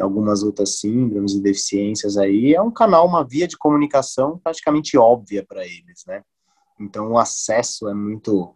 [0.00, 5.44] Algumas outras síndromes e deficiências aí, é um canal, uma via de comunicação praticamente óbvia
[5.46, 6.22] para eles, né?
[6.80, 8.54] Então o acesso é muito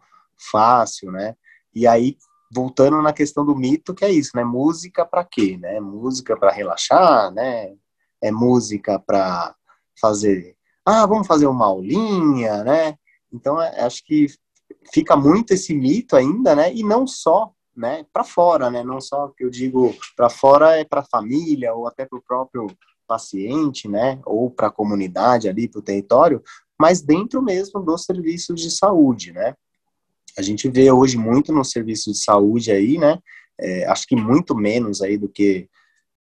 [0.50, 1.34] fácil, né?
[1.74, 2.16] E aí
[2.50, 4.42] voltando na questão do mito, que é isso, né?
[4.42, 5.78] Música para quê, né?
[5.78, 7.74] Música para relaxar, né?
[8.22, 9.54] É música para
[10.00, 12.96] fazer, ah, vamos fazer uma aulinha, né?
[13.30, 14.28] Então, é, acho que
[14.92, 16.72] fica muito esse mito ainda, né?
[16.74, 18.04] E não só, né?
[18.12, 18.82] Para fora, né?
[18.82, 22.22] Não só que eu digo para fora é para a família ou até para o
[22.22, 22.66] próprio
[23.06, 24.20] paciente, né?
[24.24, 26.42] Ou para a comunidade ali, para o território,
[26.78, 29.54] mas dentro mesmo dos serviços de saúde, né?
[30.38, 33.18] A gente vê hoje muito no serviço de saúde aí, né?
[33.58, 35.68] É, acho que muito menos aí do que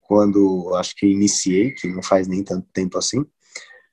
[0.02, 3.24] quando acho que iniciei, que não faz nem tanto tempo assim.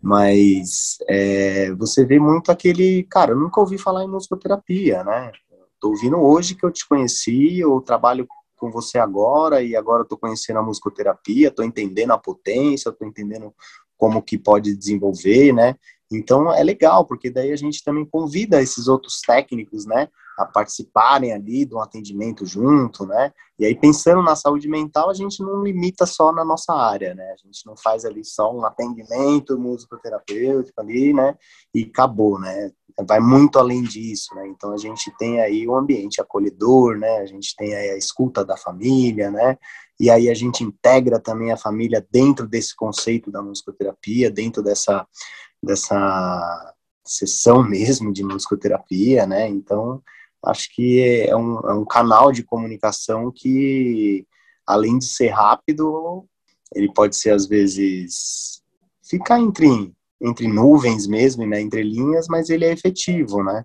[0.06, 5.32] Mas é, você vê muito aquele, cara, eu nunca ouvi falar em musicoterapia, né?
[5.80, 8.24] Tô ouvindo hoje que eu te conheci, eu trabalho
[8.56, 13.04] com você agora e agora eu tô conhecendo a musicoterapia, tô entendendo a potência, tô
[13.04, 13.52] entendendo
[13.98, 15.74] como que pode desenvolver, né?
[16.08, 21.32] Então é legal, porque daí a gente também convida esses outros técnicos, né, a participarem
[21.32, 23.32] ali do atendimento junto, né?
[23.58, 27.32] E aí pensando na saúde mental, a gente não limita só na nossa área, né?
[27.32, 31.34] A gente não faz ali só um atendimento musicoterapêutico ali, né?
[31.74, 32.70] E acabou, né?
[33.06, 34.46] Vai muito além disso, né?
[34.48, 37.18] Então a gente tem aí o um ambiente acolhedor, né?
[37.18, 39.56] A gente tem aí a escuta da família, né?
[39.98, 45.06] E aí a gente integra também a família dentro desse conceito da musicoterapia, dentro dessa
[45.62, 46.74] dessa
[47.06, 49.48] sessão mesmo de musicoterapia, né?
[49.48, 50.02] Então,
[50.46, 54.26] acho que é um, é um canal de comunicação que,
[54.66, 56.24] além de ser rápido,
[56.74, 58.62] ele pode ser, às vezes,
[59.02, 61.60] ficar entre, entre nuvens mesmo, né?
[61.60, 63.64] Entre linhas, mas ele é efetivo, né?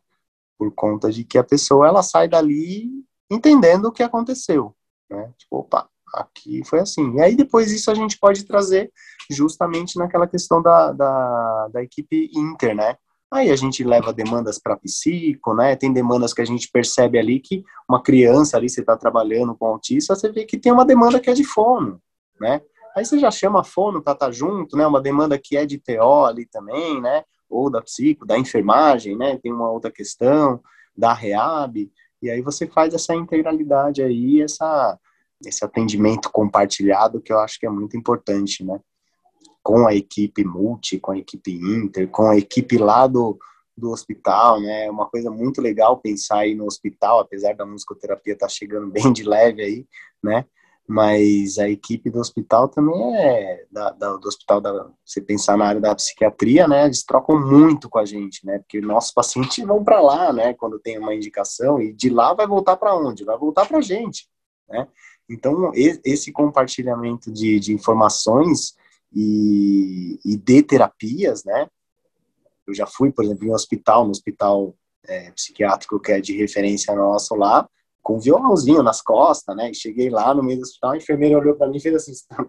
[0.58, 2.90] Por conta de que a pessoa, ela sai dali
[3.30, 4.76] entendendo o que aconteceu,
[5.10, 5.32] né?
[5.38, 7.16] Tipo, opa, aqui foi assim.
[7.16, 8.92] E aí depois isso a gente pode trazer
[9.30, 12.98] justamente naquela questão da, da, da equipe inter, né?
[13.32, 15.76] Aí a gente leva demandas para psico, né?
[15.76, 19.68] Tem demandas que a gente percebe ali que uma criança ali, você está trabalhando com
[19.68, 22.02] autista, você vê que tem uma demanda que é de fono,
[22.40, 22.62] né?
[22.96, 24.86] Aí você já chama fono para estar tá junto, né?
[24.86, 27.24] Uma demanda que é de TO ali também, né?
[27.50, 29.40] Ou da psico, da enfermagem, né?
[29.42, 30.62] Tem uma outra questão,
[30.96, 31.90] da REAB,
[32.22, 35.00] e aí você faz essa integralidade aí, essa
[35.44, 38.80] esse atendimento compartilhado que eu acho que é muito importante, né?
[39.64, 43.38] Com a equipe multi, com a equipe inter, com a equipe lá do,
[43.78, 44.86] do hospital, né?
[44.86, 48.88] É uma coisa muito legal pensar aí no hospital, apesar da musicoterapia estar tá chegando
[48.92, 49.88] bem de leve aí,
[50.24, 50.46] né?
[50.88, 55.66] Mas a equipe do hospital também é da, da, do hospital da você pensar na
[55.66, 56.86] área da psiquiatria, né?
[56.86, 58.60] Eles trocam muito com a gente, né?
[58.60, 60.54] Porque nossos pacientes vão para lá, né?
[60.54, 63.24] Quando tem uma indicação e de lá vai voltar para onde?
[63.24, 64.28] Vai voltar para a gente,
[64.70, 64.88] né?
[65.30, 68.76] Então, esse compartilhamento de, de informações
[69.14, 71.68] e, e, de terapias, né?
[72.66, 76.38] Eu já fui, por exemplo, em um hospital, no hospital é, psiquiátrico que é de
[76.38, 77.68] referência nosso lá,
[78.02, 79.72] com um violãozinho nas costas, né?
[79.72, 82.14] E cheguei lá no meio do hospital, a enfermeira olhou para mim e fez assim:
[82.30, 82.46] tá,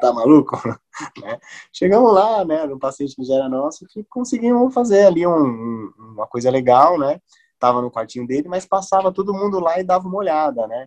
[0.00, 0.56] tá maluco?
[1.22, 1.38] né?
[1.72, 2.66] Chegamos lá, né?
[2.66, 6.98] No paciente que já era nosso, que conseguimos fazer ali um, um, uma coisa legal,
[6.98, 7.20] né?
[7.58, 10.86] Tava no quartinho dele, mas passava todo mundo lá e dava uma olhada, né?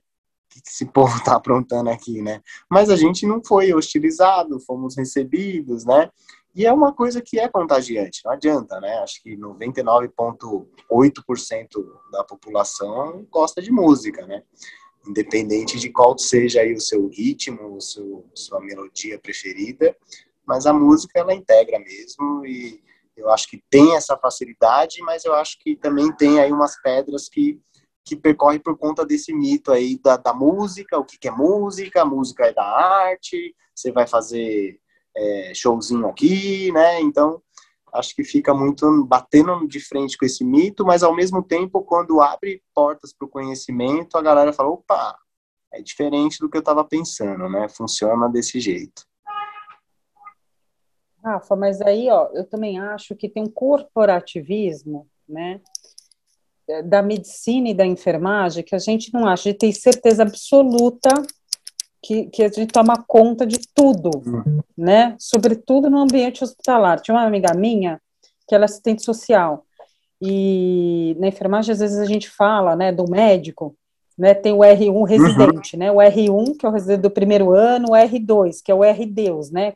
[0.61, 2.41] Que esse povo está aprontando aqui, né?
[2.69, 6.09] Mas a gente não foi hostilizado, fomos recebidos, né?
[6.55, 8.99] E é uma coisa que é contagiante, não adianta, né?
[8.99, 11.67] Acho que 99,8%
[12.11, 14.43] da população gosta de música, né?
[15.07, 19.97] Independente de qual seja aí o seu ritmo, o seu, sua melodia preferida,
[20.45, 22.83] mas a música ela integra mesmo e
[23.15, 27.29] eu acho que tem essa facilidade, mas eu acho que também tem aí umas pedras
[27.29, 27.59] que
[28.05, 32.01] que percorre por conta desse mito aí da, da música, o que, que é música,
[32.01, 34.79] a música é da arte, você vai fazer
[35.15, 36.99] é, showzinho aqui, né?
[37.01, 37.41] Então,
[37.93, 42.21] acho que fica muito batendo de frente com esse mito, mas ao mesmo tempo, quando
[42.21, 45.17] abre portas para o conhecimento, a galera fala, opa,
[45.71, 47.67] é diferente do que eu estava pensando, né?
[47.69, 49.03] Funciona desse jeito.
[51.23, 55.61] Rafa, mas aí, ó, eu também acho que tem um corporativismo, né?
[56.81, 61.09] Da medicina e da enfermagem que a gente não acha, a gente tem certeza absoluta
[62.01, 64.09] que, que a gente toma conta de tudo,
[64.77, 65.15] né?
[65.19, 66.99] Sobretudo no ambiente hospitalar.
[66.99, 68.01] Tinha uma amiga minha
[68.47, 69.65] que ela é assistente social,
[70.25, 73.75] E na enfermagem, às vezes, a gente fala, né, do médico,
[74.17, 75.79] né, tem o R1 residente, uhum.
[75.79, 78.83] né, o R1, que é o residente do primeiro ano, o R2, que é o
[78.83, 79.73] R Deus, né,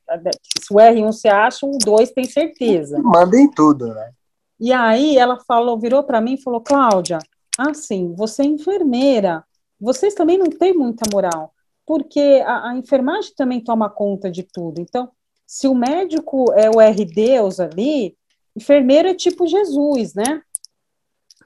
[0.62, 2.98] se o R1 se acha, o 2 tem certeza.
[3.00, 4.12] Manda em tudo, né.
[4.60, 7.20] E aí ela falou, virou para mim e falou, Cláudia,
[7.58, 9.44] assim, você é enfermeira,
[9.80, 11.54] vocês também não têm muita moral,
[11.86, 15.10] porque a, a enfermagem também toma conta de tudo, então,
[15.46, 18.18] se o médico é o R Deus ali,
[18.56, 20.42] enfermeiro é tipo Jesus, né?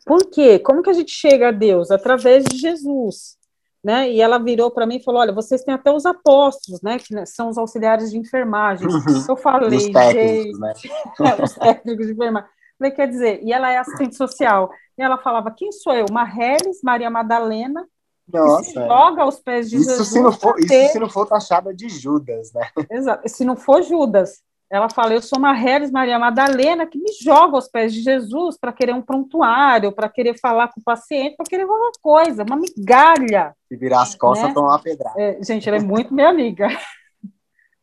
[0.06, 0.58] Por quê?
[0.58, 1.92] Como que a gente chega a Deus?
[1.92, 3.38] Através de Jesus.
[3.84, 4.12] Né?
[4.12, 7.00] E ela virou para mim e falou: Olha, vocês têm até os apóstolos, né?
[7.00, 8.88] Que são os auxiliares de enfermagem.
[8.88, 9.26] Uhum.
[9.28, 10.74] Eu falei, os técnicos, né?
[11.22, 12.50] é, os técnicos de enfermagem.
[12.82, 14.72] Falei, quer dizer, e ela é assistente social.
[14.98, 16.08] E ela falava: Quem sou eu?
[16.12, 17.88] Marreles, Maria Madalena.
[18.28, 18.88] Nossa, se é.
[18.88, 20.08] joga aos pés de isso Jesus.
[20.08, 20.86] Se não for, ter...
[20.86, 22.68] Isso se não for taxada de Judas, né?
[22.90, 23.30] Exato.
[23.30, 27.68] Se não for Judas, ela fala: Eu sou Marreles Maria Madalena, que me joga aos
[27.68, 31.64] pés de Jesus para querer um prontuário, para querer falar com o paciente, para querer
[31.64, 33.56] alguma coisa, uma migalha.
[33.68, 34.56] Se virar as costas, né?
[34.56, 35.22] tomar uma pedrada.
[35.22, 36.68] É, gente, ela é muito minha amiga.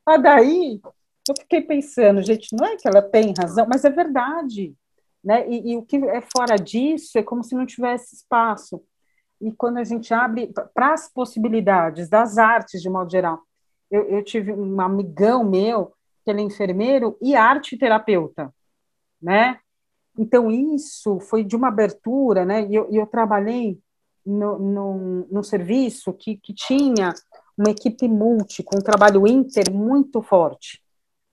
[0.05, 0.80] Mas daí,
[1.28, 4.74] eu fiquei pensando, gente, não é que ela tem razão, mas é verdade.
[5.22, 5.48] Né?
[5.48, 8.82] E, e o que é fora disso é como se não tivesse espaço.
[9.40, 13.40] E quando a gente abre para as possibilidades das artes, de modo geral,
[13.90, 15.92] eu, eu tive um amigão meu
[16.24, 18.52] que ele é enfermeiro e arte terapeuta,
[19.20, 19.58] né?
[20.18, 22.66] Então, isso foi de uma abertura, né?
[22.66, 23.78] E eu, eu trabalhei
[24.26, 27.14] no, no, no, serviço que, que tinha
[27.56, 30.82] uma equipe multi, com um trabalho inter muito forte.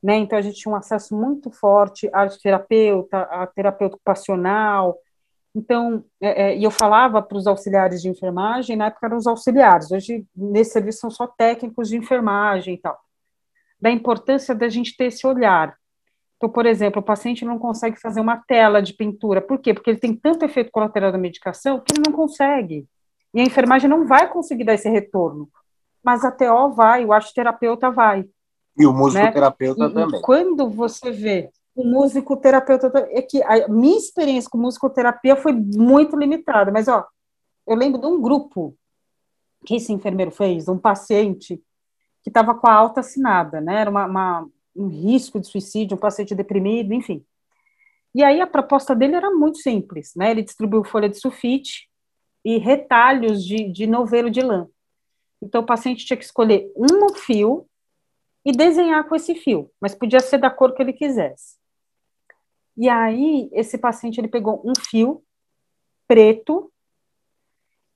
[0.06, 0.18] Né?
[0.18, 4.95] Então, a gente tinha um acesso muito forte à terapeuta, a terapeuta ocupacional.
[5.56, 9.26] Então, é, é, e eu falava para os auxiliares de enfermagem, na época eram os
[9.26, 12.99] auxiliares, hoje nesse serviço são só técnicos de enfermagem e tal
[13.80, 15.76] da importância da gente ter esse olhar.
[16.38, 19.41] Então, por exemplo, o paciente não consegue fazer uma tela de pintura.
[19.41, 19.74] Por quê?
[19.74, 22.88] Porque ele tem tanto efeito colateral da medicação que ele não consegue.
[23.34, 25.49] E a enfermagem não vai conseguir dar esse retorno.
[26.03, 28.26] Mas a TO vai, o arteterapeuta vai.
[28.78, 29.93] E o musicoterapeuta né?
[29.93, 30.21] também.
[30.21, 36.71] Quando você vê o musicoterapeuta, é que a minha experiência com musicoterapia foi muito limitada,
[36.71, 37.05] mas ó,
[37.67, 38.76] eu lembro de um grupo
[39.65, 41.61] que esse enfermeiro fez, um paciente
[42.23, 43.82] que estava com a alta assinada, né?
[43.82, 47.26] Era uma, uma, um risco de suicídio, um paciente deprimido, enfim.
[48.13, 50.32] E aí a proposta dele era muito simples, né?
[50.32, 51.89] Ele distribuiu folha de sulfite
[52.43, 54.67] e retalhos de, de novelo de lã.
[55.41, 57.67] Então o paciente tinha que escolher um fio
[58.45, 61.57] e desenhar com esse fio, mas podia ser da cor que ele quisesse.
[62.77, 65.23] E aí esse paciente ele pegou um fio
[66.07, 66.71] preto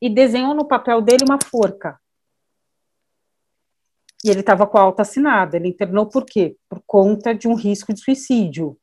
[0.02, 2.00] e desenhou no papel dele uma forca.
[4.24, 5.56] E ele estava com a alta assinada.
[5.56, 6.58] Ele internou por quê?
[6.68, 8.78] Por conta de um risco de suicídio.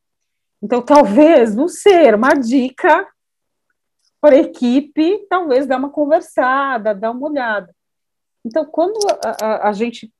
[0.62, 3.06] Então, talvez, não ser uma dica
[4.20, 7.74] para a equipe, talvez dar uma conversada, dar uma olhada.
[8.44, 10.10] Então, quando a, a, a gente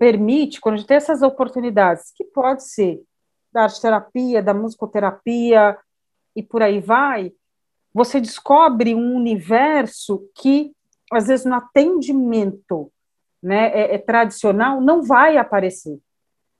[0.00, 3.02] permite, quando a gente tem essas oportunidades, que pode ser
[3.52, 5.76] da arte terapia, da musicoterapia
[6.34, 7.30] e por aí vai,
[7.92, 10.72] você descobre um universo que,
[11.12, 12.90] às vezes, no atendimento
[13.42, 15.98] né, é, é tradicional não vai aparecer,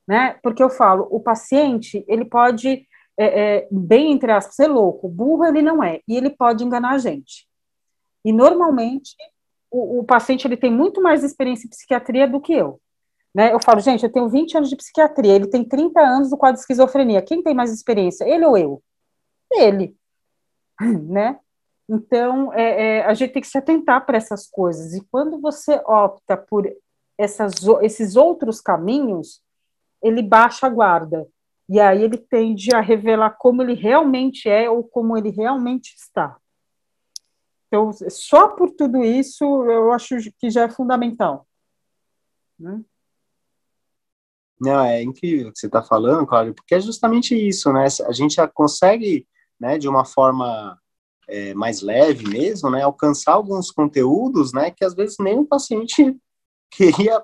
[0.07, 0.39] né?
[0.43, 2.87] Porque eu falo, o paciente ele pode
[3.17, 3.25] é,
[3.59, 6.99] é, bem entre aspas ser louco, burro ele não é e ele pode enganar a
[6.99, 7.49] gente.
[8.23, 9.15] E normalmente
[9.71, 12.81] o, o paciente ele tem muito mais experiência em psiquiatria do que eu.
[13.35, 13.53] Né?
[13.53, 16.57] Eu falo, gente, eu tenho 20 anos de psiquiatria, ele tem 30 anos do quadro
[16.57, 17.23] de esquizofrenia.
[17.23, 18.83] Quem tem mais experiência, ele ou eu?
[19.53, 19.97] Ele,
[21.09, 21.39] né?
[21.89, 24.95] Então, é, é, a gente tem que se atentar para essas coisas.
[24.95, 26.71] E quando você opta por
[27.19, 27.53] essas,
[27.83, 29.43] esses outros caminhos,
[30.03, 31.27] ele baixa a guarda.
[31.69, 36.37] E aí ele tende a revelar como ele realmente é ou como ele realmente está.
[37.67, 41.47] Então, só por tudo isso, eu acho que já é fundamental.
[42.59, 42.81] Né?
[44.61, 47.87] Não, é incrível o que você está falando, Cláudio, porque é justamente isso, né?
[48.07, 49.27] A gente já consegue,
[49.59, 50.79] né, de uma forma
[51.29, 56.17] é, mais leve mesmo, né, alcançar alguns conteúdos, né, que às vezes nem o paciente
[56.71, 57.23] queria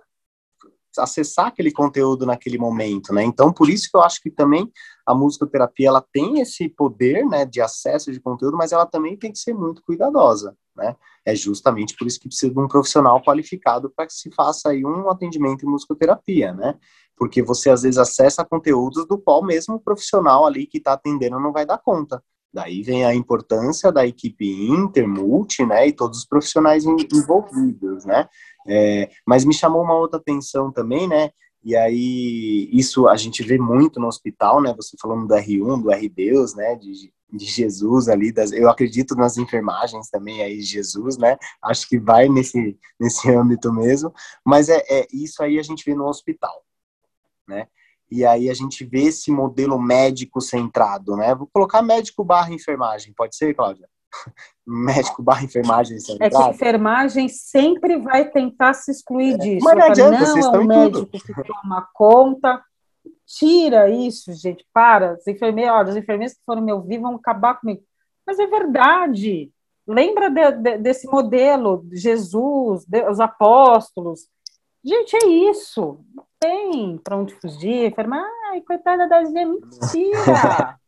[0.99, 3.23] acessar aquele conteúdo naquele momento, né?
[3.23, 4.71] Então, por isso que eu acho que também
[5.07, 9.33] a musicoterapia ela tem esse poder, né, de acesso de conteúdo, mas ela também tem
[9.33, 10.97] que ser muito cuidadosa, né?
[11.25, 14.85] É justamente por isso que precisa de um profissional qualificado para que se faça aí
[14.85, 16.79] um atendimento em musicoterapia, né?
[17.17, 21.41] Porque você às vezes acessa conteúdos do qual mesmo o profissional ali que está atendendo
[21.41, 22.23] não vai dar conta.
[22.57, 28.27] Daí vem a importância da equipe inter, multi, né, e todos os profissionais envolvidos, né.
[28.67, 31.31] É, mas me chamou uma outra atenção também, né,
[31.63, 34.73] E aí, isso a gente vê muito no hospital, né?
[34.77, 36.77] Você falando do R1, do R-Deus, né?
[36.77, 41.37] De, de Jesus ali, das, eu acredito nas enfermagens também aí, Jesus, né?
[41.61, 44.13] Acho que vai nesse, nesse âmbito mesmo,
[44.45, 46.65] mas é, é isso aí a gente vê no hospital,
[47.49, 47.67] né?
[48.11, 51.35] E aí a gente vê esse modelo médico centrado, né?
[51.35, 53.89] Vou colocar médico barra enfermagem, pode ser, Cláudia?
[54.67, 56.35] médico barra enfermagem centrado.
[56.35, 59.39] É que a enfermagem sempre vai tentar se excluir é.
[59.39, 59.65] disso.
[59.65, 61.25] Mas não adianta, não é um médico tudo.
[61.25, 62.63] que toma conta.
[63.27, 65.15] Tira isso, gente, para.
[65.15, 67.83] Os enfermeiros, os enfermeiros que foram me ouvir vão acabar comigo.
[68.25, 69.51] Mas é verdade.
[69.87, 74.29] Lembra de, de, desse modelo, Jesus, de, os apóstolos.
[74.85, 76.01] Gente, é isso.
[76.39, 77.87] Tem para onde fugir.
[77.91, 80.79] Enferma, ai, coitada da gente, mentira.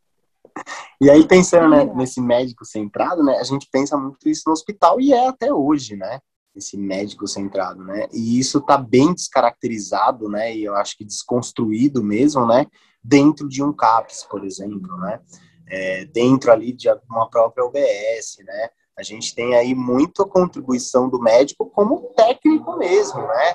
[1.01, 5.01] E aí, pensando né, nesse médico centrado, né, a gente pensa muito isso no hospital
[5.01, 6.19] e é até hoje, né?
[6.57, 8.09] Esse médico centrado, né?
[8.13, 10.53] E isso está bem descaracterizado, né?
[10.53, 12.67] E eu acho que desconstruído mesmo, né?
[13.01, 15.21] Dentro de um CAPS, por exemplo, né?
[15.69, 18.69] É, dentro ali de uma própria UBS, né?
[18.99, 23.55] A gente tem aí muita contribuição do médico como técnico mesmo, né?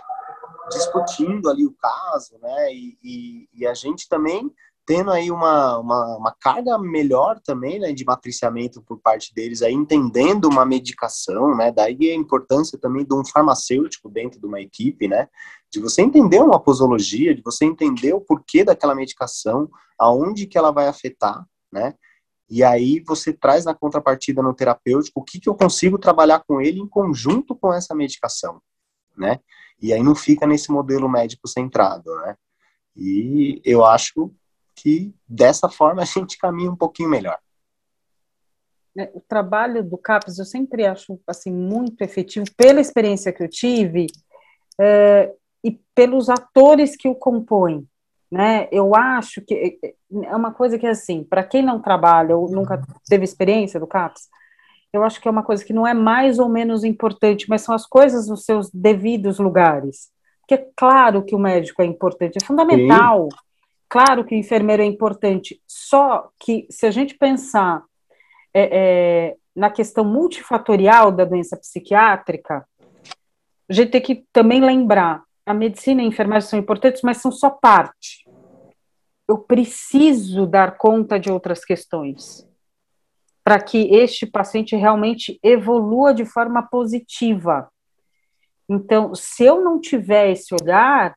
[0.70, 2.74] Discutindo ali o caso, né?
[2.74, 4.52] E, e, e a gente também
[4.86, 9.74] tendo aí uma, uma, uma, carga melhor também, né, de matriciamento por parte deles, aí
[9.74, 15.08] entendendo uma medicação, né, daí a importância também de um farmacêutico dentro de uma equipe,
[15.08, 15.30] né,
[15.72, 20.72] de você entender uma posologia, de você entender o porquê daquela medicação, aonde que ela
[20.72, 21.94] vai afetar, né,
[22.50, 26.60] e aí você traz na contrapartida no terapêutico o que que eu consigo trabalhar com
[26.60, 28.62] ele em conjunto com essa medicação,
[29.18, 29.40] né,
[29.84, 32.36] e aí não fica nesse modelo médico centrado, né,
[32.96, 34.32] e eu acho
[34.76, 37.38] que dessa forma a gente caminha um pouquinho melhor.
[38.98, 43.50] É, o trabalho do CAPES eu sempre acho assim muito efetivo pela experiência que eu
[43.50, 44.06] tive
[44.80, 47.88] é, e pelos atores que o compõem.
[48.32, 48.68] Né?
[48.72, 49.94] Eu acho que é,
[50.26, 54.28] é uma coisa que assim, para quem não trabalha ou nunca teve experiência do CAPES,
[54.94, 57.74] eu acho que é uma coisa que não é mais ou menos importante, mas são
[57.74, 60.12] as coisas nos seus devidos lugares.
[60.42, 63.28] Porque é claro que o médico é importante, é fundamental.
[63.32, 63.38] Sim
[63.94, 67.84] Claro que o enfermeiro é importante, só que se a gente pensar
[68.52, 72.68] é, é, na questão multifatorial da doença psiquiátrica,
[73.70, 77.32] a gente tem que também lembrar, a medicina e a enfermagem são importantes, mas são
[77.32, 78.26] só parte.
[79.30, 82.50] Eu preciso dar conta de outras questões
[83.44, 87.70] para que este paciente realmente evolua de forma positiva.
[88.70, 91.16] Então, se eu não tiver esse olhar,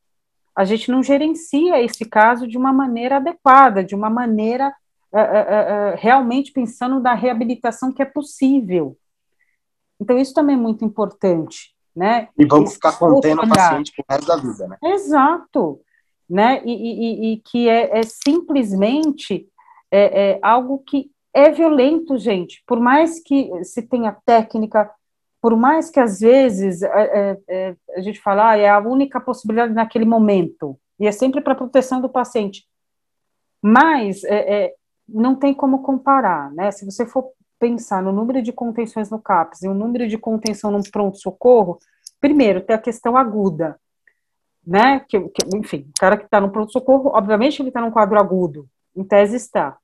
[0.54, 4.74] a gente não gerencia esse caso de uma maneira adequada, de uma maneira
[5.12, 8.96] uh, uh, uh, realmente pensando na reabilitação que é possível.
[10.00, 11.74] Então, isso também é muito importante.
[11.94, 12.28] Né?
[12.36, 14.76] E vamos ficar contendo o paciente pro resto da vida, né?
[14.84, 15.80] Exato.
[16.28, 16.62] Né?
[16.62, 19.48] E, e, e que é, é simplesmente
[19.90, 22.64] é, é algo que é violento, gente.
[22.66, 24.90] Por mais que se tenha técnica,
[25.38, 29.20] por mais que às vezes é, é, é, a gente fala, ah, é a única
[29.20, 32.66] possibilidade naquele momento, e é sempre para proteção do paciente,
[33.60, 34.74] mas é, é,
[35.06, 36.70] não tem como comparar, né?
[36.70, 40.70] Se você for pensar no número de contenções no CAPS e o número de contenção
[40.70, 41.78] no pronto-socorro,
[42.18, 43.78] primeiro, tem a questão aguda,
[44.66, 45.00] né?
[45.00, 48.66] Que, que enfim, o cara que está no pronto-socorro, obviamente ele está num quadro agudo,
[48.96, 49.76] em tese está.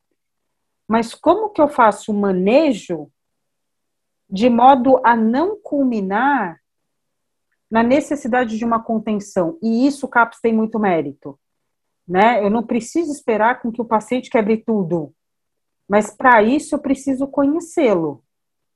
[0.92, 3.10] Mas como que eu faço o manejo
[4.28, 6.60] de modo a não culminar
[7.70, 9.58] na necessidade de uma contenção.
[9.62, 11.40] E isso o CAPS tem muito mérito.
[12.06, 12.44] Né?
[12.44, 15.14] Eu não preciso esperar com que o paciente quebre tudo,
[15.88, 18.22] mas para isso eu preciso conhecê-lo,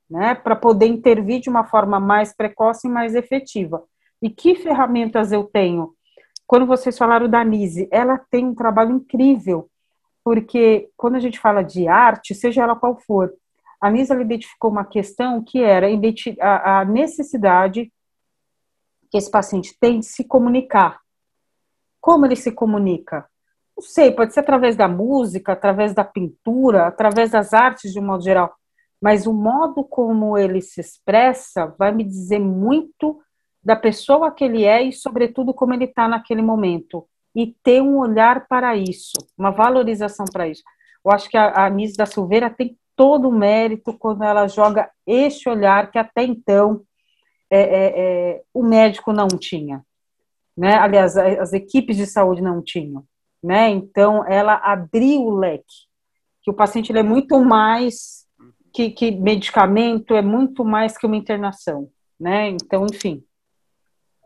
[0.09, 0.35] né?
[0.35, 3.85] para poder intervir de uma forma mais precoce e mais efetiva.
[4.23, 5.95] E que ferramentas eu tenho?
[6.47, 9.69] Quando vocês falaram da Nise, ela tem um trabalho incrível,
[10.27, 13.33] porque quando a gente fala de arte, seja ela qual for,
[13.81, 15.87] a Nisa identificou uma questão que era
[16.41, 17.93] a necessidade
[19.09, 20.99] que esse paciente tem de se comunicar.
[22.01, 23.25] Como ele se comunica?
[23.77, 28.07] Não sei, pode ser através da música, através da pintura, através das artes de um
[28.07, 28.53] modo geral,
[29.01, 33.23] mas o modo como ele se expressa vai me dizer muito
[33.63, 37.07] da pessoa que ele é e, sobretudo, como ele está naquele momento.
[37.37, 40.63] E ter um olhar para isso, uma valorização para isso.
[41.05, 45.49] Eu acho que a, a da Silveira tem todo o mérito quando ela joga este
[45.49, 46.83] olhar que até então
[47.51, 49.85] é, é, é, o médico não tinha.
[50.57, 50.75] Né?
[50.75, 53.05] Aliás, as equipes de saúde não tinham.
[53.43, 53.69] Né?
[53.69, 55.87] Então, ela abriu o leque,
[56.43, 58.27] que o paciente é muito mais
[58.73, 61.89] que, que, medicamento, é muito mais que uma internação.
[62.19, 62.49] Né?
[62.49, 63.23] Então, enfim.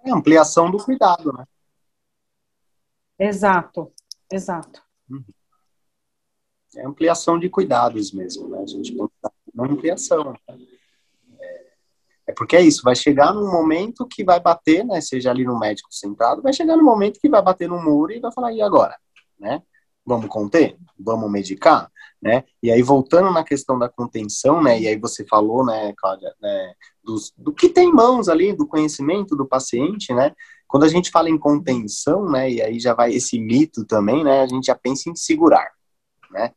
[0.04, 1.44] É ampliação do cuidado, né?
[3.21, 3.93] Exato,
[4.33, 4.83] exato.
[6.75, 8.62] É ampliação de cuidados mesmo, né?
[8.62, 10.33] A gente pensa na ampliação.
[10.33, 10.59] Né?
[11.39, 11.66] É,
[12.29, 15.03] é porque é isso, vai chegar num momento que vai bater, né?
[15.03, 18.21] Seja ali no médico sentado, vai chegar no momento que vai bater no muro e
[18.21, 18.97] vai falar, e agora?
[19.39, 19.62] Né?
[20.07, 20.79] Vamos conter?
[20.99, 21.93] Vamos medicar?
[22.23, 22.45] Né?
[22.62, 24.81] E aí, voltando na questão da contenção, né?
[24.81, 28.66] E aí você falou, né, Cláudia, né, dos, do que tem em mãos ali, do
[28.66, 30.35] conhecimento do paciente, né?
[30.71, 32.49] Quando a gente fala em contenção, né?
[32.49, 34.43] E aí já vai esse mito também, né?
[34.43, 35.68] A gente já pensa em segurar,
[36.31, 36.53] né?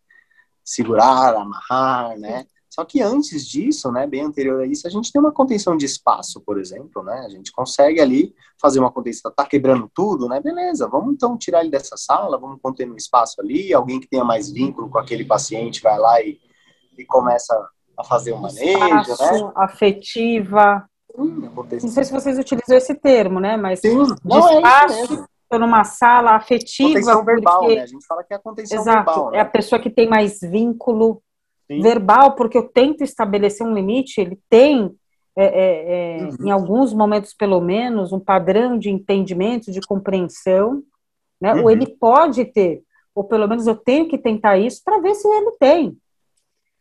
[0.64, 2.46] Segurar, amarrar, né?
[2.70, 5.86] Só que antes disso, né, bem anterior a isso, a gente tem uma contenção de
[5.86, 7.24] espaço, por exemplo, né?
[7.26, 10.40] A gente consegue ali fazer uma contenção, tá quebrando tudo, né?
[10.40, 14.24] Beleza, vamos então tirar ele dessa sala, vamos conter no espaço ali, alguém que tenha
[14.24, 16.40] mais vínculo com aquele paciente vai lá e,
[16.98, 17.56] e começa
[17.98, 19.52] a fazer um manejo, né?
[19.56, 20.88] afetiva.
[21.16, 23.56] Não sei se vocês utilizam esse termo, né?
[23.56, 26.90] Mas Sim, não, é espaço é numa sala afetiva.
[26.90, 27.76] Contenção verbal, porque...
[27.76, 27.82] né?
[27.82, 29.32] A gente fala que é a contenção Exato, verbal.
[29.32, 29.38] Né?
[29.38, 31.22] É a pessoa que tem mais vínculo
[31.68, 31.82] Sim.
[31.82, 34.92] verbal, porque eu tento estabelecer um limite, ele tem,
[35.36, 36.48] é, é, é, uhum.
[36.48, 40.82] em alguns momentos pelo menos, um padrão de entendimento, de compreensão,
[41.40, 41.54] né?
[41.54, 41.64] Uhum.
[41.64, 42.82] ou ele pode ter,
[43.14, 45.98] ou pelo menos eu tenho que tentar isso para ver se ele tem.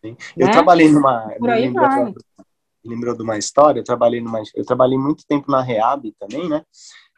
[0.04, 0.16] Sim.
[0.36, 0.52] Eu né?
[0.52, 1.32] trabalhei numa.
[1.38, 2.12] Por aí vai.
[2.84, 3.80] Lembrou de uma história?
[3.80, 4.42] Eu trabalhei numa.
[4.54, 6.64] Eu trabalhei muito tempo na Reab também, né?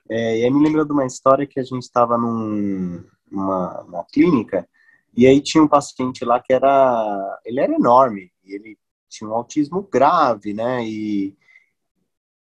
[0.08, 4.68] É, e aí me lembrou de uma história que a gente estava num, numa, clínica
[5.16, 8.76] e aí tinha um paciente lá que era, ele era enorme, e ele
[9.08, 11.36] tinha um autismo grave, né, e,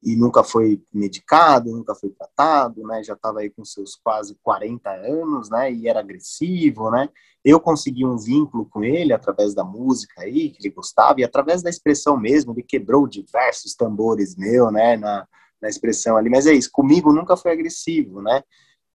[0.05, 4.91] e nunca foi medicado, nunca foi tratado, né, já estava aí com seus quase 40
[4.91, 7.09] anos, né, e era agressivo, né,
[7.43, 11.63] eu consegui um vínculo com ele através da música aí, que ele gostava, e através
[11.63, 15.27] da expressão mesmo, ele quebrou diversos tambores meu, né, na,
[15.61, 18.43] na expressão ali, mas é isso, comigo nunca foi agressivo, né,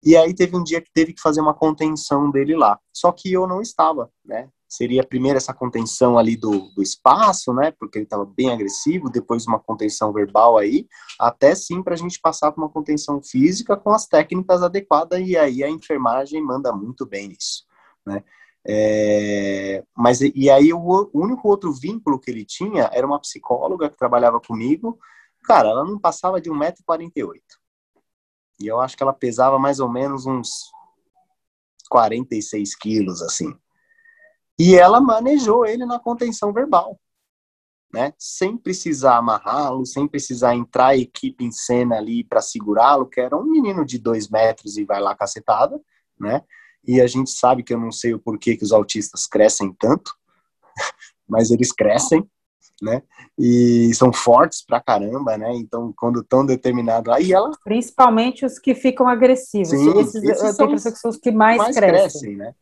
[0.07, 2.79] e aí teve um dia que teve que fazer uma contenção dele lá.
[2.93, 4.49] Só que eu não estava, né?
[4.69, 7.73] Seria primeiro essa contenção ali do, do espaço, né?
[7.73, 10.87] Porque ele estava bem agressivo, depois uma contenção verbal aí,
[11.19, 15.37] até sim para a gente passar por uma contenção física com as técnicas adequadas, e
[15.37, 17.65] aí a enfermagem manda muito bem nisso,
[18.07, 18.23] né?
[18.65, 23.97] É, mas e aí o único outro vínculo que ele tinha era uma psicóloga que
[23.97, 25.01] trabalhava comigo.
[25.43, 27.41] Cara, ela não passava de 1,48m.
[28.61, 30.71] E eu acho que ela pesava mais ou menos uns
[31.89, 33.55] 46 quilos, assim.
[34.59, 36.99] E ela manejou ele na contenção verbal,
[37.93, 38.15] né?
[38.19, 43.37] Sem precisar amarrá-lo, sem precisar entrar a equipe em cena ali para segurá-lo, que era
[43.37, 45.81] um menino de dois metros e vai lá cacetada,
[46.19, 46.43] né?
[46.87, 50.15] E a gente sabe que eu não sei o porquê que os autistas crescem tanto,
[51.29, 52.29] mas eles crescem,
[52.81, 53.03] né?
[53.39, 55.53] E são fortes pra caramba, né?
[55.55, 57.13] Então, quando estão determinados.
[57.13, 57.51] Aí ela.
[57.63, 59.69] Principalmente os que ficam agressivos.
[59.69, 61.99] Sim, esses, esses eu tenho que são os que mais, mais crescem.
[61.99, 62.55] crescem né?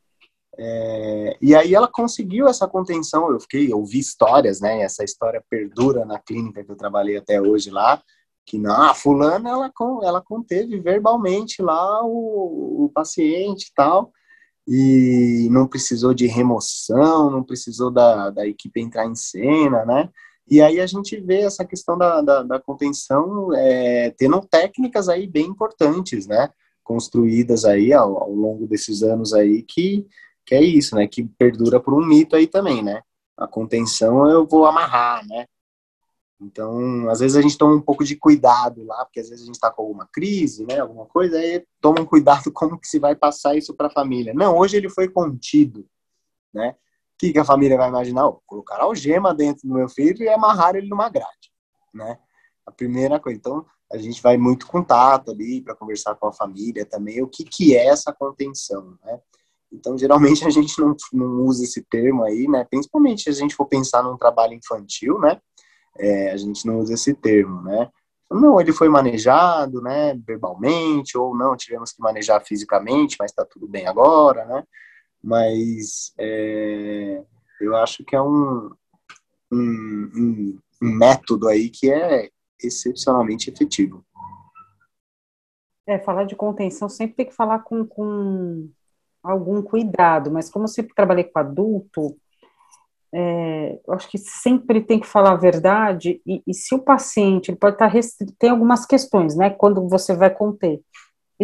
[0.57, 3.31] É, e aí ela conseguiu essa contenção.
[3.31, 4.83] Eu fiquei, eu vi histórias, né?
[4.83, 8.03] Essa história perdura na clínica que eu trabalhei até hoje lá.
[8.47, 9.73] Que na ah, fulana ela,
[10.03, 14.13] ela conteve verbalmente lá o, o paciente e tal
[14.67, 20.09] e não precisou de remoção, não precisou da, da equipe entrar em cena, né?
[20.49, 25.27] E aí a gente vê essa questão da, da, da contenção é, tendo técnicas aí
[25.27, 26.51] bem importantes, né?
[26.83, 30.07] Construídas aí ao, ao, longo desses anos aí que,
[30.45, 31.07] que é isso, né?
[31.07, 33.01] Que perdura por um mito aí também, né?
[33.37, 35.47] A contenção eu vou amarrar, né?
[36.41, 39.47] Então, às vezes a gente toma um pouco de cuidado lá, porque às vezes a
[39.47, 42.99] gente está com alguma crise, né, alguma coisa, aí toma um cuidado como que se
[42.99, 44.35] vai passar isso para a família.
[44.35, 45.87] Não, hoje ele foi contido,
[46.53, 46.75] né?
[47.19, 48.27] Que, que a família vai imaginar?
[48.27, 51.53] Oh, colocar algema dentro do meu filho e amarrar ele numa grade,
[51.93, 52.19] né?
[52.67, 53.39] A primeira coisa.
[53.39, 57.45] Então, a gente vai muito contato ali para conversar com a família também, o que,
[57.45, 59.21] que é essa contenção, né?
[59.73, 62.65] Então, geralmente a gente não, não usa esse termo aí, né?
[62.69, 65.41] Principalmente se a gente for pensar num trabalho infantil, né?
[65.99, 67.89] é, a gente não usa esse termo, né?
[68.31, 73.69] Não, ele foi manejado, né, verbalmente, ou não, tivemos que manejar fisicamente, mas está tudo
[73.69, 74.65] bem agora, né?
[75.25, 77.25] Mas é,
[77.59, 78.71] eu acho que é um,
[79.51, 82.29] um, um, método aí que é
[82.63, 84.05] excepcionalmente efetivo.
[85.87, 88.69] É, falar de contenção sempre tem que falar com, com
[89.23, 92.19] algum cuidado, mas como eu sempre trabalhei com adulto,
[93.15, 97.51] é, eu acho que sempre tem que falar a verdade, e, e se o paciente,
[97.51, 100.83] ele pode estar restrito, tem algumas questões, né, quando você vai conter.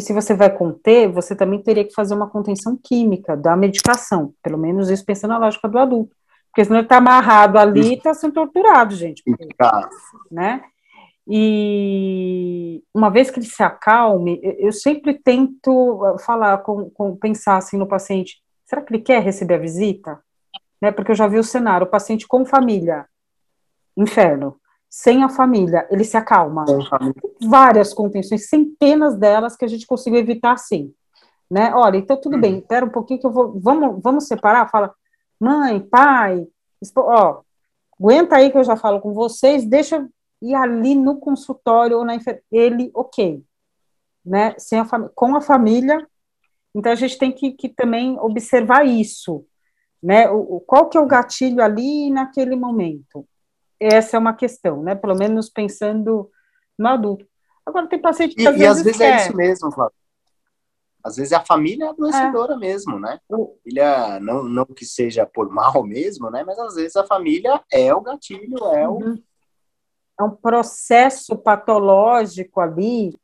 [0.00, 4.32] E se você vai conter, você também teria que fazer uma contenção química da medicação,
[4.42, 6.16] pelo menos isso pensando na lógica do adulto.
[6.46, 9.22] Porque senão ele está amarrado ali e está sendo torturado, gente.
[9.22, 9.46] Porque,
[10.30, 10.62] né?
[11.28, 17.76] E uma vez que ele se acalme, eu sempre tento falar, com, com, pensar assim
[17.76, 20.18] no paciente, será que ele quer receber a visita?
[20.80, 23.04] Né, porque eu já vi o cenário, o paciente com família,
[23.94, 24.58] inferno.
[24.90, 26.64] Sem a família, ele se acalma.
[27.40, 30.92] Várias contenções, centenas delas que a gente conseguiu evitar sim.
[31.48, 31.72] Né?
[31.74, 32.58] Olha, então tudo bem, uhum.
[32.58, 33.58] espera um pouquinho que eu vou.
[33.60, 34.68] Vamos, vamos separar?
[34.68, 34.92] Fala,
[35.38, 36.44] mãe, pai,
[36.96, 37.40] ó,
[37.98, 40.08] aguenta aí que eu já falo com vocês, deixa
[40.42, 42.42] ir ali no consultório ou na enfer...
[42.50, 43.44] ele, ok.
[44.24, 44.54] Né?
[44.58, 44.84] Sem a.
[45.14, 46.04] Com a família,
[46.74, 49.44] então a gente tem que, que também observar isso.
[50.02, 50.28] Né?
[50.30, 53.26] O, o, qual que é o gatilho ali naquele momento?
[53.80, 54.94] Essa é uma questão, né?
[54.94, 56.30] Pelo menos pensando
[56.78, 57.26] no adulto.
[57.64, 59.94] Agora tem paciente que e, às vezes, e às vezes é isso mesmo, Flávio.
[61.02, 62.58] Às vezes a família é adoecedora é.
[62.58, 63.18] mesmo, né?
[63.30, 66.44] A família, não, não que seja por mal mesmo, né?
[66.44, 69.14] Mas às vezes a família é o gatilho, é uhum.
[69.14, 69.30] o.
[70.18, 73.16] É um processo patológico ali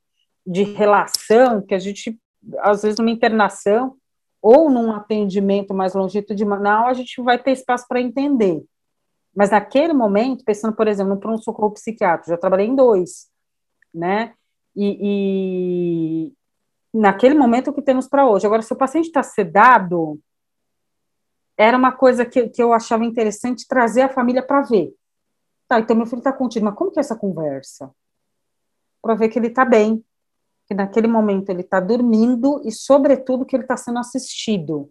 [0.47, 2.19] de relação que a gente,
[2.61, 3.97] às vezes, numa internação
[4.41, 8.65] ou num atendimento mais longitudinal, a gente vai ter espaço para entender.
[9.37, 13.29] Mas naquele momento, pensando, por exemplo, no pronto-socorro psiquiátrico, já trabalhei em dois,
[13.93, 14.33] né?
[14.75, 18.47] E, e naquele momento o que temos para hoje.
[18.47, 20.19] Agora, se o paciente está sedado,
[21.55, 24.95] era uma coisa que, que eu achava interessante trazer a família para ver.
[25.69, 27.91] Tá, então meu filho está contido, mas como que é essa conversa?
[29.03, 30.03] Para ver que ele está bem,
[30.67, 34.91] que naquele momento ele está dormindo e, sobretudo, que ele está sendo assistido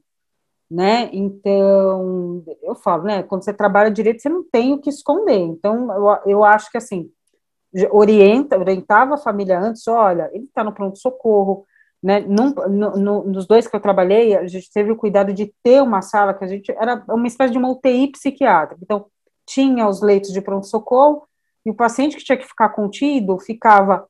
[0.69, 1.09] né?
[1.13, 3.23] Então, eu falo, né?
[3.23, 5.39] Quando você trabalha direito, você não tem o que esconder.
[5.39, 7.09] Então, eu, eu acho que assim,
[7.91, 11.65] orienta, orientava a família antes, olha, ele está no pronto-socorro,
[12.01, 12.19] né?
[12.21, 15.81] Num, no, no, nos dois que eu trabalhei, a gente teve o cuidado de ter
[15.81, 18.81] uma sala que a gente era uma espécie de uma UTI psiquiátrica.
[18.83, 19.05] Então,
[19.45, 21.27] tinha os leitos de pronto-socorro
[21.65, 24.07] e o paciente que tinha que ficar contido ficava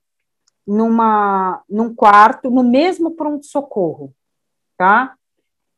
[0.66, 4.14] numa num quarto no mesmo pronto-socorro,
[4.78, 5.16] tá?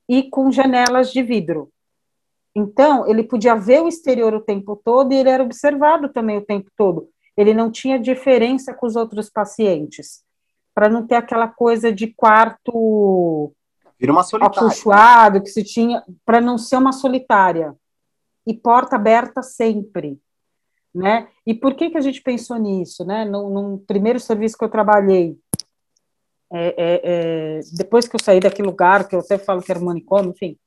[0.08, 1.70] E com janelas de vidro.
[2.56, 6.46] Então, ele podia ver o exterior o tempo todo e ele era observado também o
[6.46, 7.10] tempo todo.
[7.36, 10.24] Ele não tinha diferença com os outros pacientes,
[10.74, 13.54] para não ter aquela coisa de quarto
[14.00, 15.42] Vira uma solitária.
[15.42, 17.76] que se tinha, para não ser uma solitária.
[18.46, 20.20] E porta aberta sempre.
[20.94, 21.28] Né?
[21.46, 23.06] E por que, que a gente pensou nisso?
[23.06, 23.26] Né?
[23.26, 25.38] No, no primeiro serviço que eu trabalhei,
[26.52, 29.80] é, é, é, depois que eu saí daquele lugar, que eu até falo que era
[29.80, 30.58] manicômio, enfim,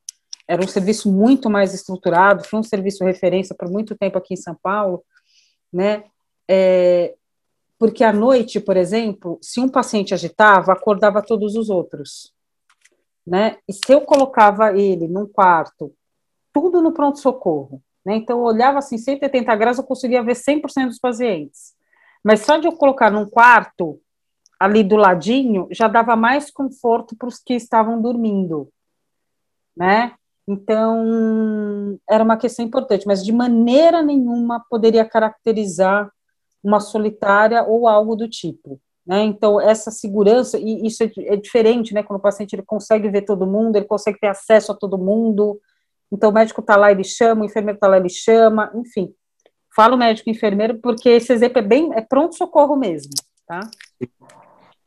[0.46, 4.36] era um serviço muito mais estruturado, foi um serviço referência por muito tempo aqui em
[4.36, 5.04] São Paulo,
[5.72, 6.04] né?
[6.48, 7.14] É,
[7.78, 12.34] porque à noite, por exemplo, se um paciente agitava, acordava todos os outros,
[13.26, 13.56] né?
[13.66, 15.94] E se eu colocava ele num quarto,
[16.52, 18.16] tudo no pronto-socorro, né?
[18.16, 21.74] Então eu olhava assim, 180 graus, eu conseguia ver 100% dos pacientes.
[22.22, 24.00] Mas só de eu colocar num quarto,
[24.60, 28.68] ali do ladinho já dava mais conforto para os que estavam dormindo,
[29.74, 30.12] né?
[30.46, 36.10] Então, era uma questão importante, mas de maneira nenhuma poderia caracterizar
[36.62, 38.78] uma solitária ou algo do tipo.
[39.06, 39.22] Né?
[39.22, 42.02] Então, essa segurança, e isso é, é, diferente, né?
[42.02, 45.58] Quando o paciente ele consegue ver todo mundo, ele consegue ter acesso a todo mundo.
[46.12, 49.14] Então, o médico está lá, ele chama, o enfermeiro está lá, ele chama, enfim.
[49.74, 53.12] Falo médico e enfermeiro porque esse exemplo é bem, é pronto-socorro mesmo,
[53.46, 53.60] tá?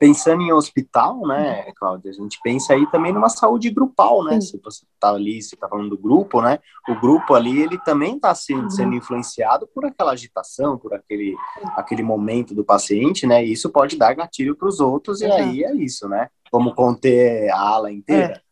[0.03, 4.41] Pensando em hospital, né, Cláudia, a gente pensa aí também numa saúde grupal, né?
[4.41, 4.47] Sim.
[4.47, 6.59] Se você está ali, você está falando do grupo, né?
[6.89, 8.69] O grupo ali, ele também está sendo, uhum.
[8.69, 11.37] sendo influenciado por aquela agitação, por aquele,
[11.77, 13.45] aquele momento do paciente, né?
[13.45, 16.27] E isso pode dar gatilho para os outros, e aí é isso, né?
[16.51, 18.43] Como conter a ala inteira.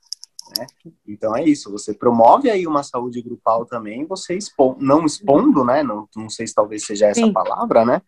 [0.58, 0.62] É.
[0.62, 0.68] Né?
[1.06, 5.84] Então é isso, você promove aí uma saúde grupal também, você expo não expondo, né?
[5.84, 7.34] Não, não sei se talvez seja essa Sim.
[7.34, 8.02] palavra, né?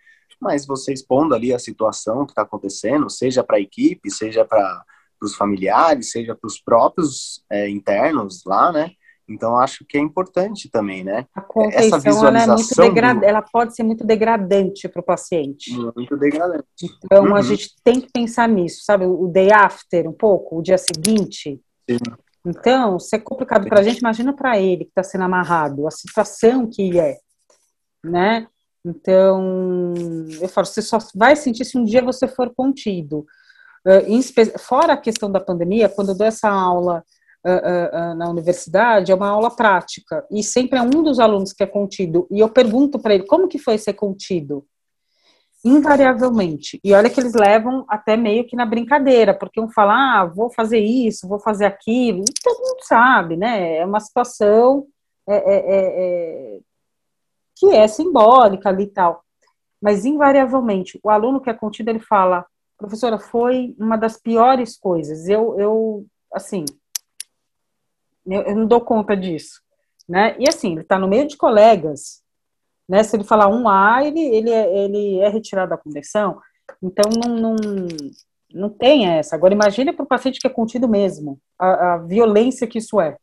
[0.44, 4.84] Mas você expondo ali a situação que está acontecendo, seja para a equipe, seja para
[5.22, 8.91] os familiares, seja para os próprios é, internos lá, né?
[9.28, 11.26] Então acho que é importante também, né?
[11.34, 13.26] A Essa visualização ela, é do...
[13.26, 15.72] ela pode ser muito degradante para o paciente.
[15.95, 16.65] Muito degradante.
[17.03, 17.36] Então uhum.
[17.36, 19.06] a gente tem que pensar nisso, sabe?
[19.06, 21.60] O day after, um pouco, o dia seguinte.
[21.90, 21.98] Sim.
[22.45, 25.91] Então, se é complicado para a gente, imagina para ele que está sendo amarrado, a
[25.91, 27.18] situação que é,
[28.03, 28.48] né?
[28.85, 29.93] Então,
[30.41, 33.26] eu falo, você só vai sentir se um dia você for contido.
[33.85, 37.03] Uh, fora a questão da pandemia, quando eu dou essa aula
[37.45, 41.64] uh, uh, na universidade, é uma aula prática, e sempre é um dos alunos que
[41.64, 44.65] é contido, e eu pergunto para ele, como que foi ser contido?
[45.65, 46.77] Invariavelmente.
[46.84, 50.49] E olha que eles levam até meio que na brincadeira, porque um fala, ah, vou
[50.49, 53.77] fazer isso, vou fazer aquilo, e todo mundo sabe, né?
[53.77, 54.85] É uma situação
[55.27, 56.60] é, é, é, é
[57.64, 59.23] que é simbólica ali e tal.
[59.81, 62.45] mas invariavelmente o aluno que é contido ele fala,
[62.77, 65.27] professora, foi uma das piores coisas.
[65.30, 66.65] Eu, eu assim,
[68.26, 69.61] eu, eu não dou conta disso,
[70.07, 70.35] né?
[70.40, 72.22] E assim, ele está no meio de colegas,
[72.88, 73.03] né?
[73.03, 76.40] Se ele falar um A, ele, ele, é, ele é retirado da conversão.
[76.81, 77.56] Então, não, não,
[78.53, 79.35] não tem essa.
[79.35, 83.18] Agora, imagine para o paciente que é contido mesmo, a, a violência que isso é.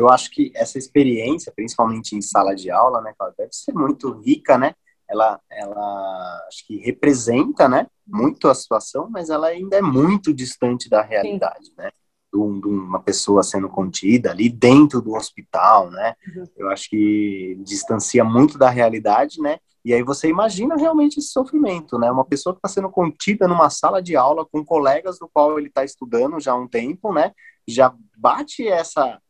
[0.00, 4.56] Eu acho que essa experiência, principalmente em sala de aula, né, deve ser muito rica,
[4.56, 4.74] né?
[5.06, 10.88] Ela, ela acho que representa, né, muito a situação, mas ela ainda é muito distante
[10.88, 11.74] da realidade, Sim.
[11.76, 11.90] né?
[12.32, 16.14] De uma pessoa sendo contida ali dentro do hospital, né?
[16.34, 16.44] Uhum.
[16.56, 19.58] Eu acho que distancia muito da realidade, né?
[19.84, 22.10] E aí você imagina realmente esse sofrimento, né?
[22.10, 25.68] Uma pessoa que está sendo contida numa sala de aula com colegas do qual ele
[25.68, 27.32] está estudando já há um tempo, né?
[27.68, 29.20] Já bate essa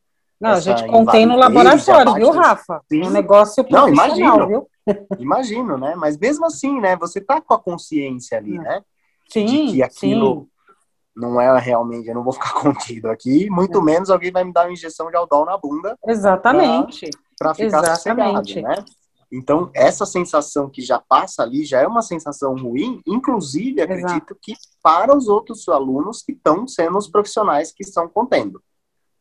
[0.40, 2.80] não, a gente contém no laboratório, viu, Rafa?
[2.88, 3.04] Sim.
[3.04, 4.68] Um negócio Não, imagino, viu?
[5.18, 5.94] imagino, né?
[5.94, 6.96] Mas mesmo assim, né?
[6.96, 8.82] Você tá com a consciência ali, né?
[9.28, 10.74] Sim, de que aquilo sim.
[11.14, 13.82] não é realmente, eu não vou ficar contido aqui, muito é.
[13.82, 15.96] menos alguém vai me dar uma injeção de aldol na bunda.
[16.06, 17.10] Exatamente.
[17.38, 18.52] Para ficar Exatamente.
[18.52, 18.84] sossegado, né?
[19.32, 24.38] Então, essa sensação que já passa ali já é uma sensação ruim, inclusive, acredito Exato.
[24.42, 28.60] que para os outros alunos que estão sendo os profissionais que estão contendo,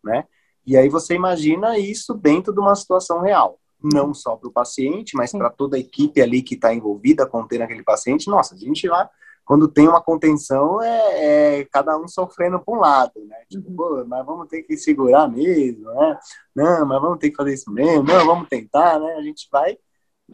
[0.04, 0.26] né?
[0.66, 3.60] E aí você imagina isso dentro de uma situação real.
[3.82, 7.62] Não só para o paciente, mas para toda a equipe ali que está envolvida contendo
[7.62, 8.30] aquele paciente.
[8.30, 9.10] Nossa, a gente lá,
[9.46, 13.38] quando tem uma contenção, é, é cada um sofrendo para um lado, né?
[13.50, 13.76] Tipo, uhum.
[13.76, 16.20] pô, mas vamos ter que segurar mesmo, né?
[16.54, 19.14] Não, mas vamos ter que fazer isso mesmo, não, vamos tentar, né?
[19.14, 19.78] A gente vai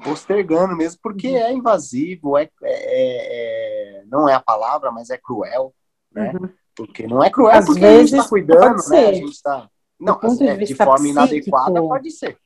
[0.04, 1.38] postergando mesmo, porque uhum.
[1.38, 5.74] é invasivo, é, é, é, não é a palavra, mas é cruel,
[6.12, 6.34] né?
[6.34, 6.50] Uhum.
[6.76, 9.06] Porque não é cruel Às porque vezes, a gente está cuidando, né?
[9.08, 9.70] A gente está
[10.00, 12.38] não, ponto de, é, vista de forma psíquico, inadequada pode ser.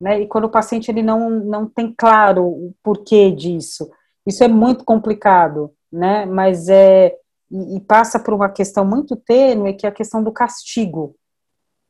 [0.00, 0.20] Né?
[0.22, 3.90] E quando o paciente ele não, não tem claro o porquê disso,
[4.26, 6.24] isso é muito complicado, né?
[6.26, 7.16] Mas é
[7.50, 11.16] e, passa por uma questão muito tênue, que é a questão do castigo,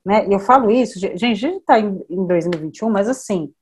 [0.04, 0.26] né?
[0.28, 3.52] E eu falo isso, gente, a gente está em, em 2021, mas assim,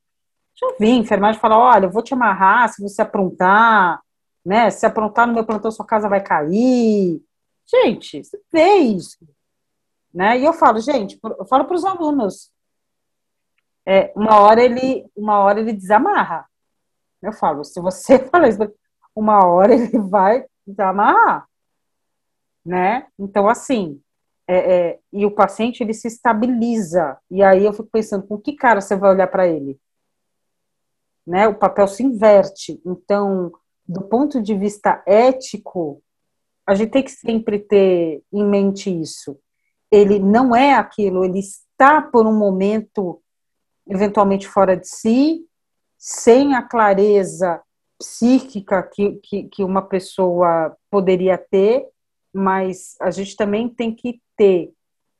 [0.54, 4.00] já vi enfermagem falar, olha, eu vou te amarrar se você aprontar,
[4.44, 4.70] né?
[4.70, 7.20] Se aprontar no meu plantão, sua casa vai cair.
[7.68, 9.16] Gente, você vê isso.
[10.16, 10.38] Né?
[10.38, 12.50] E eu falo, gente, eu falo para os alunos,
[13.84, 16.48] é, uma hora ele, uma hora ele desamarra.
[17.20, 18.58] Eu falo, se você falar isso,
[19.14, 21.46] uma hora ele vai desamarrar,
[22.64, 23.06] né?
[23.18, 24.00] Então, assim,
[24.48, 27.18] é, é, e o paciente ele se estabiliza.
[27.30, 29.78] E aí eu fico pensando, com que cara você vai olhar para ele?
[31.26, 31.46] Né?
[31.46, 32.80] O papel se inverte.
[32.86, 33.52] Então,
[33.86, 36.02] do ponto de vista ético,
[36.66, 39.38] a gente tem que sempre ter em mente isso
[39.90, 43.20] ele não é aquilo, ele está por um momento
[43.88, 45.46] eventualmente fora de si,
[45.96, 47.62] sem a clareza
[47.98, 51.86] psíquica que, que, que uma pessoa poderia ter,
[52.32, 54.72] mas a gente também tem que ter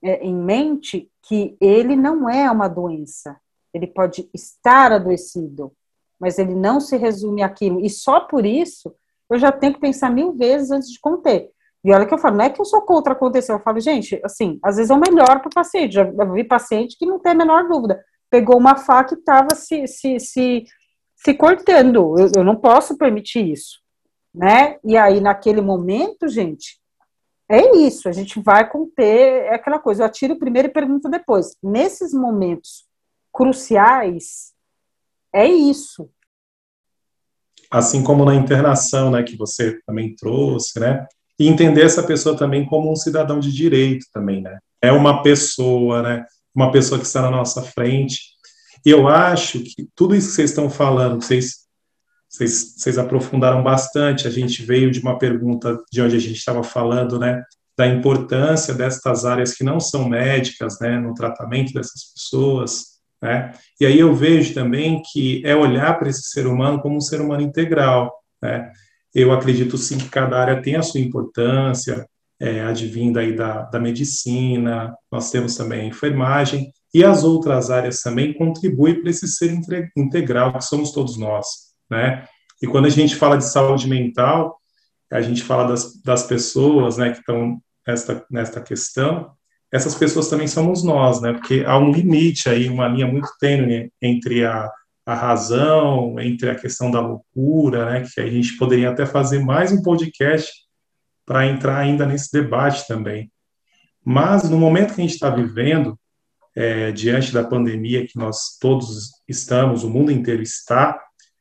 [0.03, 3.37] é, em mente que ele não é uma doença.
[3.73, 5.73] Ele pode estar adoecido,
[6.19, 7.81] mas ele não se resume àquilo.
[7.81, 8.95] E só por isso
[9.31, 11.51] eu já tenho que pensar mil vezes antes de conter.
[11.87, 14.21] E olha que eu falo, não é que eu sou contra acontecer, eu falo, gente,
[14.25, 15.95] assim, às vezes é o melhor para o paciente.
[15.95, 18.05] Já vi paciente que não tem a menor dúvida.
[18.29, 20.65] Pegou uma faca e estava se, se, se,
[21.15, 22.19] se cortando.
[22.19, 23.79] Eu, eu não posso permitir isso.
[24.35, 24.79] Né?
[24.83, 26.81] E aí, naquele momento, gente,
[27.49, 31.57] é isso, a gente vai conter, é aquela coisa, eu atiro primeiro e pergunto depois.
[31.63, 32.85] Nesses momentos
[33.33, 34.53] cruciais,
[35.33, 36.11] é isso.
[37.71, 41.07] Assim como na internação, né, que você também trouxe, né,
[41.39, 44.59] e entender essa pessoa também como um cidadão de direito também, né?
[44.81, 46.25] É uma pessoa, né?
[46.55, 48.21] Uma pessoa que está na nossa frente.
[48.85, 51.67] E eu acho que tudo isso que vocês estão falando, vocês,
[52.29, 54.27] vocês, vocês aprofundaram bastante.
[54.27, 57.43] A gente veio de uma pergunta de onde a gente estava falando, né?
[57.77, 60.99] Da importância destas áreas que não são médicas, né?
[60.99, 63.53] No tratamento dessas pessoas, né?
[63.79, 67.21] E aí eu vejo também que é olhar para esse ser humano como um ser
[67.21, 68.73] humano integral, né?
[69.17, 72.07] Eu acredito sim que cada área tem a sua importância,
[72.39, 78.03] é, advinda aí da, da medicina, nós temos também a enfermagem, e as outras áreas
[78.03, 79.59] também contribuem para esse ser
[79.97, 81.47] integral que somos todos nós,
[81.91, 82.27] né?
[82.63, 84.59] E quando a gente fala de saúde mental,
[85.11, 89.31] a gente fala das, das pessoas, né, que estão nesta, nesta questão,
[89.73, 91.33] essas pessoas também somos nós, né?
[91.33, 94.71] Porque há um limite aí, uma linha muito tênue entre a
[95.07, 99.71] a razão, entre a questão da loucura, né, que a gente poderia até fazer mais
[99.71, 100.53] um podcast
[101.25, 103.31] para entrar ainda nesse debate também.
[104.05, 105.97] Mas no momento que a gente está vivendo,
[106.57, 111.01] é, diante da pandemia que nós todos estamos, o mundo inteiro está,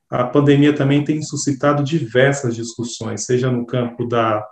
[0.10, 4.46] a pandemia também tem suscitado diversas discussões, seja no campo da,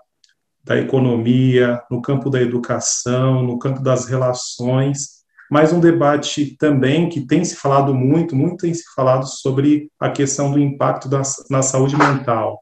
[0.63, 5.22] da economia, no campo da educação, no campo das relações,
[5.53, 10.09] mas um debate também que tem se falado muito, muito tem se falado sobre a
[10.09, 12.59] questão do impacto da, na saúde mental,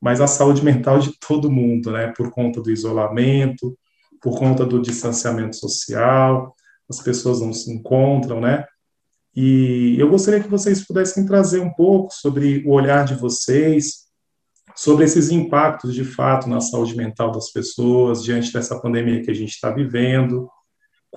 [0.00, 3.78] mas a saúde mental de todo mundo, né, por conta do isolamento,
[4.22, 6.56] por conta do distanciamento social,
[6.88, 8.64] as pessoas não se encontram, né,
[9.36, 14.06] e eu gostaria que vocês pudessem trazer um pouco sobre o olhar de vocês,
[14.74, 19.34] sobre esses impactos de fato na saúde mental das pessoas diante dessa pandemia que a
[19.34, 20.48] gente está vivendo.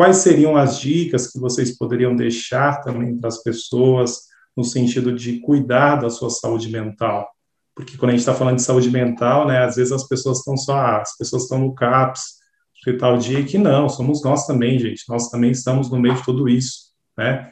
[0.02, 4.22] Quais seriam as dicas que vocês poderiam deixar também para as pessoas
[4.58, 7.30] no sentido de cuidar da sua saúde mental?
[7.76, 10.58] Porque quando a gente está falando de saúde mental, né, às vezes as pessoas estão
[10.58, 12.40] só, ah, as pessoas estão no CAPS,
[12.76, 16.50] hospital dia, que não, somos nós também, gente, nós também estamos no meio de tudo
[16.50, 17.52] isso, né?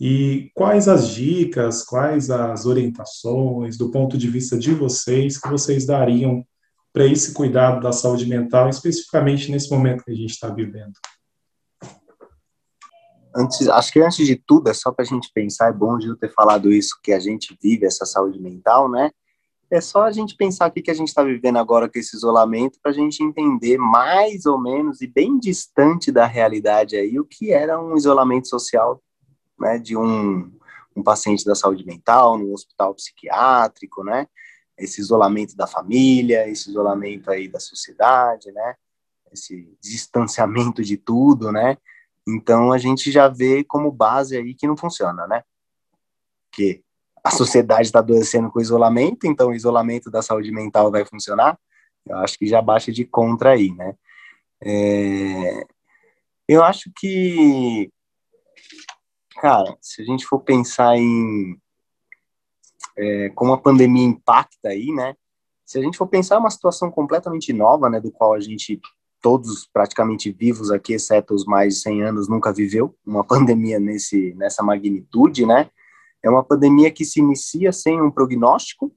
[0.00, 5.86] E quais as dicas, quais as orientações, do ponto de vista de vocês, que vocês
[5.86, 6.44] dariam
[6.92, 10.94] para esse cuidado da saúde mental, especificamente nesse momento que a gente está vivendo?
[13.36, 16.16] Antes, acho que antes de tudo, é só para a gente pensar, é bom eu
[16.16, 19.10] ter falado isso, que a gente vive essa saúde mental, né?
[19.70, 22.14] É só a gente pensar o que, que a gente está vivendo agora com esse
[22.16, 27.24] isolamento, para a gente entender mais ou menos e bem distante da realidade aí o
[27.24, 29.02] que era um isolamento social
[29.58, 30.52] né, de um,
[30.94, 34.28] um paciente da saúde mental no hospital psiquiátrico, né,
[34.78, 38.74] esse isolamento da família, esse isolamento aí da sociedade, né,
[39.32, 41.76] esse distanciamento de tudo, né,
[42.26, 45.42] então a gente já vê como base aí que não funciona, né,
[46.52, 46.82] que
[47.22, 51.58] a sociedade está adoecendo com isolamento, então o isolamento da saúde mental vai funcionar,
[52.06, 53.94] eu acho que já baixa de contra aí, né,
[54.62, 55.66] é,
[56.48, 57.90] eu acho que
[59.36, 61.58] cara, se a gente for pensar em
[62.96, 65.14] é, como a pandemia impacta aí, né?
[65.64, 68.80] Se a gente for pensar uma situação completamente nova, né, do qual a gente
[69.24, 74.34] todos praticamente vivos aqui, exceto os mais de 100 anos, nunca viveu uma pandemia nesse
[74.34, 75.70] nessa magnitude, né?
[76.22, 78.94] É uma pandemia que se inicia sem um prognóstico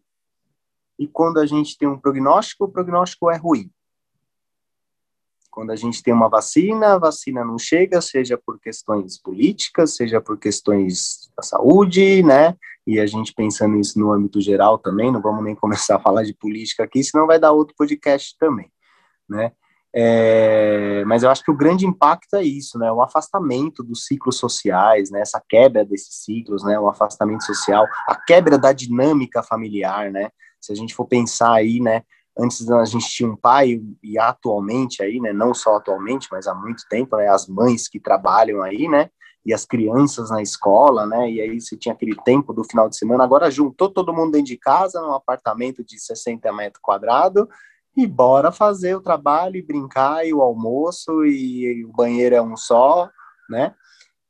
[0.99, 3.71] e quando a gente tem um prognóstico, o prognóstico é ruim.
[5.49, 10.19] Quando a gente tem uma vacina, a vacina não chega, seja por questões políticas, seja
[10.19, 12.53] por questões da saúde, né?
[12.85, 16.23] E a gente pensando isso no âmbito geral também, não vamos nem começar a falar
[16.23, 18.69] de política aqui, senão vai dar outro podcast também,
[19.29, 19.53] né?
[19.95, 22.91] É, mas eu acho que o grande impacto é isso, né?
[22.91, 25.21] O afastamento dos ciclos sociais, né?
[25.21, 26.79] Essa quebra desses ciclos, né?
[26.79, 30.29] O afastamento social, a quebra da dinâmica familiar, né?
[30.61, 32.03] Se a gente for pensar aí, né?
[32.39, 36.53] Antes a gente tinha um pai e atualmente aí, né, não só atualmente, mas há
[36.53, 39.09] muito tempo, né, as mães que trabalham aí, né,
[39.43, 42.95] e as crianças na escola, né, e aí você tinha aquele tempo do final de
[42.95, 47.47] semana, agora juntou todo mundo dentro de casa, num apartamento de 60 metros quadrados,
[47.97, 52.41] e bora fazer o trabalho e brincar, e o almoço, e, e o banheiro é
[52.41, 53.09] um só,
[53.49, 53.73] né,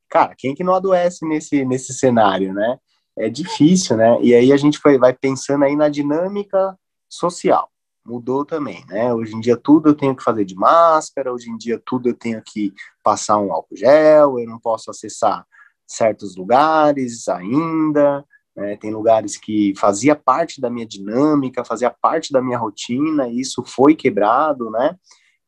[0.09, 2.79] cara, quem que não adoece nesse, nesse cenário, né,
[3.17, 6.77] é difícil, né, e aí a gente foi, vai pensando aí na dinâmica
[7.09, 7.69] social,
[8.05, 9.13] mudou também, né?
[9.13, 12.13] Hoje em dia tudo eu tenho que fazer de máscara, hoje em dia tudo eu
[12.13, 12.73] tenho que
[13.03, 15.45] passar um álcool gel, eu não posso acessar
[15.85, 18.23] certos lugares ainda,
[18.57, 18.75] né?
[18.75, 23.63] Tem lugares que fazia parte da minha dinâmica, fazia parte da minha rotina, e isso
[23.63, 24.97] foi quebrado, né?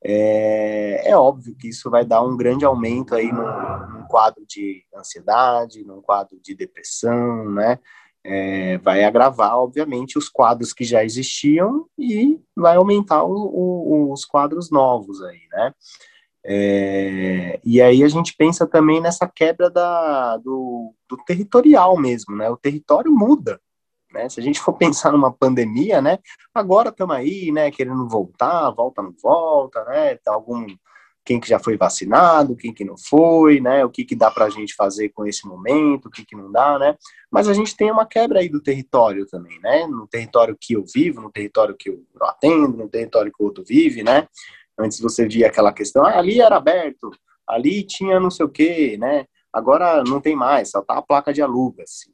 [0.01, 5.83] É, é óbvio que isso vai dar um grande aumento aí no, quadro de ansiedade,
[5.83, 7.79] no quadro de depressão, né?
[8.23, 14.25] é, vai agravar, obviamente, os quadros que já existiam e vai aumentar o, o, os
[14.25, 15.73] quadros novos aí, né?
[16.45, 22.49] É, e aí a gente pensa também nessa quebra da, do, do territorial mesmo, né?
[22.49, 23.59] O território muda,
[24.11, 24.29] né?
[24.29, 26.19] Se a gente for pensar numa pandemia, né?
[26.53, 27.71] Agora estamos aí, né?
[27.71, 30.15] Querendo voltar, volta não volta, né?
[30.15, 30.65] Tá algum
[31.25, 33.85] quem que já foi vacinado, quem que não foi, né?
[33.85, 36.51] O que que dá para a gente fazer com esse momento, o que que não
[36.51, 36.95] dá, né?
[37.29, 39.85] Mas a gente tem uma quebra aí do território também, né?
[39.85, 43.63] No território que eu vivo, no território que eu atendo, no território que o outro
[43.63, 44.27] vive, né?
[44.79, 47.11] Antes você via aquela questão, ah, ali era aberto,
[47.47, 49.25] ali tinha não sei o quê, né?
[49.51, 52.11] Agora não tem mais, só tá a placa de alugas, assim,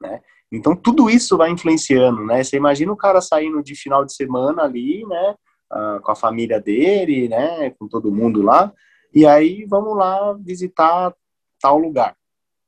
[0.00, 0.20] né?
[0.52, 2.44] Então tudo isso vai influenciando, né?
[2.44, 5.34] Você imagina o cara saindo de final de semana ali, né?
[5.74, 8.72] uh, com a família dele, né, com todo mundo lá,
[9.12, 11.14] e aí vamos lá visitar
[11.60, 12.16] tal lugar.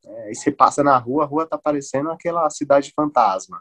[0.05, 3.61] É, aí você passa na rua, a rua tá parecendo aquela cidade fantasma,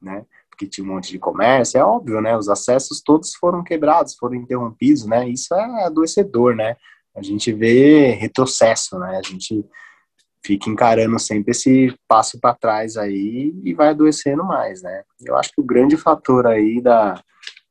[0.00, 0.24] né,
[0.54, 4.36] porque tinha um monte de comércio, é óbvio, né, os acessos todos foram quebrados, foram
[4.36, 6.76] interrompidos, né, isso é adoecedor, né,
[7.14, 9.64] a gente vê retrocesso, né, a gente
[10.44, 15.02] fica encarando sempre esse passo para trás aí e vai adoecendo mais, né?
[15.24, 17.18] Eu acho que o grande fator aí da,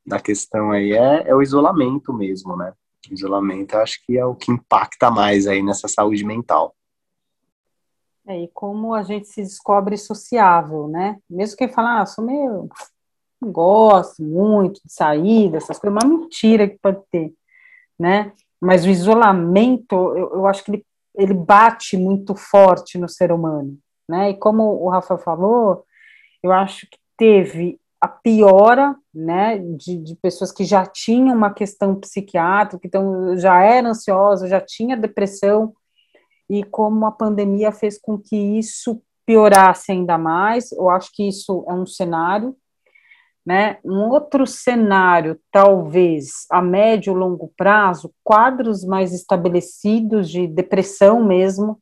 [0.03, 2.73] da questão aí é, é o isolamento mesmo, né?
[3.09, 6.73] O isolamento acho que é o que impacta mais aí nessa saúde mental.
[8.27, 11.17] É, e como a gente se descobre sociável, né?
[11.29, 12.69] Mesmo quem fala, ah, sou meio.
[13.41, 17.33] não gosto muito de sair dessas coisas, uma mentira que pode ter,
[17.99, 18.31] né?
[18.61, 20.85] Mas o isolamento, eu, eu acho que ele,
[21.15, 23.77] ele bate muito forte no ser humano,
[24.07, 24.29] né?
[24.31, 25.85] E como o Rafael falou,
[26.41, 31.95] eu acho que teve a piora, né, de, de, pessoas que já tinham uma questão
[31.95, 35.73] psiquiátrica, então já era ansiosa, já tinha depressão,
[36.49, 41.65] e como a pandemia fez com que isso piorasse ainda mais, eu acho que isso
[41.67, 42.55] é um cenário,
[43.45, 43.77] né?
[43.83, 51.79] Um outro cenário, talvez a médio e longo prazo, quadros mais estabelecidos de depressão mesmo,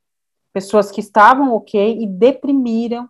[0.53, 3.07] pessoas que estavam ok e deprimiram,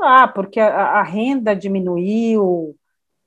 [0.00, 2.76] ah, porque a, a renda diminuiu,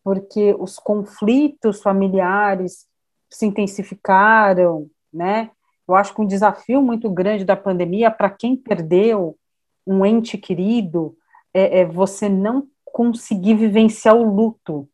[0.04, 2.88] porque os conflitos familiares
[3.30, 5.52] se intensificaram, né?
[5.88, 9.38] Eu acho que um desafio muito grande da pandemia para quem perdeu
[9.86, 11.16] um ente querido
[11.54, 14.88] é, é, você não conseguir vivenciar o luto,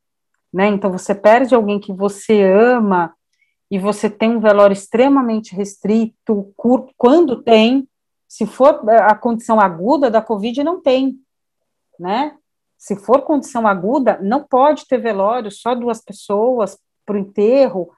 [0.54, 0.68] né?
[0.68, 3.14] Então você perde alguém que você ama
[3.70, 7.88] e você tem um velório extremamente restrito, curto, quando tem,
[8.28, 11.20] se for é, a condição aguda da Covid, não tem,
[12.00, 12.36] né?
[12.78, 17.92] Se for condição aguda, não pode ter velório, só duas pessoas para o enterro,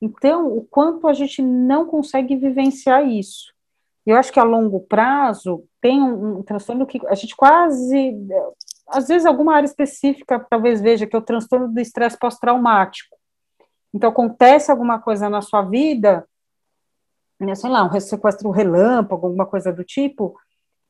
[0.00, 3.52] então, o quanto a gente não consegue vivenciar isso.
[4.06, 8.16] Eu acho que a longo prazo tem um, um transtorno que a gente quase,
[8.88, 13.16] às vezes, alguma área específica talvez veja que é o transtorno do estresse pós-traumático.
[13.92, 16.26] Então, acontece alguma coisa na sua vida,
[17.40, 20.36] né, sei lá, um sequestro relâmpago, alguma coisa do tipo,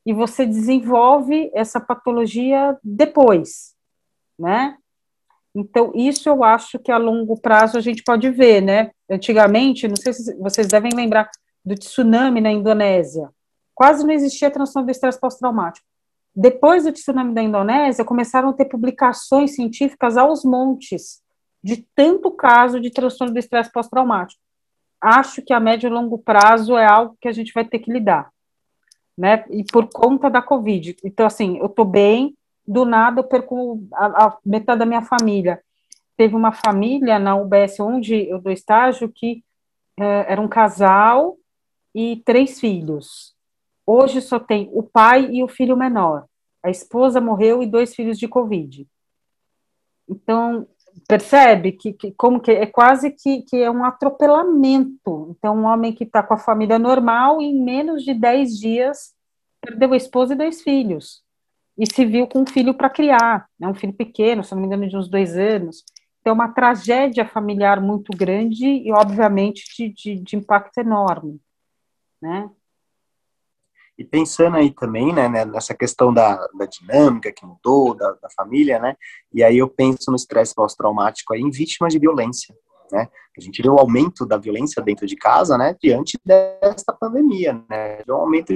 [0.05, 3.75] e você desenvolve essa patologia depois,
[4.37, 4.77] né?
[5.59, 8.91] Então, isso eu acho que a longo prazo a gente pode ver, né?
[9.09, 11.29] Antigamente, não sei se vocês devem lembrar
[11.65, 13.29] do tsunami na Indonésia.
[13.75, 15.85] Quase não existia transtorno do estresse pós-traumático.
[16.33, 21.21] Depois do tsunami da Indonésia, começaram a ter publicações científicas aos montes
[21.61, 24.41] de tanto caso de transtorno do estresse pós-traumático.
[25.01, 27.91] Acho que a médio e longo prazo é algo que a gente vai ter que
[27.91, 28.29] lidar,
[29.17, 29.43] né?
[29.49, 30.95] E por conta da Covid.
[31.03, 32.35] Então, assim, eu tô bem,
[32.69, 35.59] do nada eu perco a, a metade da minha família.
[36.15, 39.43] Teve uma família na UBS onde eu dou estágio que
[39.99, 41.35] é, era um casal
[41.95, 43.35] e três filhos.
[43.87, 46.25] Hoje só tem o pai e o filho menor.
[46.61, 48.87] A esposa morreu e dois filhos de Covid.
[50.07, 50.67] Então,
[51.07, 55.35] percebe que, que como que é quase que, que é um atropelamento.
[55.35, 59.15] Então, um homem que está com a família normal, em menos de 10 dias,
[59.59, 61.23] perdeu a esposa e dois filhos
[61.79, 64.67] e se viu com um filho para criar, né, um filho pequeno, se não me
[64.67, 65.85] engano, de uns dois anos.
[66.19, 71.39] Então, uma tragédia familiar muito grande e, obviamente, de, de, de impacto enorme,
[72.21, 72.49] né?
[73.97, 78.29] E pensando aí também, né, né, nessa questão da, da dinâmica que mudou, da, da
[78.29, 78.95] família, né,
[79.33, 82.55] e aí eu penso no estresse pós-traumático aí em vítimas de violência,
[82.89, 87.61] né, a gente viu o aumento da violência dentro de casa, né, diante desta pandemia,
[87.69, 88.53] né, um aumento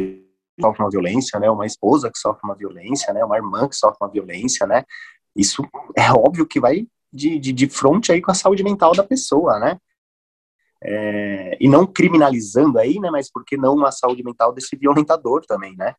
[0.60, 1.50] sofre uma violência, né?
[1.50, 3.24] Uma esposa que sofre uma violência, né?
[3.24, 4.84] Uma irmã que sofre uma violência, né?
[5.36, 5.64] Isso
[5.96, 9.60] é óbvio que vai de, de, de frente aí com a saúde mental da pessoa,
[9.60, 9.78] né?
[10.86, 13.10] É, e não criminalizando aí, né?
[13.10, 15.96] Mas por que não uma saúde mental desse violentador também, né?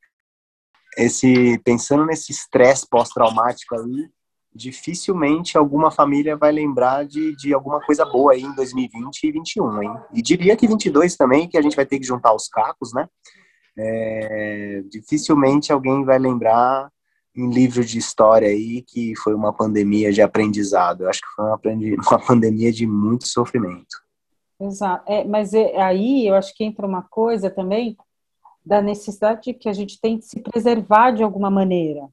[0.97, 4.09] Esse pensando nesse estresse pós-traumático aí,
[4.55, 9.83] dificilmente alguma família vai lembrar de, de alguma coisa boa aí em 2020 e 2021,
[9.83, 9.95] hein?
[10.13, 13.09] E diria que 22 também, que a gente vai ter que juntar os cacos, né?
[13.77, 16.91] É, dificilmente alguém vai lembrar
[17.37, 21.03] em livro de história aí que foi uma pandemia de aprendizado.
[21.03, 21.61] Eu acho que foi uma,
[22.11, 24.05] uma pandemia de muito sofrimento.
[24.61, 25.05] Exato.
[25.11, 27.97] É, mas é, aí eu acho que entra uma coisa também
[28.65, 32.09] da necessidade que a gente tem de se preservar de alguma maneira.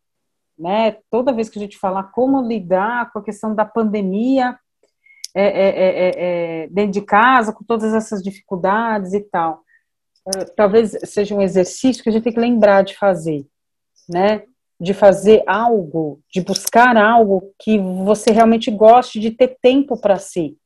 [0.57, 0.97] Né?
[1.09, 4.57] Toda vez que a gente fala como lidar com a questão da pandemia
[5.33, 9.63] é, é, é, é dentro de casa, com todas essas dificuldades e tal,
[10.55, 13.45] talvez seja um exercício que a gente tem que lembrar de fazer,
[14.07, 14.43] né?
[14.79, 20.57] De fazer algo, de buscar algo que você realmente goste de ter tempo para si.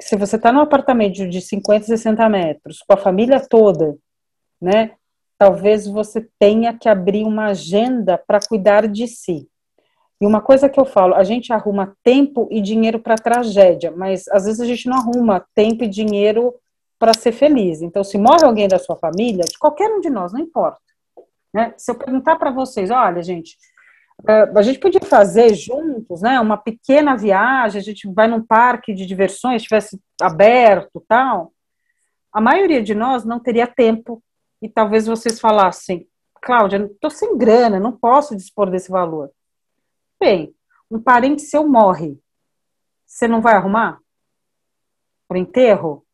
[0.00, 3.96] Se você está num apartamento de 50, 60 metros, com a família toda,
[4.60, 4.92] né?
[5.38, 9.48] Talvez você tenha que abrir uma agenda para cuidar de si.
[10.20, 14.28] E uma coisa que eu falo, a gente arruma tempo e dinheiro para tragédia, mas
[14.28, 16.54] às vezes a gente não arruma tempo e dinheiro
[17.02, 17.82] para ser feliz.
[17.82, 20.80] Então, se morre alguém da sua família, de qualquer um de nós, não importa.
[21.52, 21.74] Né?
[21.76, 23.58] Se eu perguntar para vocês, olha, gente,
[24.24, 28.94] é, a gente podia fazer juntos, né, uma pequena viagem, a gente vai num parque
[28.94, 31.52] de diversões, estivesse aberto, tal.
[32.32, 34.22] A maioria de nós não teria tempo
[34.62, 36.06] e talvez vocês falassem,
[36.40, 39.28] Cláudia, estou sem grana, não posso dispor desse valor.
[40.20, 40.54] Bem,
[40.88, 42.16] um parente seu morre,
[43.04, 43.98] você não vai arrumar
[45.26, 46.06] para enterro?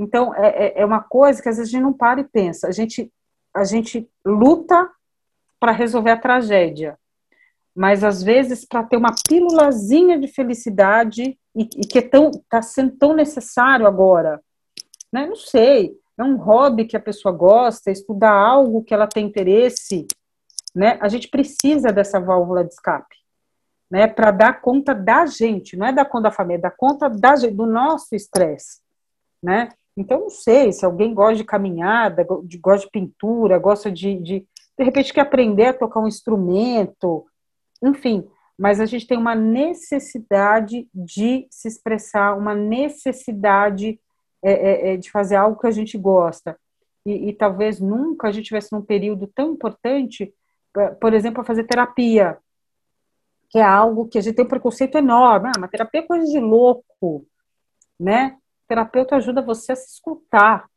[0.00, 2.68] Então, é, é, é uma coisa que às vezes a gente não para e pensa.
[2.68, 3.12] A gente,
[3.54, 4.90] a gente luta
[5.60, 6.98] para resolver a tragédia,
[7.76, 12.62] mas às vezes para ter uma pílulazinha de felicidade e, e que está é tá
[12.62, 14.40] sendo tão necessário agora.
[15.12, 15.26] Né?
[15.26, 20.06] Não sei, é um hobby que a pessoa gosta, estudar algo que ela tem interesse,
[20.74, 20.96] né?
[21.00, 23.16] A gente precisa dessa válvula de escape,
[23.90, 24.06] né?
[24.06, 27.36] Para dar conta da gente, não é dar conta da família, é dar conta da
[27.36, 28.80] gente, do nosso estresse,
[29.42, 29.68] né?
[29.96, 32.26] Então, não sei se alguém gosta de caminhada,
[32.60, 34.46] gosta de pintura, gosta de, de,
[34.78, 37.26] de repente, quer aprender a tocar um instrumento,
[37.82, 38.26] enfim,
[38.58, 43.98] mas a gente tem uma necessidade de se expressar, uma necessidade
[44.42, 46.58] é, é, é, de fazer algo que a gente gosta.
[47.04, 50.32] E, e, talvez nunca a gente tivesse num período tão importante,
[51.00, 52.38] por exemplo, a fazer terapia,
[53.48, 55.48] que é algo que a gente tem um preconceito enorme.
[55.48, 57.26] Ah, mas terapia é coisa de louco,
[57.98, 58.36] né?
[58.70, 60.70] Terapeuta ajuda você a se escutar.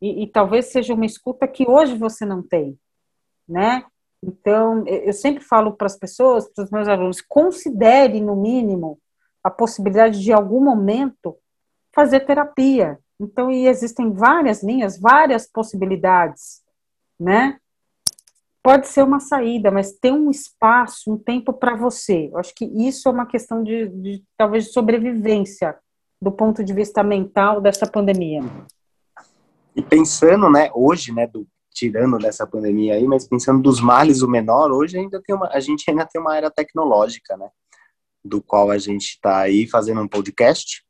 [0.00, 2.78] E, e talvez seja uma escuta que hoje você não tem,
[3.46, 3.84] né?
[4.22, 8.98] Então, eu sempre falo para as pessoas, para os meus alunos, considere, no mínimo,
[9.44, 11.36] a possibilidade de, em algum momento,
[11.94, 12.98] fazer terapia.
[13.20, 16.62] Então, e existem várias linhas, várias possibilidades,
[17.18, 17.58] né?
[18.62, 22.30] Pode ser uma saída, mas tem um espaço, um tempo para você.
[22.32, 25.78] Eu acho que isso é uma questão de, de, talvez, sobrevivência
[26.20, 28.42] do ponto de vista mental dessa pandemia.
[29.74, 34.28] E pensando, né, hoje, né, do, tirando dessa pandemia aí, mas pensando dos males o
[34.28, 37.48] menor, hoje ainda tem uma, a gente ainda tem uma era tecnológica, né,
[38.22, 40.84] do qual a gente está aí fazendo um podcast,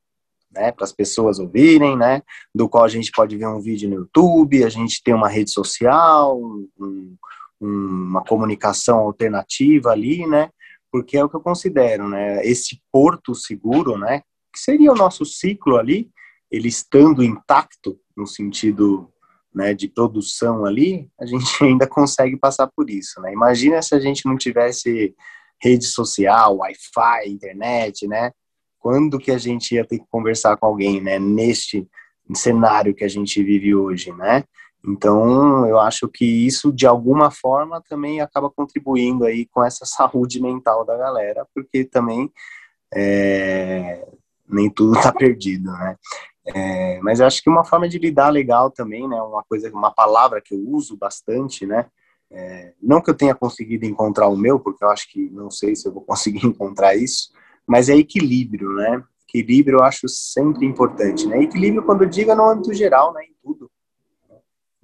[0.50, 3.96] né, para as pessoas ouvirem, né, do qual a gente pode ver um vídeo no
[3.96, 6.40] YouTube, a gente tem uma rede social,
[6.80, 7.16] um,
[7.60, 10.50] uma comunicação alternativa ali, né,
[10.90, 15.24] porque é o que eu considero, né, esse porto seguro, né, que seria o nosso
[15.24, 16.10] ciclo ali,
[16.50, 19.12] ele estando intacto no sentido
[19.54, 23.32] né, de produção ali, a gente ainda consegue passar por isso, né?
[23.32, 25.14] Imagina se a gente não tivesse
[25.62, 28.32] rede social, Wi-Fi, internet, né?
[28.80, 31.86] quando que a gente ia ter que conversar com alguém, né, neste
[32.34, 34.42] cenário que a gente vive hoje, né?
[34.86, 40.40] Então, eu acho que isso, de alguma forma, também acaba contribuindo aí com essa saúde
[40.40, 42.32] mental da galera, porque também
[42.94, 44.08] é,
[44.52, 45.96] nem tudo está perdido, né?
[46.54, 49.20] É, mas eu acho que uma forma de lidar legal também, né?
[49.22, 51.86] Uma coisa, uma palavra que eu uso bastante, né?
[52.30, 55.74] É, não que eu tenha conseguido encontrar o meu, porque eu acho que não sei
[55.74, 57.32] se eu vou conseguir encontrar isso,
[57.66, 59.02] mas é equilíbrio, né?
[59.28, 61.42] Equilíbrio eu acho sempre importante, né?
[61.42, 63.22] Equilíbrio, quando eu digo, é no âmbito geral, né?
[63.24, 63.70] Em tudo.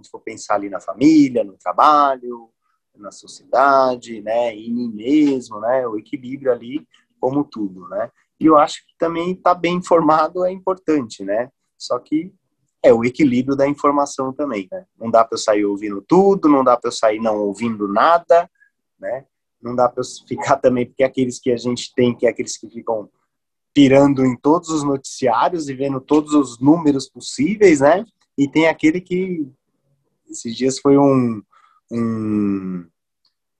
[0.02, 2.50] Se for pensar ali na família, no trabalho,
[2.96, 4.54] na sociedade, né?
[4.54, 5.86] Em mim mesmo, né?
[5.86, 6.86] O equilíbrio ali,
[7.18, 8.10] como tudo, né?
[8.38, 11.50] E eu acho que também estar tá bem informado é importante, né?
[11.78, 12.32] Só que
[12.82, 14.84] é o equilíbrio da informação também, né?
[14.98, 18.48] Não dá para eu sair ouvindo tudo, não dá para eu sair não ouvindo nada,
[18.98, 19.24] né?
[19.66, 22.68] não dá para ficar também, porque aqueles que a gente tem, que é aqueles que
[22.68, 23.10] ficam
[23.74, 28.04] pirando em todos os noticiários e vendo todos os números possíveis, né?
[28.38, 29.46] E tem aquele que
[30.30, 31.42] esses dias foi um,
[31.90, 32.86] um,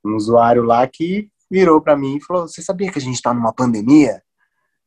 [0.05, 3.35] um usuário lá que virou para mim e falou: Você sabia que a gente está
[3.35, 4.23] numa pandemia?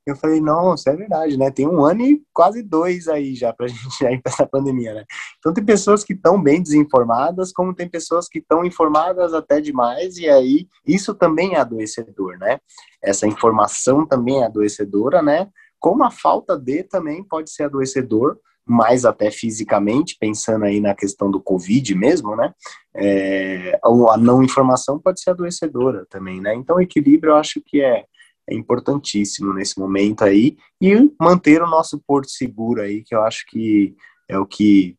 [0.09, 1.51] Eu falei, nossa, é verdade, né?
[1.51, 5.05] Tem um ano e quase dois aí já pra gente ir para essa pandemia, né?
[5.37, 10.17] Então tem pessoas que estão bem desinformadas, como tem pessoas que estão informadas até demais,
[10.17, 12.59] e aí isso também é adoecedor, né?
[13.01, 15.47] Essa informação também é adoecedora, né?
[15.79, 18.37] Como a falta de também pode ser adoecedor,
[18.69, 22.53] mais até fisicamente, pensando aí na questão do Covid mesmo, né?
[22.95, 26.53] É, a não informação pode ser adoecedora também, né?
[26.53, 28.05] Então, equilíbrio eu acho que é
[28.49, 33.45] é importantíssimo nesse momento aí e manter o nosso porto seguro aí, que eu acho
[33.47, 33.95] que
[34.27, 34.97] é o que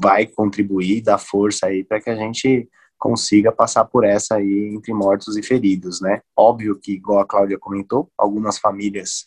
[0.00, 4.94] vai contribuir, dar força aí para que a gente consiga passar por essa aí entre
[4.94, 6.20] mortos e feridos, né?
[6.36, 9.26] Óbvio que, igual a Cláudia comentou, algumas famílias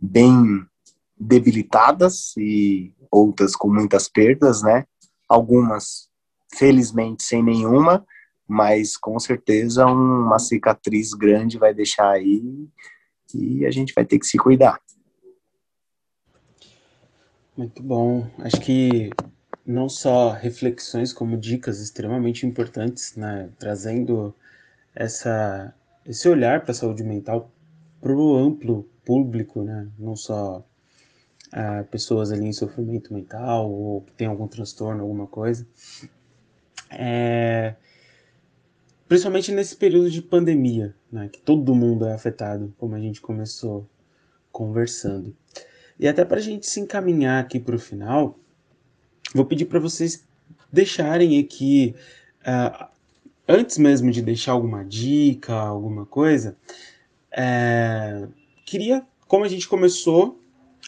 [0.00, 0.64] bem
[1.18, 4.84] debilitadas e outras com muitas perdas, né?
[5.28, 6.08] Algumas,
[6.54, 8.04] felizmente, sem nenhuma,
[8.48, 12.42] mas com certeza uma cicatriz grande vai deixar aí
[13.34, 14.80] e a gente vai ter que se cuidar.
[17.56, 18.26] Muito bom.
[18.38, 19.10] Acho que
[19.64, 24.34] não só reflexões como dicas extremamente importantes, né, trazendo
[24.94, 25.74] essa,
[26.06, 27.50] esse olhar para a saúde mental
[28.00, 30.64] para o amplo público, né, não só
[31.52, 35.66] uh, pessoas ali em sofrimento mental ou que tem algum transtorno, alguma coisa.
[36.90, 37.74] É,
[39.12, 43.86] principalmente nesse período de pandemia, né, que todo mundo é afetado, como a gente começou
[44.50, 45.36] conversando.
[46.00, 48.38] E até para a gente se encaminhar aqui para o final,
[49.34, 50.26] vou pedir para vocês
[50.72, 51.94] deixarem aqui,
[52.40, 52.86] uh,
[53.46, 56.56] antes mesmo de deixar alguma dica, alguma coisa,
[57.30, 58.26] é,
[58.64, 60.40] queria, como a gente começou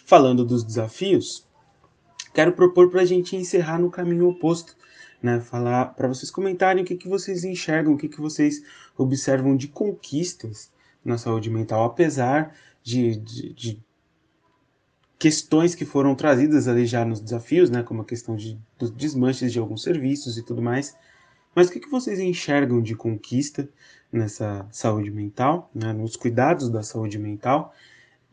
[0.03, 1.45] falando dos desafios,
[2.33, 4.75] quero propor para a gente encerrar no caminho oposto,
[5.25, 5.41] né?
[5.41, 8.63] Falar para vocês comentarem o que, que vocês enxergam, o que, que vocês
[8.95, 10.71] observam de conquistas
[11.03, 13.79] na saúde mental, apesar de, de, de
[15.17, 19.51] questões que foram trazidas ali já nos desafios, né, como a questão de, dos desmanches
[19.51, 20.95] de alguns serviços e tudo mais.
[21.55, 23.67] Mas o que, que vocês enxergam de conquista
[24.11, 27.73] nessa saúde mental, né, nos cuidados da saúde mental?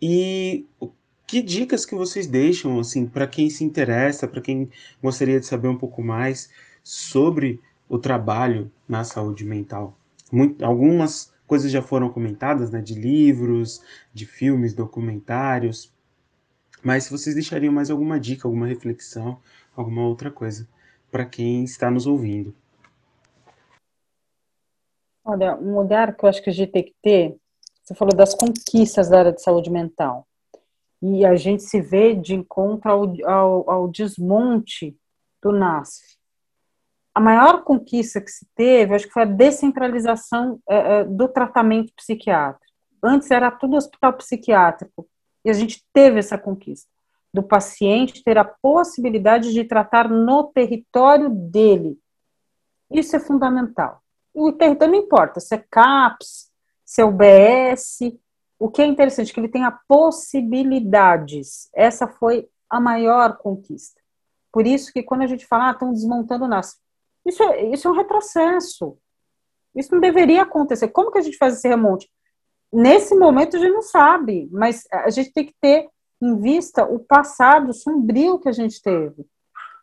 [0.00, 0.66] E
[1.26, 4.68] que dicas que vocês deixam assim para quem se interessa, para quem
[5.02, 6.50] gostaria de saber um pouco mais
[6.82, 9.96] sobre o trabalho na saúde mental?
[10.30, 13.82] Muito, algumas coisas já foram comentadas, né, de livros,
[14.14, 15.92] de filmes, documentários,
[16.82, 19.38] mas se vocês deixariam mais alguma dica, alguma reflexão,
[19.76, 20.68] alguma outra coisa
[21.10, 22.54] para quem está nos ouvindo.
[25.24, 27.36] Olha, um olhar que eu acho que a gente tem que ter,
[27.82, 30.26] você falou das conquistas da área de saúde mental,
[31.00, 34.96] e a gente se vê de encontro ao, ao, ao desmonte
[35.40, 36.16] do NASF.
[37.14, 42.72] A maior conquista que se teve, acho que foi a descentralização é, do tratamento psiquiátrico.
[43.02, 45.06] Antes era tudo hospital psiquiátrico,
[45.44, 46.88] e a gente teve essa conquista
[47.34, 51.98] do paciente ter a possibilidade de tratar no território dele.
[52.90, 54.02] Isso é fundamental.
[54.34, 56.50] O território não importa se é CAPS,
[56.84, 58.00] se é UBS,
[58.58, 61.68] o que é interessante é que ele tenha possibilidades.
[61.74, 64.00] Essa foi a maior conquista.
[64.52, 66.78] Por isso que quando a gente fala, ah, estão desmontando o NAS,
[67.24, 68.96] isso é, isso é um retrocesso.
[69.74, 70.88] Isso não deveria acontecer.
[70.88, 72.10] Como que a gente faz esse remonte?
[72.72, 75.88] Nesse momento a gente não sabe, mas a gente tem que ter
[76.20, 79.26] em vista o passado sombrio que a gente teve,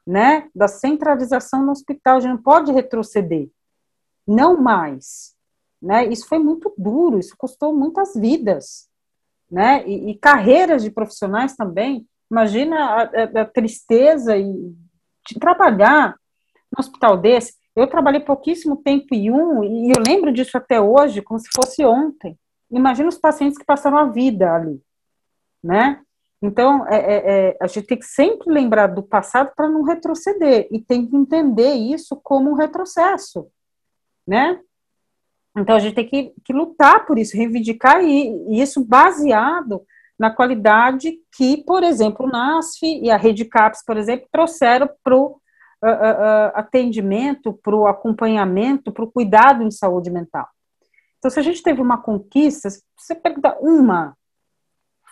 [0.05, 0.49] né?
[0.55, 3.49] Da centralização no hospital, a gente não pode retroceder,
[4.27, 5.35] não mais,
[5.81, 6.05] né?
[6.07, 8.89] Isso foi muito duro, isso custou muitas vidas,
[9.51, 9.87] né?
[9.87, 12.07] E, e carreiras de profissionais também.
[12.31, 14.73] Imagina a, a, a tristeza e
[15.27, 16.15] de trabalhar
[16.79, 17.53] hospital desse.
[17.75, 21.85] Eu trabalhei pouquíssimo tempo em um e eu lembro disso até hoje, como se fosse
[21.85, 22.37] ontem
[22.71, 24.81] imagina os pacientes que passaram a vida ali,
[25.63, 26.01] né?
[26.41, 30.67] Então, é, é, é a gente tem que sempre lembrar do passado para não retroceder
[30.71, 33.47] e tem que entender isso como um retrocesso,
[34.25, 34.59] né?
[35.57, 39.85] Então, a gente tem que, que lutar por isso, reivindicar e, e isso baseado
[40.17, 45.15] na qualidade que, por exemplo, o NASF e a Rede CAPS, por exemplo, trouxeram para
[45.15, 45.41] o
[45.83, 50.47] uh, uh, uh, atendimento, para o acompanhamento, para o cuidado em saúde mental.
[51.17, 54.15] Então, se a gente teve uma conquista, você perguntar uma,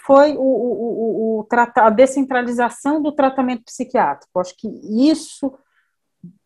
[0.06, 4.40] foi o, o, o, a descentralização do tratamento psiquiátrico.
[4.40, 4.70] Acho que
[5.12, 5.54] isso,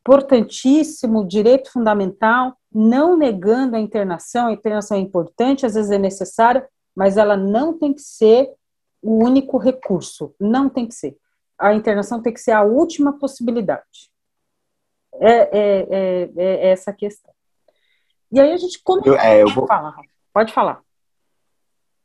[0.01, 6.67] importantíssimo, direito fundamental, não negando a internação, a internação é importante, às vezes é necessária,
[6.95, 8.51] mas ela não tem que ser
[9.01, 11.15] o único recurso, não tem que ser.
[11.57, 14.10] A internação tem que ser a última possibilidade.
[15.21, 17.31] É, é, é, é essa questão.
[18.31, 19.67] E aí a gente como eu, é, eu vou...
[19.67, 19.93] Fala,
[20.33, 20.81] pode falar.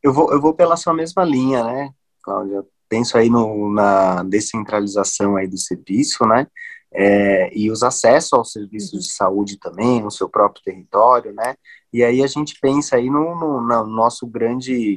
[0.02, 1.90] Eu vou, eu vou pela sua mesma linha, né,
[2.22, 2.64] Cláudia?
[2.88, 6.46] Penso aí no, na descentralização aí do serviço, né?
[6.92, 9.00] É, e os acessos aos serviços uhum.
[9.00, 11.56] de saúde também, no seu próprio território, né?
[11.92, 14.96] E aí a gente pensa aí no, no, no nosso grande,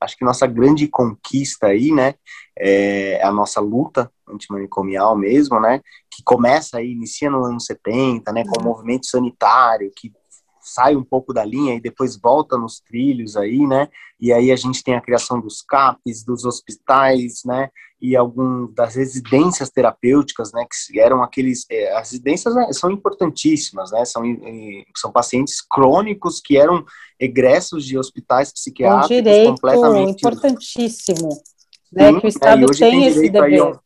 [0.00, 2.14] acho que nossa grande conquista aí, né?
[2.58, 5.80] É a nossa luta antimanicomial mesmo, né?
[6.10, 8.44] Que começa aí, inicia no ano 70, né?
[8.44, 8.70] Com o uhum.
[8.70, 10.12] movimento sanitário, que
[10.68, 13.88] sai um pouco da linha e depois volta nos trilhos aí, né?
[14.20, 17.70] E aí a gente tem a criação dos CAPs, dos hospitais, né?
[18.00, 20.64] E algumas das residências terapêuticas, né?
[20.70, 21.66] Que eram aqueles...
[21.70, 24.04] É, as residências né, são importantíssimas, né?
[24.04, 24.22] São,
[24.96, 26.84] são pacientes crônicos que eram
[27.18, 30.18] egressos de hospitais psiquiátricos um direito completamente...
[30.18, 31.28] importantíssimo,
[31.92, 32.12] né?
[32.12, 33.78] Sim, que o Estado tem, tem esse dever.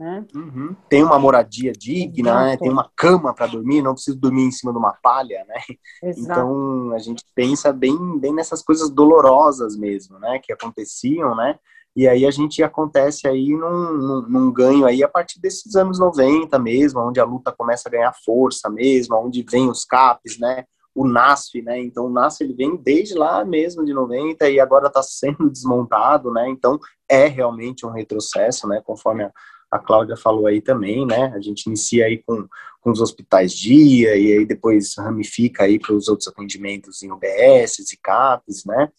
[0.00, 0.24] Né?
[0.34, 0.74] Uhum.
[0.88, 2.56] Tem uma moradia digna, né?
[2.56, 5.60] tem uma cama para dormir, não preciso dormir em cima de uma palha, né?
[6.02, 6.40] Exato.
[6.40, 10.40] Então a gente pensa bem, bem nessas coisas dolorosas mesmo, né?
[10.42, 11.58] Que aconteciam, né?
[11.94, 15.98] E aí a gente acontece aí num, num, num, ganho aí a partir desses anos
[15.98, 20.64] 90 mesmo, onde a luta começa a ganhar força mesmo, onde vem os CAPs, né?
[20.94, 21.78] O NASF, né?
[21.78, 26.32] Então o NASF ele vem desde lá mesmo de 90 e agora está sendo desmontado,
[26.32, 26.48] né?
[26.48, 28.80] Então é realmente um retrocesso, né?
[28.82, 29.32] Conforme a,
[29.70, 31.32] a Cláudia falou aí também, né?
[31.34, 32.48] A gente inicia aí com,
[32.80, 37.92] com os hospitais dia e aí depois ramifica aí para os outros atendimentos em UBS
[37.92, 38.90] e CAPs, né?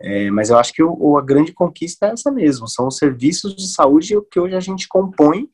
[0.00, 3.56] É, mas eu acho que o, a grande conquista é essa mesmo, são os serviços
[3.56, 5.48] de saúde que hoje a gente compõe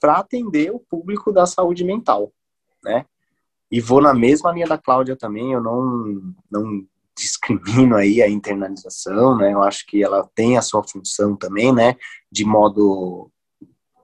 [0.00, 2.32] para atender o público da saúde mental,
[2.82, 3.04] né?
[3.70, 6.86] E vou na mesma linha da Cláudia também, eu não, não
[7.18, 9.52] discrimino aí a internalização, né?
[9.52, 11.96] Eu acho que ela tem a sua função também, né?
[12.30, 13.30] De modo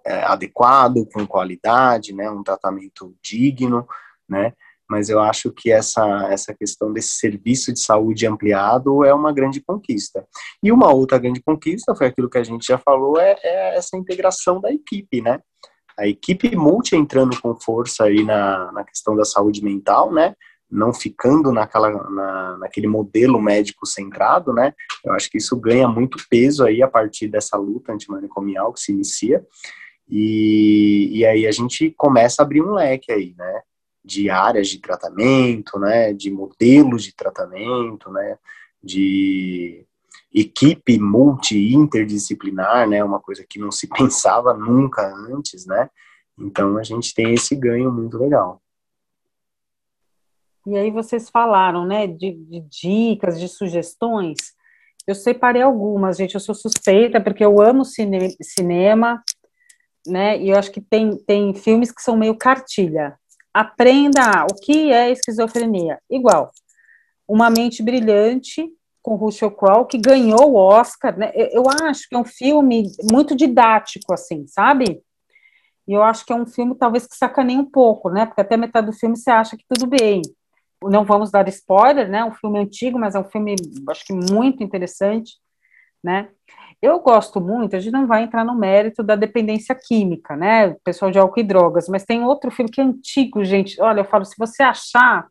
[0.05, 2.31] é, adequado, com qualidade, né?
[2.31, 3.87] Um tratamento digno,
[4.29, 4.53] né?
[4.93, 9.59] mas eu acho que essa, essa questão desse serviço de saúde ampliado é uma grande
[9.59, 10.27] conquista.
[10.63, 13.97] E uma outra grande conquista foi aquilo que a gente já falou, é, é essa
[13.97, 15.41] integração da equipe, né?
[15.99, 20.35] A equipe multi entrando com força aí na, na questão da saúde mental, né?
[20.71, 24.75] Não ficando naquela, na, naquele modelo médico centrado, né?
[25.03, 28.93] Eu acho que isso ganha muito peso aí a partir dessa luta antimanicomial que se
[28.93, 29.43] inicia.
[30.09, 33.63] E, e aí a gente começa a abrir um leque aí, né?
[34.05, 38.37] de áreas de tratamento, né, de modelos de tratamento, né,
[38.83, 39.87] de
[40.35, 45.89] equipe multi-interdisciplinar, né, uma coisa que não se pensava nunca antes, né,
[46.39, 48.61] então a gente tem esse ganho muito legal.
[50.67, 54.39] E aí vocês falaram, né, de, de dicas, de sugestões,
[55.07, 59.21] eu separei algumas, gente, eu sou suspeita, porque eu amo cine, cinema,
[60.07, 63.17] né, e eu acho que tem, tem filmes que são meio cartilha,
[63.53, 65.99] Aprenda o que é esquizofrenia.
[66.11, 66.51] Igual,
[67.29, 68.67] Uma Mente Brilhante,
[69.03, 71.19] com Russell Crowe, que ganhou o Oscar.
[71.19, 71.33] Né?
[71.35, 75.03] Eu acho que é um filme muito didático, assim, sabe?
[75.87, 78.25] E eu acho que é um filme, talvez, que sacaneia um pouco, né?
[78.25, 80.23] Porque até metade do filme você acha que tudo bem.
[80.85, 82.25] Não vamos dar spoiler, né?
[82.25, 83.55] Um filme antigo, mas é um filme,
[83.91, 85.35] acho que muito interessante,
[86.03, 86.31] né?
[86.83, 90.75] Eu gosto muito, a gente não vai entrar no mérito da dependência química, né?
[90.83, 93.81] Pessoal de álcool e drogas, mas tem outro filme que é antigo, gente.
[93.81, 95.29] Olha, eu falo, se você achar.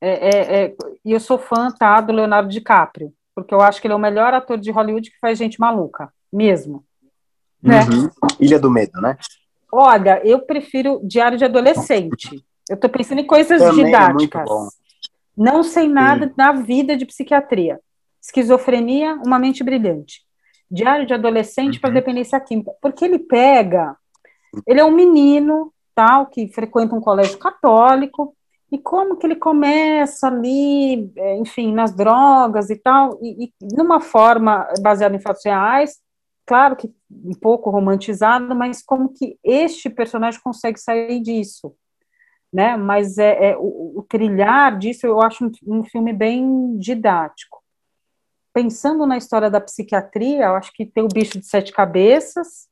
[0.00, 3.86] É, é, é, e eu sou fã, tá, do Leonardo DiCaprio, porque eu acho que
[3.86, 6.84] ele é o melhor ator de Hollywood que faz gente maluca, mesmo.
[7.62, 7.82] Né?
[7.84, 8.08] Uhum.
[8.40, 9.16] Ilha do Medo, né?
[9.70, 12.42] Olha, eu prefiro Diário de Adolescente.
[12.68, 14.48] Eu tô pensando em coisas Também é didáticas.
[15.36, 16.32] Não sei nada Sim.
[16.36, 17.78] da vida de psiquiatria.
[18.20, 20.22] Esquizofrenia, uma mente brilhante.
[20.70, 21.80] Diário de adolescente uhum.
[21.80, 23.96] para dependência química, porque ele pega,
[24.66, 28.34] ele é um menino, tal, que frequenta um colégio católico,
[28.72, 34.00] e como que ele começa ali, é, enfim, nas drogas e tal, e, e numa
[34.00, 35.98] forma baseada em fatos reais,
[36.46, 41.74] claro que um pouco romantizado, mas como que este personagem consegue sair disso,
[42.52, 42.76] né?
[42.76, 47.59] Mas é, é o, o, trilhar disso eu acho um, um filme bem didático
[48.52, 52.68] pensando na história da psiquiatria, eu acho que tem o Bicho de Sete Cabeças,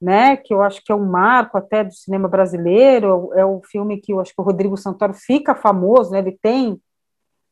[0.00, 4.00] né, que eu acho que é um marco até do cinema brasileiro, é o filme
[4.00, 6.80] que eu acho que o Rodrigo Santoro fica famoso, né, ele tem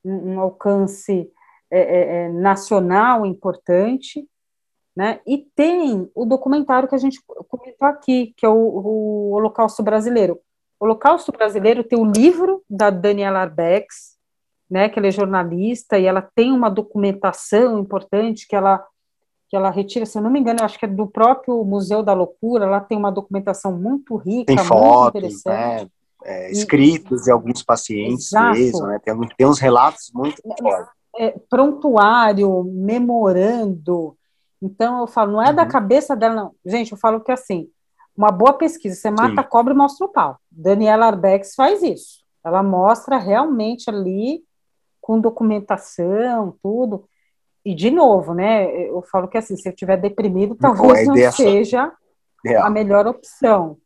[0.03, 1.31] um, um alcance
[1.71, 4.27] é, é, é nacional importante,
[4.97, 9.83] né, e tem o documentário que a gente comentou aqui, que é o, o Holocausto
[9.83, 10.41] Brasileiro.
[10.81, 14.18] O Holocausto Brasileiro tem o livro da Daniela Arbex,
[14.71, 18.85] né, que ela é jornalista e ela tem uma documentação importante que ela
[19.51, 22.03] que ela retira, se eu não me engano, eu acho que é do próprio Museu
[22.03, 25.89] da Loucura, ela tem uma documentação muito rica, tem fotos, né,
[26.23, 30.93] é, escritos de alguns pacientes mesmo, né, tem, tem uns relatos muito é, fortes.
[31.17, 34.15] É, prontuário, memorando,
[34.63, 35.55] então eu falo, não é uhum.
[35.55, 36.55] da cabeça dela, não.
[36.67, 37.69] Gente, eu falo que assim,
[38.17, 39.39] uma boa pesquisa, você mata Sim.
[39.39, 40.39] a cobra e mostra o pau.
[40.51, 42.25] Daniela Arbex faz isso.
[42.45, 44.43] Ela mostra realmente ali
[45.09, 47.09] com documentação, tudo.
[47.65, 51.91] E, de novo, né, eu falo que assim, se eu estiver deprimido, talvez não seja
[52.63, 53.79] a melhor opção.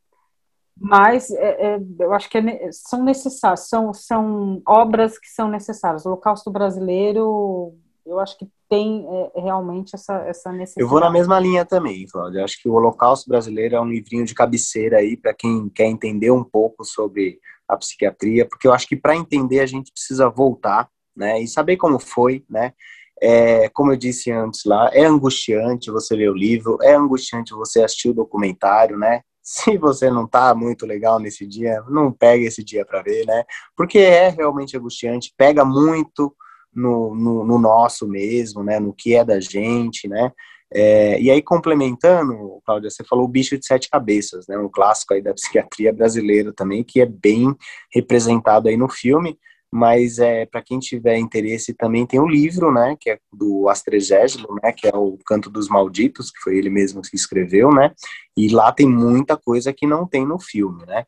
[0.76, 6.04] Mas é, é, eu acho que é, são necessárias, são, são obras que são necessárias.
[6.04, 7.72] O Holocausto Brasileiro,
[8.04, 10.80] eu acho que tem é, realmente essa, essa necessidade.
[10.80, 12.40] Eu vou na mesma linha também, Cláudia.
[12.40, 15.86] Eu acho que o Holocausto Brasileiro é um livrinho de cabeceira aí para quem quer
[15.86, 17.38] entender um pouco sobre
[17.68, 21.40] a psiquiatria, porque eu acho que para entender a gente precisa voltar né?
[21.40, 22.72] E saber como foi, né?
[23.20, 27.82] É, como eu disse antes lá, é angustiante você ler o livro, é angustiante você
[27.82, 29.20] assistir o documentário, né?
[29.42, 33.44] Se você não tá muito legal nesse dia, não pega esse dia para ver, né?
[33.76, 36.34] Porque é realmente angustiante, pega muito
[36.74, 38.80] no, no, no, nosso mesmo, né?
[38.80, 40.32] No que é da gente, né?
[40.74, 44.56] É, e aí, complementando, Cláudia, você falou o bicho de sete cabeças, né?
[44.56, 47.54] Um clássico aí da psiquiatria brasileira também, que é bem
[47.92, 49.38] representado aí no filme,
[49.72, 52.96] mas é para quem tiver interesse também tem o um livro, né?
[53.00, 54.72] Que é do Astregésilo, né?
[54.72, 57.92] Que é o Canto dos Malditos, que foi ele mesmo que escreveu, né?
[58.36, 61.04] E lá tem muita coisa que não tem no filme, né?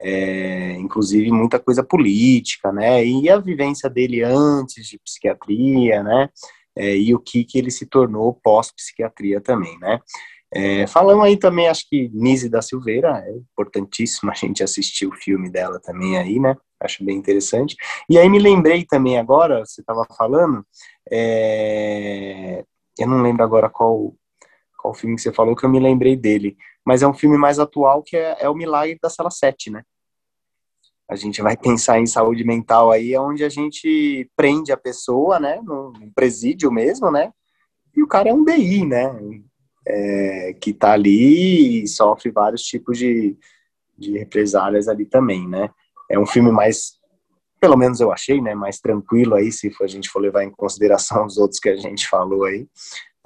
[0.00, 3.04] É, inclusive muita coisa política, né?
[3.04, 6.28] E a vivência dele antes de psiquiatria, né?
[6.78, 9.98] é, e o que, que ele se tornou pós-psiquiatria também, né?
[10.54, 15.12] É, falamos aí também, acho que Nise da Silveira, é importantíssimo a gente assistir o
[15.12, 16.56] filme dela também aí, né?
[16.80, 17.76] Acho bem interessante.
[18.08, 20.64] E aí me lembrei também agora, você estava falando,
[21.10, 22.64] é,
[22.98, 24.14] eu não lembro agora qual,
[24.76, 27.58] qual filme que você falou, que eu me lembrei dele, mas é um filme mais
[27.58, 29.82] atual que é, é O Milagre da Sala 7, né?
[31.08, 35.40] a gente vai pensar em saúde mental aí, é onde a gente prende a pessoa,
[35.40, 37.32] né, no presídio mesmo, né,
[37.96, 39.10] e o cara é um DI, né,
[39.86, 43.36] é, que tá ali e sofre vários tipos de,
[43.96, 45.70] de represálias ali também, né.
[46.08, 46.92] É um filme mais,
[47.60, 51.24] pelo menos eu achei, né, mais tranquilo aí, se a gente for levar em consideração
[51.26, 52.66] os outros que a gente falou aí,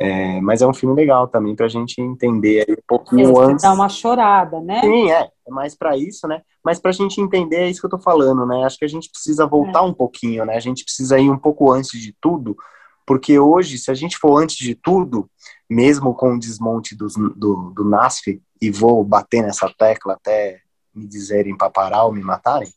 [0.01, 3.63] é, mas é um filme legal também para a gente entender um pouquinho é, antes.
[3.63, 4.81] Dá uma chorada, né?
[4.81, 5.29] Sim, é.
[5.47, 6.41] É mais para isso, né?
[6.65, 8.65] Mas para a gente entender é isso que eu tô falando, né?
[8.65, 9.83] Acho que a gente precisa voltar é.
[9.83, 10.57] um pouquinho, né?
[10.57, 12.57] A gente precisa ir um pouco antes de tudo,
[13.07, 15.29] porque hoje, se a gente for antes de tudo,
[15.69, 17.07] mesmo com o desmonte do,
[17.37, 20.61] do, do NASF, e vou bater nessa tecla até
[20.95, 22.73] me dizerem para parar ou me matarem,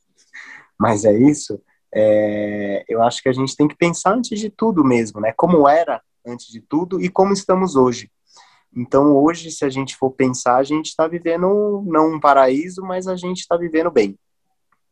[0.78, 1.62] mas é isso,
[1.94, 5.34] é, eu acho que a gente tem que pensar antes de tudo mesmo, né?
[5.36, 8.12] Como era antes de tudo, e como estamos hoje.
[8.76, 13.08] Então, hoje, se a gente for pensar, a gente está vivendo não um paraíso, mas
[13.08, 14.20] a gente está vivendo bem,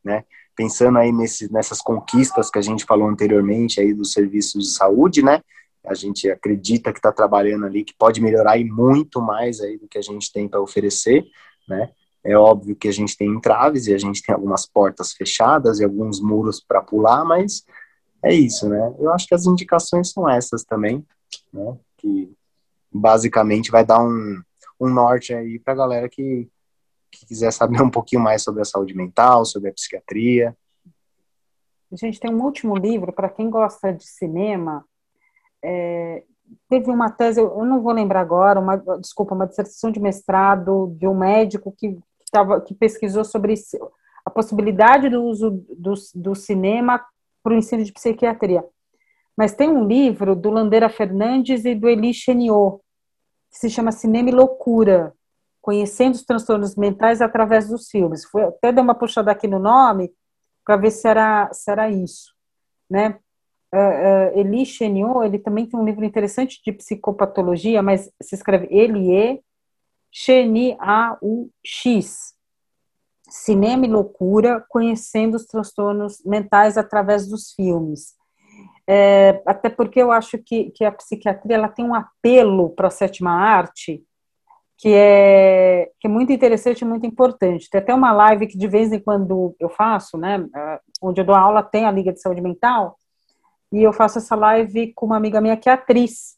[0.02, 0.24] né?
[0.56, 5.22] Pensando aí nesse, nessas conquistas que a gente falou anteriormente aí dos serviços de saúde,
[5.22, 5.42] né?
[5.86, 9.90] A gente acredita que está trabalhando ali, que pode melhorar e muito mais aí do
[9.90, 11.26] que a gente tem para oferecer,
[11.68, 11.92] né?
[12.24, 15.84] É óbvio que a gente tem entraves e a gente tem algumas portas fechadas e
[15.84, 17.66] alguns muros para pular, mas
[18.24, 18.96] é isso, né?
[18.98, 21.06] Eu acho que as indicações são essas também
[21.52, 21.78] né?
[21.98, 22.32] Que
[22.92, 24.42] basicamente vai dar um,
[24.80, 26.50] um norte aí para a galera que,
[27.12, 30.56] que quiser saber um pouquinho mais sobre a saúde mental, sobre a psiquiatria.
[31.92, 34.84] A gente tem um último livro para quem gosta de cinema.
[35.64, 36.24] É,
[36.68, 41.08] teve uma tese, eu não vou lembrar agora, uma, desculpa, uma dissertação de mestrado de
[41.08, 41.98] um médico que,
[42.34, 43.54] tava, que pesquisou sobre
[44.26, 47.00] a possibilidade do uso do, do cinema
[47.44, 48.66] para o ensino de psiquiatria.
[49.38, 52.80] Mas tem um livro do Landeira Fernandes e do Eli Cheniot,
[53.52, 55.14] que se chama Cinema e Loucura,
[55.62, 58.26] Conhecendo os Transtornos Mentais através dos Filmes.
[58.26, 60.12] Foi, até dei uma puxada aqui no nome
[60.66, 62.34] para ver se era, se era isso.
[62.90, 63.18] Né?
[63.74, 68.68] Uh, uh, Eli Cheniot, ele também tem um livro interessante de psicopatologia, mas se escreve
[68.70, 69.42] Elie
[70.14, 72.04] Cheni-A-U-X.
[73.28, 78.14] Cinema e Loucura, Conhecendo os Transtornos Mentais através dos Filmes.
[78.88, 82.92] É, até porque eu acho que, que a psiquiatria ela tem um apelo para a
[82.92, 84.04] sétima arte
[84.78, 87.70] que é, que é muito interessante e muito importante.
[87.70, 90.46] Tem até uma live que de vez em quando eu faço, né,
[91.02, 92.98] onde eu dou aula, tem a Liga de Saúde Mental,
[93.72, 96.36] e eu faço essa live com uma amiga minha que é atriz,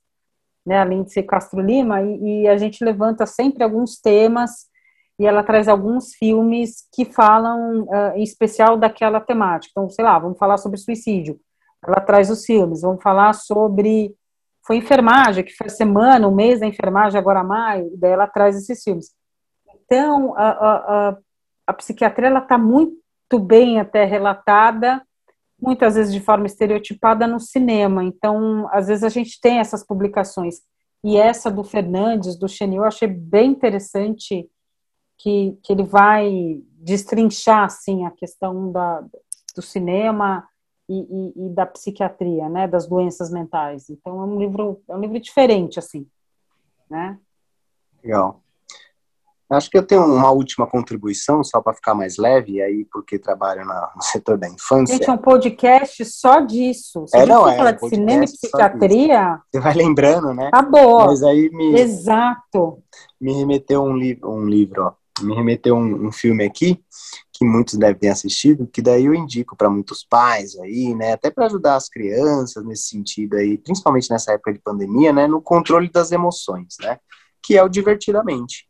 [0.65, 4.67] né, a Lindsay Castro Lima, e, e a gente levanta sempre alguns temas
[5.19, 9.71] e ela traz alguns filmes que falam uh, em especial daquela temática.
[9.71, 11.39] Então, sei lá, vamos falar sobre suicídio
[11.87, 12.81] ela traz os filmes.
[12.81, 14.15] Vamos falar sobre.
[14.65, 18.83] Foi enfermagem, que foi semana, um mês da enfermagem, agora maio, daí ela traz esses
[18.83, 19.11] filmes.
[19.85, 21.17] Então, a, a, a,
[21.67, 22.97] a psiquiatria está muito
[23.39, 25.03] bem até relatada,
[25.61, 28.03] muitas vezes de forma estereotipada no cinema.
[28.03, 30.61] Então, às vezes a gente tem essas publicações.
[31.03, 34.49] E essa do Fernandes, do Chenil, eu achei bem interessante
[35.17, 39.03] que, que ele vai destrinchar assim, a questão da,
[39.55, 40.47] do cinema
[40.89, 43.89] e, e, e, da psiquiatria, né, das doenças mentais.
[43.89, 46.07] Então é um livro é um livro diferente assim,
[46.89, 47.19] né?
[48.03, 48.41] Legal.
[49.49, 53.63] Acho que eu tenho uma última contribuição, só para ficar mais leve, aí porque trabalho
[53.63, 54.95] na, no setor da infância.
[54.95, 57.05] Gente, é um podcast só disso.
[57.07, 59.39] Se é, a gente não, é, falar um de cinema e psiquiatria.
[59.51, 60.47] Você vai lembrando, né?
[60.47, 61.05] Acabou.
[61.05, 61.79] Mas aí me.
[61.79, 62.81] Exato.
[63.21, 64.93] Me remeteu um, li um livro, ó.
[65.21, 66.83] Me remeteu um, um filme aqui
[67.37, 71.29] que muitos devem ter assistido, que daí eu indico para muitos pais aí, né, até
[71.29, 75.89] para ajudar as crianças nesse sentido aí, principalmente nessa época de pandemia, né, no controle
[75.89, 76.97] das emoções, né,
[77.43, 78.65] que é o Divertidamente,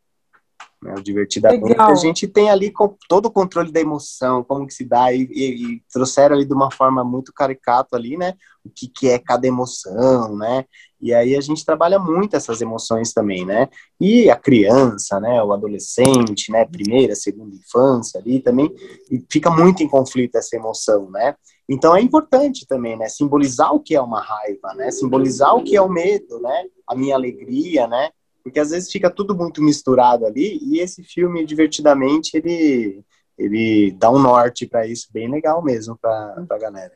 [0.86, 1.92] né, o divertidamente, Legal.
[1.92, 2.72] a gente tem ali
[3.10, 6.54] todo o controle da emoção, como que se dá, e, e, e, trouxeram ali de
[6.54, 10.64] uma forma muito caricata ali, né, o que, que é cada emoção, né,
[11.02, 13.68] e aí a gente trabalha muito essas emoções também, né,
[14.00, 18.72] e a criança, né, o adolescente, né, primeira, segunda infância ali também,
[19.10, 21.36] e fica muito em conflito essa emoção, né,
[21.68, 25.76] então é importante também, né, simbolizar o que é uma raiva, né, simbolizar o que
[25.76, 28.12] é o medo, né, a minha alegria, né,
[28.46, 33.04] porque às vezes fica tudo muito misturado ali e esse filme divertidamente ele
[33.36, 36.94] ele dá um norte para isso bem legal mesmo para a galera.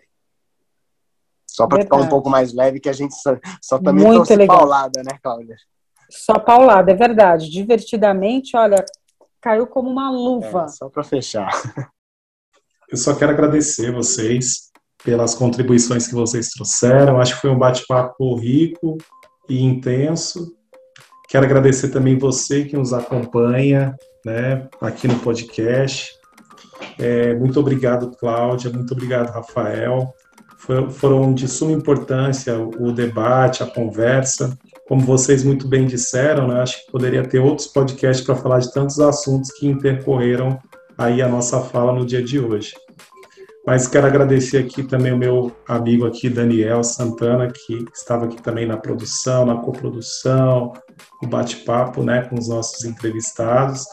[1.47, 4.35] Só para ficar um pouco mais leve que a gente só, só também muito trouxe
[4.35, 4.59] legal.
[4.59, 5.57] paulada, né, Cláudia?
[6.09, 7.49] Só paulada, é verdade.
[7.49, 8.85] Divertidamente, olha,
[9.41, 10.65] caiu como uma luva.
[10.65, 11.49] É, só para fechar.
[12.89, 14.71] Eu só quero agradecer vocês
[15.03, 17.19] pelas contribuições que vocês trouxeram.
[17.19, 18.97] Acho que foi um bate-papo rico
[19.49, 20.58] e intenso.
[21.29, 23.95] Quero agradecer também você que nos acompanha
[24.25, 26.11] né, aqui no podcast.
[26.97, 28.71] É, muito obrigado, Cláudia.
[28.71, 30.11] Muito obrigado, Rafael.
[30.57, 34.57] For, foram de suma importância o debate, a conversa.
[34.87, 38.73] Como vocês muito bem disseram, né, acho que poderia ter outros podcasts para falar de
[38.73, 40.59] tantos assuntos que intercorreram
[40.97, 42.73] aí a nossa fala no dia de hoje.
[43.69, 48.65] Mas quero agradecer aqui também o meu amigo aqui, Daniel Santana, que estava aqui também
[48.65, 50.73] na produção, na coprodução,
[51.21, 53.85] no bate-papo né, com os nossos entrevistados.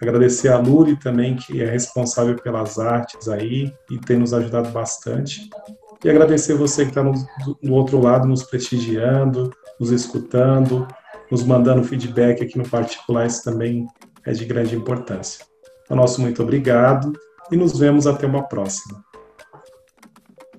[0.00, 5.50] Agradecer a Luri também, que é responsável pelas artes aí e tem nos ajudado bastante.
[6.04, 7.14] E agradecer você que está no,
[7.60, 10.86] no outro lado, nos prestigiando, nos escutando,
[11.28, 13.84] nos mandando feedback aqui no particular, isso também
[14.24, 15.44] é de grande importância.
[15.82, 17.12] Então, nosso muito obrigado
[17.50, 19.02] e nos vemos até uma próxima.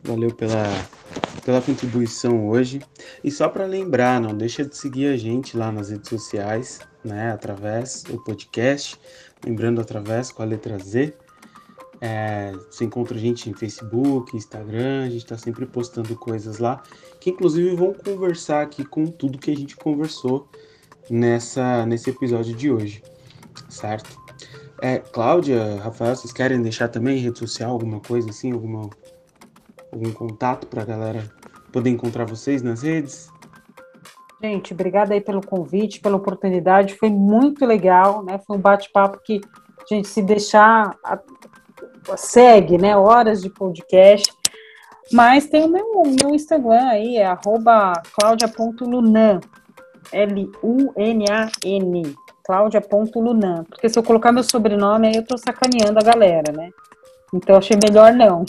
[0.06, 0.66] Valeu pela,
[1.44, 2.82] pela contribuição hoje.
[3.24, 7.32] E só para lembrar, não deixa de seguir a gente lá nas redes sociais, né?
[7.32, 9.00] Através do podcast,
[9.44, 11.14] lembrando através com a letra Z.
[12.02, 16.84] É, você encontra a gente em Facebook, Instagram, a gente está sempre postando coisas lá,
[17.20, 20.48] que inclusive vão conversar aqui com tudo que a gente conversou
[21.10, 23.02] nessa, nesse episódio de hoje,
[23.70, 24.16] certo?
[24.82, 28.90] É, Cláudia, Rafael, vocês querem deixar também rede social, alguma coisa assim, alguma
[29.96, 31.24] algum contato para a galera
[31.72, 33.30] poder encontrar vocês nas redes?
[34.42, 38.40] Gente, obrigada aí pelo convite, pela oportunidade, foi muito legal, né?
[38.46, 39.42] Foi um bate-papo que
[39.80, 41.20] a gente se deixar a,
[42.16, 42.96] segue, né?
[42.96, 44.32] Horas de podcast.
[45.12, 47.38] Mas tem o meu, meu Instagram aí, é
[48.20, 49.40] claudia.lunan,
[50.12, 53.64] L-U-N-A-N, claudia.lunan.
[53.66, 56.70] Porque se eu colocar meu sobrenome, aí eu tô sacaneando a galera, né?
[57.34, 58.46] Então achei melhor não.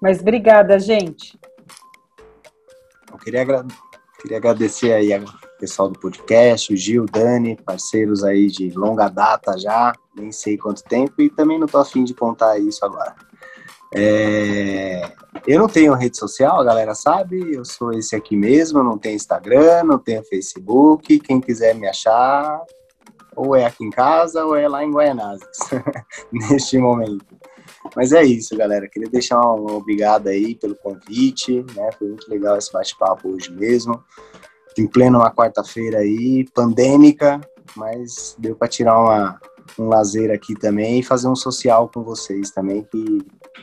[0.00, 1.38] Mas obrigada, gente.
[3.10, 3.44] Eu queria,
[4.20, 5.24] queria agradecer aí ao
[5.58, 10.82] pessoal do podcast, o Gil, Dani, parceiros aí de longa data já, nem sei quanto
[10.82, 13.14] tempo, e também não tô afim de contar isso agora.
[13.94, 15.12] É...
[15.46, 19.16] Eu não tenho rede social, a galera sabe, eu sou esse aqui mesmo, não tenho
[19.16, 22.62] Instagram, não tenho Facebook, quem quiser me achar,
[23.36, 25.46] ou é aqui em casa ou é lá em Guaianazes,
[26.32, 27.39] neste momento.
[27.96, 28.88] Mas é isso, galera.
[28.88, 31.90] Queria deixar um obrigado aí pelo convite, né?
[31.98, 34.02] Foi muito legal esse bate-papo hoje mesmo.
[34.78, 37.40] Em pleno uma quarta-feira aí, pandêmica,
[37.76, 39.40] mas deu para tirar uma,
[39.78, 43.18] um lazer aqui também e fazer um social com vocês também, que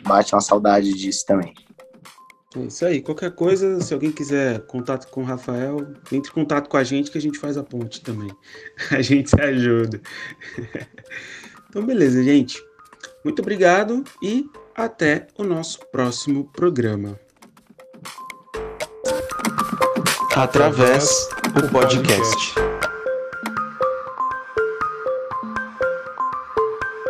[0.06, 1.54] bate uma saudade disso também.
[2.56, 3.02] É isso aí.
[3.02, 5.78] Qualquer coisa, se alguém quiser contato com o Rafael,
[6.12, 8.32] entre em contato com a gente que a gente faz a ponte também.
[8.92, 10.02] A gente se ajuda.
[11.70, 12.64] Então, beleza, gente.
[13.24, 14.46] Muito obrigado e
[14.76, 17.20] até o nosso próximo programa.
[20.36, 21.28] Através
[21.58, 22.67] o podcast.